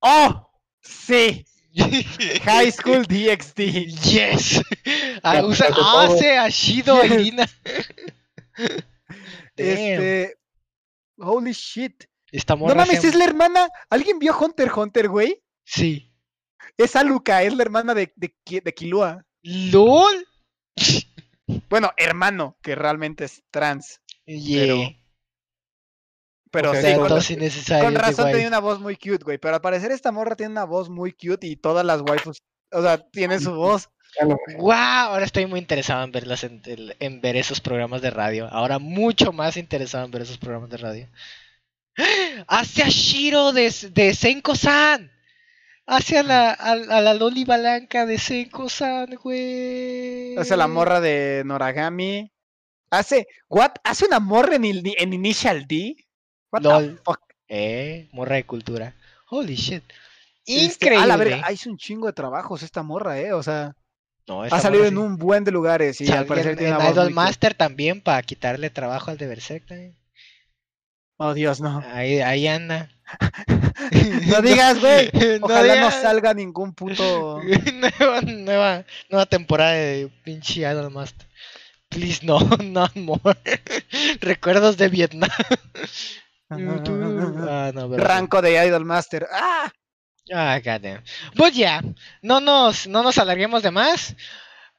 [0.00, 0.50] ¡Oh!
[0.80, 1.44] Sí,
[2.44, 3.86] High School DxD.
[4.02, 4.60] Yes.
[5.24, 7.04] Ah, usa, hace a Shido.
[7.04, 7.46] Irina.
[9.56, 10.36] Este.
[11.18, 12.04] Holy shit.
[12.32, 13.68] Esta No morra mames, se- es la hermana.
[13.90, 15.42] ¿Alguien vio Hunter Hunter, güey?
[15.64, 16.10] Sí.
[16.76, 19.24] Es Aluka, es la hermana de, de, de Killua.
[19.42, 20.26] LOL.
[21.68, 24.00] Bueno, hermano, que realmente es trans.
[24.24, 24.96] Yeah.
[26.50, 26.94] Pero Ok, sí,
[27.80, 29.38] con, razón tenía una voz muy cute, güey.
[29.38, 32.42] Pero al parecer esta morra tiene una voz muy cute y todas las waifus,
[32.72, 33.88] o sea, tiene su voz.
[34.58, 34.72] ¡Wow!
[34.72, 38.48] Ahora estoy muy interesado en verlas en ver esos programas de radio.
[38.48, 41.08] Ahora mucho más interesado en ver esos programas de radio.
[42.48, 45.10] ¡Hacia Shiro de, de Senko-san!
[45.86, 50.36] Hacia la, a, a la Loli Balanca de Senko-san, güey.
[50.36, 52.30] Hace la morra de Noragami.
[52.90, 53.72] Hace, what?
[53.84, 55.96] Hace una morra en, Initial D.
[56.52, 57.20] What the fuck?
[57.48, 58.94] Eh, morra de cultura.
[59.28, 59.82] Holy shit.
[60.46, 61.04] Este, Increíble.
[61.04, 63.32] a la verga, hizo un chingo de trabajos esta morra, eh.
[63.32, 63.74] O sea,
[64.26, 64.96] No, ha salido en sí.
[64.96, 67.10] un buen de lugares y al parecer en, tiene en Idol.
[67.12, 69.96] Master también para quitarle trabajo al de Berserk también.
[71.24, 71.80] Oh, Dios, no.
[71.92, 72.90] Ahí, ahí anda.
[74.26, 75.10] No digas, güey.
[75.40, 77.40] No Ojalá no salga ningún puto.
[78.00, 81.28] nueva, nueva, nueva temporada de pinche Idol Master.
[81.88, 83.38] Please no, not more.
[84.20, 85.30] Recuerdos de Vietnam.
[86.48, 88.04] ah, no, pero.
[88.04, 89.28] Ranco de Idol Master.
[89.30, 89.70] ¡Ah!
[90.32, 91.04] Ah, goddamn.
[91.36, 91.82] Pues ya,
[92.22, 94.16] no nos, no nos alarguemos de más.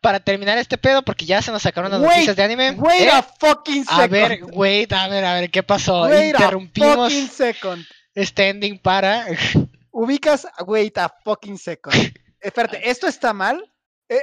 [0.04, 2.72] Para terminar este pedo, porque ya se nos sacaron las Wait, noticias de anime.
[2.72, 3.10] Wait ¿Eh?
[3.10, 4.02] a fucking second.
[4.02, 6.02] A ver, wait, a ver, a ver, ¿qué pasó?
[6.02, 7.86] Wait a Interrumpimos fucking second.
[8.14, 9.26] este ending para.
[9.92, 11.96] Ubicas, wait a fucking second.
[12.42, 13.64] Espérate, ¿esto está mal?
[14.10, 14.20] Eh,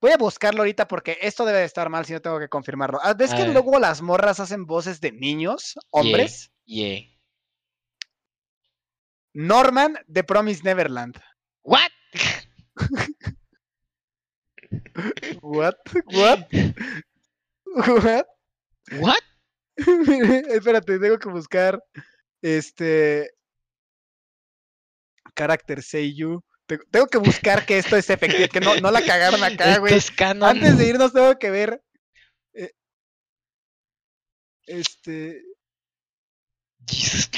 [0.00, 3.00] voy a buscarlo ahorita porque esto debe de estar mal si no tengo que confirmarlo.
[3.02, 3.52] Ah, ¿Ves A que ver.
[3.52, 6.52] luego las morras hacen voces de niños, hombres?
[6.64, 7.02] Yeah.
[9.34, 11.20] Norman de Promise Neverland.
[11.64, 11.90] What?
[15.42, 15.76] What?
[16.06, 16.48] What?
[17.76, 18.26] What?
[18.98, 19.22] What?
[20.48, 21.82] Espérate, tengo que buscar
[22.42, 23.30] este
[25.34, 26.42] carácter Seiyu.
[26.90, 29.94] Tengo, que buscar que esto es efectivo, que no, no la cagaron acá, güey.
[29.94, 30.12] es.
[30.20, 31.82] Antes de irnos tengo que ver.
[32.52, 32.72] eh,
[34.66, 35.42] este.
[36.86, 37.30] Jesus.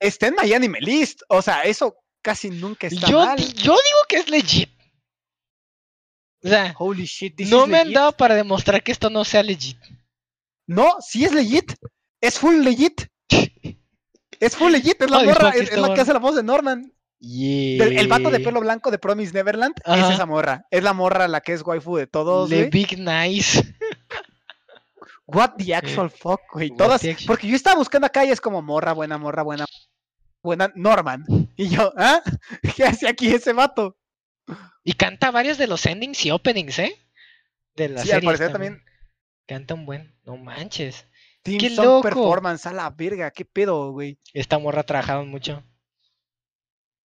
[0.00, 1.22] Está en Anime List.
[1.28, 3.38] O sea, eso casi nunca está Yo, mal.
[3.38, 4.73] yo digo que es legit.
[6.44, 9.24] O sea, Holy shit, this no is me han dado para demostrar que esto no
[9.24, 9.78] sea legit.
[10.66, 11.72] No, sí es legit.
[12.20, 13.06] Es full legit.
[14.40, 15.00] Es full legit.
[15.00, 15.50] Es la morra.
[15.50, 16.92] Es, la que hace la voz de Norman.
[17.18, 20.66] Del- el vato de pelo blanco de Promise Neverland es esa morra.
[20.70, 22.50] Es la morra la que es waifu de todos.
[22.50, 22.68] Güey.
[22.68, 23.74] Big Nice.
[25.26, 26.70] What the actual fuck, güey.
[26.76, 27.00] Todas.
[27.00, 29.64] the Porque yo estaba buscando acá y es como morra, buena, morra, buena.
[30.42, 31.24] Buena, Norman.
[31.56, 32.20] Y yo, ¿ah?
[32.76, 33.96] ¿Qué hace aquí ese vato?
[34.82, 36.96] Y canta varios de los endings y openings, ¿eh?
[37.74, 38.82] De la Sí, al parecer también.
[39.46, 40.14] Canta un buen.
[40.24, 41.06] No manches.
[41.42, 42.02] Team ¡Qué Song loco!
[42.02, 44.18] Performance, a la verga, qué pedo, güey.
[44.32, 45.62] Esta morra ha trabajado mucho.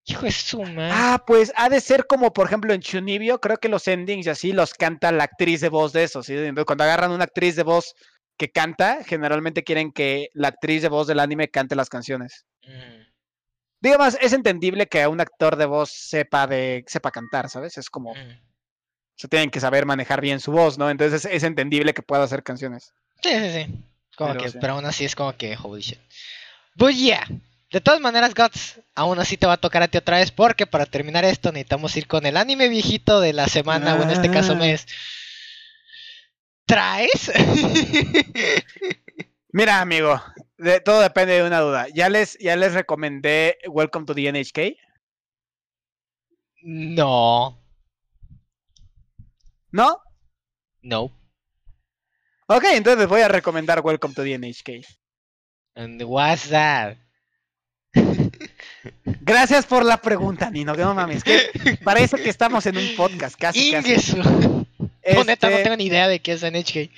[0.05, 0.91] Hijo de su madre.
[0.93, 4.31] Ah, pues ha de ser como, por ejemplo, en Chunibyo, creo que los endings y
[4.31, 6.27] así los canta la actriz de voz de esos.
[6.27, 6.35] ¿sí?
[6.35, 7.95] Entonces, cuando agarran una actriz de voz
[8.37, 12.47] que canta, generalmente quieren que la actriz de voz del anime cante las canciones.
[12.63, 13.03] Mm.
[13.87, 17.79] Digamos, es entendible que un actor de voz sepa de sepa cantar, ¿sabes?
[17.79, 18.41] Es como, Mm.
[19.15, 20.91] se tienen que saber manejar bien su voz, ¿no?
[20.91, 22.93] Entonces es entendible que pueda hacer canciones.
[23.23, 23.75] Sí, sí, sí.
[24.17, 24.59] Como Pero que, sí.
[24.61, 25.99] pero aún así es como que holy shit.
[26.75, 27.27] But yeah.
[27.71, 30.67] De todas maneras, Guts, aún así te va a tocar a ti otra vez porque
[30.67, 34.31] para terminar esto necesitamos ir con el anime viejito de la semana, o en este
[34.31, 34.57] caso Ah.
[34.57, 34.87] mes.
[36.67, 37.33] ¿Traes?
[39.53, 40.21] Mira, amigo,
[40.59, 41.87] de- todo depende de una duda.
[41.95, 44.77] Ya les, ya les recomendé Welcome to the NHK,
[46.62, 47.61] no.
[49.73, 50.01] ¿no?
[50.83, 51.12] No.
[52.49, 54.85] Ok, entonces les voy a recomendar Welcome to the NHK.
[55.74, 56.97] And what's that?
[59.05, 63.37] Gracias por la pregunta, Nino, que no mames, que parece que estamos en un podcast,
[63.39, 63.91] casi, casi.
[63.93, 64.66] Ingesu.
[65.15, 66.91] No, neta, no Este, tengo ni idea de qué es NHK.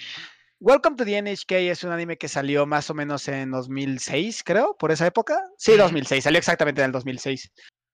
[0.60, 4.76] Welcome to the NHK es un anime que salió más o menos en 2006, creo,
[4.76, 5.40] por esa época.
[5.56, 5.82] Sí, Ujú.
[5.82, 7.52] 2006, salió exactamente en el 2006.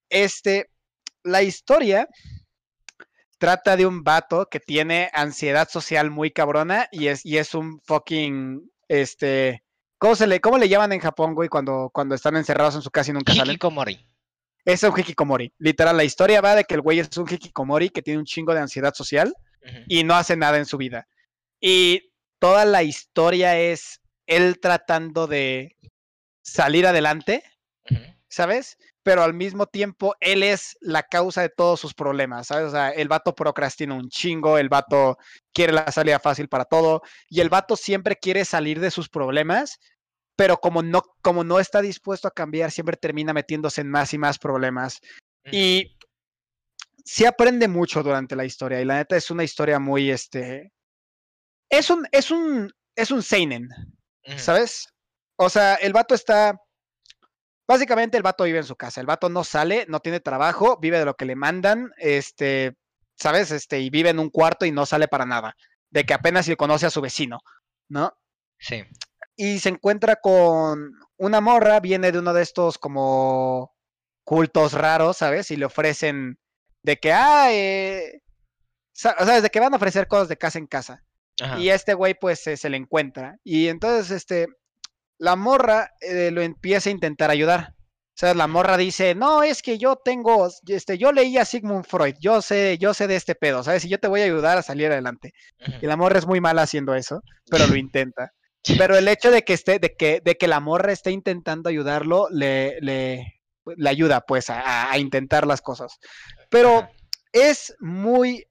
[0.08, 0.70] Este,
[1.22, 2.08] la historia
[3.36, 7.82] trata de un vato que tiene ansiedad social muy cabrona y es, y es un
[7.82, 9.62] fucking, este,
[9.98, 12.90] ¿cómo, se le, ¿cómo le llaman en Japón, güey, cuando, cuando están encerrados en su
[12.90, 13.56] casa y nunca salen?
[13.56, 14.08] Hikikomori.
[14.64, 15.52] Es un hikikomori.
[15.58, 18.54] Literal, la historia va de que el güey es un hikikomori que tiene un chingo
[18.54, 19.34] de ansiedad social
[19.86, 21.06] y no hace nada en su vida.
[21.60, 22.13] Y
[22.44, 25.78] toda la historia es él tratando de
[26.42, 27.42] salir adelante.
[28.34, 28.76] ¿sabes?
[29.02, 32.66] Pero al mismo tiempo él es la causa de todos sus problemas, ¿sabes?
[32.66, 35.16] O sea, el vato procrastina un chingo, el vato
[35.54, 39.78] quiere la salida fácil para todo y el vato siempre quiere salir de sus problemas,
[40.36, 44.18] pero como no, como no está dispuesto a cambiar, siempre termina metiéndose en más y
[44.18, 45.00] más problemas.
[45.50, 45.96] Y
[47.04, 48.80] sí aprende mucho durante la historia.
[48.80, 50.73] Y la neta es una historia muy, este.
[51.78, 53.68] Es un, es un, es un seinen.
[54.38, 54.88] ¿sabes?
[55.36, 56.58] O sea, el vato está.
[57.66, 59.00] Básicamente el vato vive en su casa.
[59.00, 62.76] El vato no sale, no tiene trabajo, vive de lo que le mandan, este,
[63.16, 63.50] ¿sabes?
[63.50, 65.54] Este, y vive en un cuarto y no sale para nada.
[65.90, 67.40] De que apenas si conoce a su vecino,
[67.88, 68.12] ¿no?
[68.58, 68.84] Sí.
[69.36, 73.74] y se encuentra con una morra, viene de uno de estos como
[74.24, 75.50] cultos raros, ¿sabes?
[75.50, 76.38] Y le ofrecen
[76.82, 78.20] de que, ah, eh,
[78.92, 79.42] sa- ¿sabes?
[79.42, 81.02] De que van a ofrecer cosas de casa en casa.
[81.40, 81.58] Ajá.
[81.58, 83.36] Y este güey pues se le encuentra.
[83.42, 84.46] Y entonces, este,
[85.18, 87.74] la morra eh, lo empieza a intentar ayudar.
[88.14, 91.84] O sea, la morra dice, no, es que yo tengo, este, yo leí a Sigmund
[91.84, 93.84] Freud, yo sé, yo sé de este pedo, ¿sabes?
[93.84, 95.32] Y yo te voy a ayudar a salir adelante.
[95.82, 98.32] Y la morra es muy mala haciendo eso, pero lo intenta.
[98.78, 102.28] Pero el hecho de que esté, de que, de que la morra esté intentando ayudarlo,
[102.30, 105.98] le, le, le ayuda pues a, a intentar las cosas.
[106.50, 106.90] Pero Ajá.
[107.32, 108.46] es muy.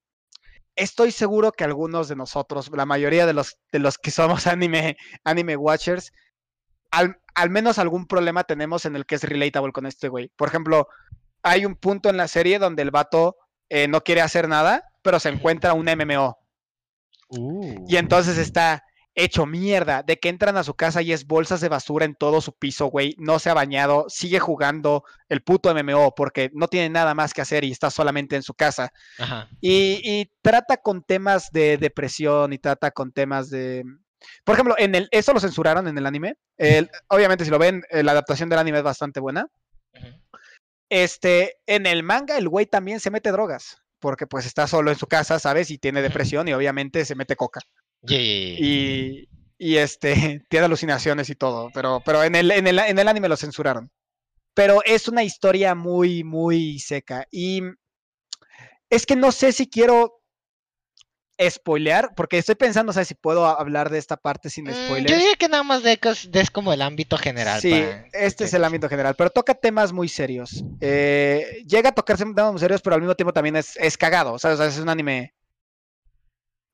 [0.75, 4.97] Estoy seguro que algunos de nosotros, la mayoría de los, de los que somos anime,
[5.23, 6.11] anime watchers,
[6.91, 10.29] al, al menos algún problema tenemos en el que es relatable con este güey.
[10.35, 10.87] Por ejemplo,
[11.41, 13.37] hay un punto en la serie donde el vato
[13.69, 16.37] eh, no quiere hacer nada, pero se encuentra un MMO.
[17.29, 17.85] Uh.
[17.87, 18.83] Y entonces está
[19.15, 22.41] hecho mierda de que entran a su casa y es bolsas de basura en todo
[22.41, 23.15] su piso, güey.
[23.18, 27.41] No se ha bañado, sigue jugando el puto MMO porque no tiene nada más que
[27.41, 28.91] hacer y está solamente en su casa.
[29.19, 29.49] Ajá.
[29.61, 33.84] Y, y trata con temas de depresión y trata con temas de...
[34.45, 36.35] Por ejemplo, en el, eso lo censuraron en el anime.
[36.57, 39.48] El- obviamente, si lo ven, eh, la adaptación del anime es bastante buena.
[40.90, 43.77] Este, en el manga, el güey también se mete drogas.
[43.99, 45.72] Porque pues está solo en su casa, ¿sabes?
[45.72, 47.61] Y tiene depresión y obviamente se mete coca.
[48.05, 48.19] Yeah.
[48.19, 51.69] Y, y, este, tiene alucinaciones y todo.
[51.73, 53.89] Pero, pero en, el, en, el, en el anime lo censuraron.
[54.53, 57.25] Pero es una historia muy, muy seca.
[57.31, 57.61] Y
[58.89, 60.19] es que no sé si quiero
[61.49, 63.07] spoilear, porque estoy pensando, ¿sabes?
[63.07, 65.09] Si puedo hablar de esta parte sin Mm, spoilers.
[65.09, 65.99] yo diría que nada más de
[66.30, 67.59] des como el ámbito general.
[67.59, 70.63] Sí, para- este es el ámbito general, pero toca temas muy serios.
[70.80, 74.38] Eh, llega a tocar temas muy serios, pero al mismo tiempo también es, es cagado,
[74.38, 74.59] ¿sabes?
[74.59, 75.34] O sea, es un anime.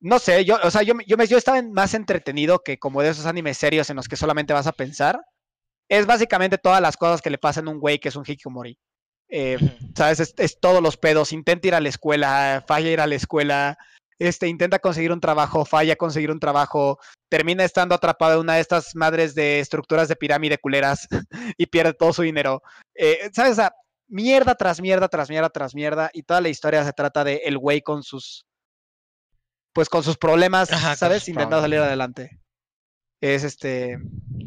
[0.00, 3.02] No sé, yo, o sea, yo, me- yo, me- yo estaba más entretenido que como
[3.02, 5.20] de esos animes serios en los que solamente vas a pensar.
[5.88, 8.78] Es básicamente todas las cosas que le pasan a un güey que es un hikikomori.
[9.28, 9.58] Eh.
[9.96, 10.20] ¿sabes?
[10.20, 11.32] Es, es todos los pedos.
[11.32, 13.76] Intenta ir a la escuela, falla ir a la escuela,
[14.18, 16.98] este, intenta conseguir un trabajo, falla conseguir un trabajo,
[17.30, 21.06] termina estando atrapado en una de estas madres de estructuras de pirámide culeras
[21.58, 22.62] y pierde todo su dinero.
[22.94, 23.52] Eh, ¿Sabes?
[23.52, 23.72] O sea,
[24.08, 26.10] mierda tras mierda, tras mierda, tras mierda.
[26.12, 28.44] Y toda la historia se trata de el güey con sus.
[29.72, 31.28] Pues con sus problemas, Ajá, ¿sabes?
[31.28, 32.40] Intentando salir adelante.
[33.20, 33.98] Es este.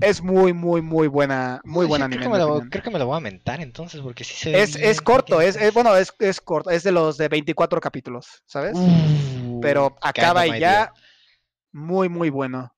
[0.01, 1.61] Es muy, muy, muy buena.
[1.63, 2.23] Muy buena creo anime.
[2.23, 2.69] que me lo- opinión.
[2.69, 5.01] creo que me lo voy a mentar entonces, porque sí se ve Es, bien es
[5.01, 8.73] corto, es, es- bueno, es, es corto, es de los de 24 capítulos, ¿sabes?
[8.75, 10.93] Uh, Pero acaba kinda y ya
[11.71, 12.73] muy, muy bueno.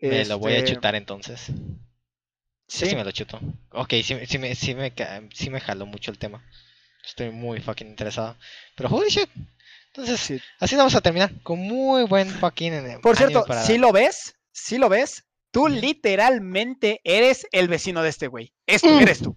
[0.00, 1.40] Me lo voy a Este, chutar entonces.
[1.46, 3.38] Sí, Sí, sí me lo chuto.
[3.70, 4.92] Ok, sí, sí, me, sí, me,
[5.32, 6.42] sí me jaló mucho el tema.
[7.04, 8.36] Estoy muy fucking interesado.
[8.76, 9.30] Pero holy shit.
[9.96, 10.40] Entonces, sí.
[10.60, 11.32] así vamos a terminar.
[11.42, 17.00] Con muy buen fucking Por cierto, para si lo ves, si lo ves, tú literalmente
[17.04, 18.52] eres el vecino de este güey.
[18.66, 19.36] Es tú, eres tú.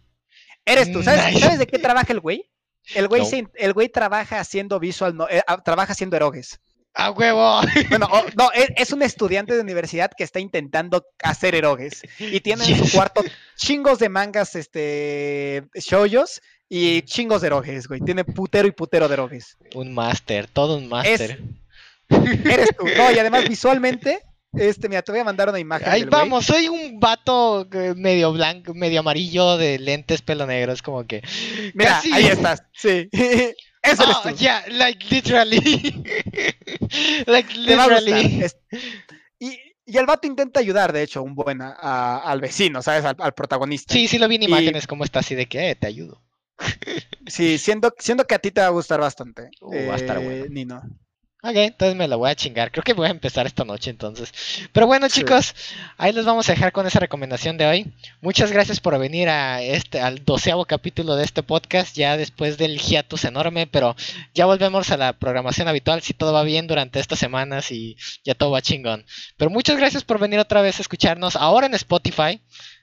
[0.66, 1.02] Eres tú.
[1.04, 1.40] ¿Sabes, Nice.
[1.40, 2.50] ¿sabes de qué trabaja el güey?
[2.96, 3.28] El güey, No.
[3.28, 6.60] se- el güey trabaja haciendo visual, no- eh, ah, trabaja haciendo erogues.
[6.94, 7.62] ¡A huevo!
[7.90, 12.02] Bueno, o- no, es, es un estudiante de universidad que está intentando hacer erogues.
[12.20, 13.24] Y tiene en su cuarto
[13.56, 18.00] chingos de mangas, este, shoujos y chingos de erogues, güey.
[18.02, 19.58] Tiene putero y putero de erogues.
[19.76, 21.42] Un máster, todo un máster.
[22.10, 22.86] Eres tú.
[22.98, 24.20] No, y además visualmente,
[24.54, 25.90] este, mira, te voy a mandar una imagen.
[25.90, 26.12] Ahí güey.
[26.12, 30.72] vamos, soy un vato eh, medio blanco, medio amarillo de lentes pelo negro.
[30.74, 31.22] Es como que.
[31.74, 32.64] Mira, casi- ahí estás.
[32.74, 33.10] Sí.
[33.82, 34.36] Eso eres Oh, tú.
[34.36, 36.04] yeah, like literally.
[37.28, 38.44] like literally.
[38.44, 38.58] Es-
[39.40, 43.06] Y, y el vato intenta ayudar, de hecho, un buen a- a- al vecino, ¿sabes?
[43.06, 43.94] Al, al protagonista.
[43.94, 46.22] Sí, sí lo vi en Y- imágenes, como está así de que eh, te ayudo.
[47.28, 49.50] Sí, siento, siento que a ti te va a gustar bastante.
[49.62, 50.46] Uh, va a estar eh, bueno.
[50.50, 50.82] Nino.
[51.42, 52.70] Ok, entonces me lo voy a chingar.
[52.70, 54.34] Creo que voy a empezar esta noche entonces.
[54.74, 55.22] Pero bueno, Sí.
[55.22, 55.56] chicos,
[55.98, 57.94] ahí los vamos a dejar con esa recomendación de hoy.
[58.20, 62.78] Muchas gracias por venir a este, al doceavo capítulo de este podcast, ya después del
[62.78, 63.96] hiatus enorme, pero
[64.34, 68.36] ya volvemos a la programación habitual si todo va bien durante estas semanas y ya
[68.36, 69.06] todo va chingón.
[69.38, 72.42] Pero muchas gracias por venir otra vez a escucharnos ahora en Spotify.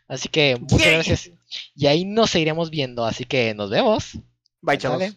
[0.08, 1.30] Así que muchas gracias.
[1.74, 3.04] Y ahí nos seguiremos viendo.
[3.04, 4.18] Así que nos vemos.
[4.60, 5.00] Bye, chavos.
[5.00, 5.16] Dale.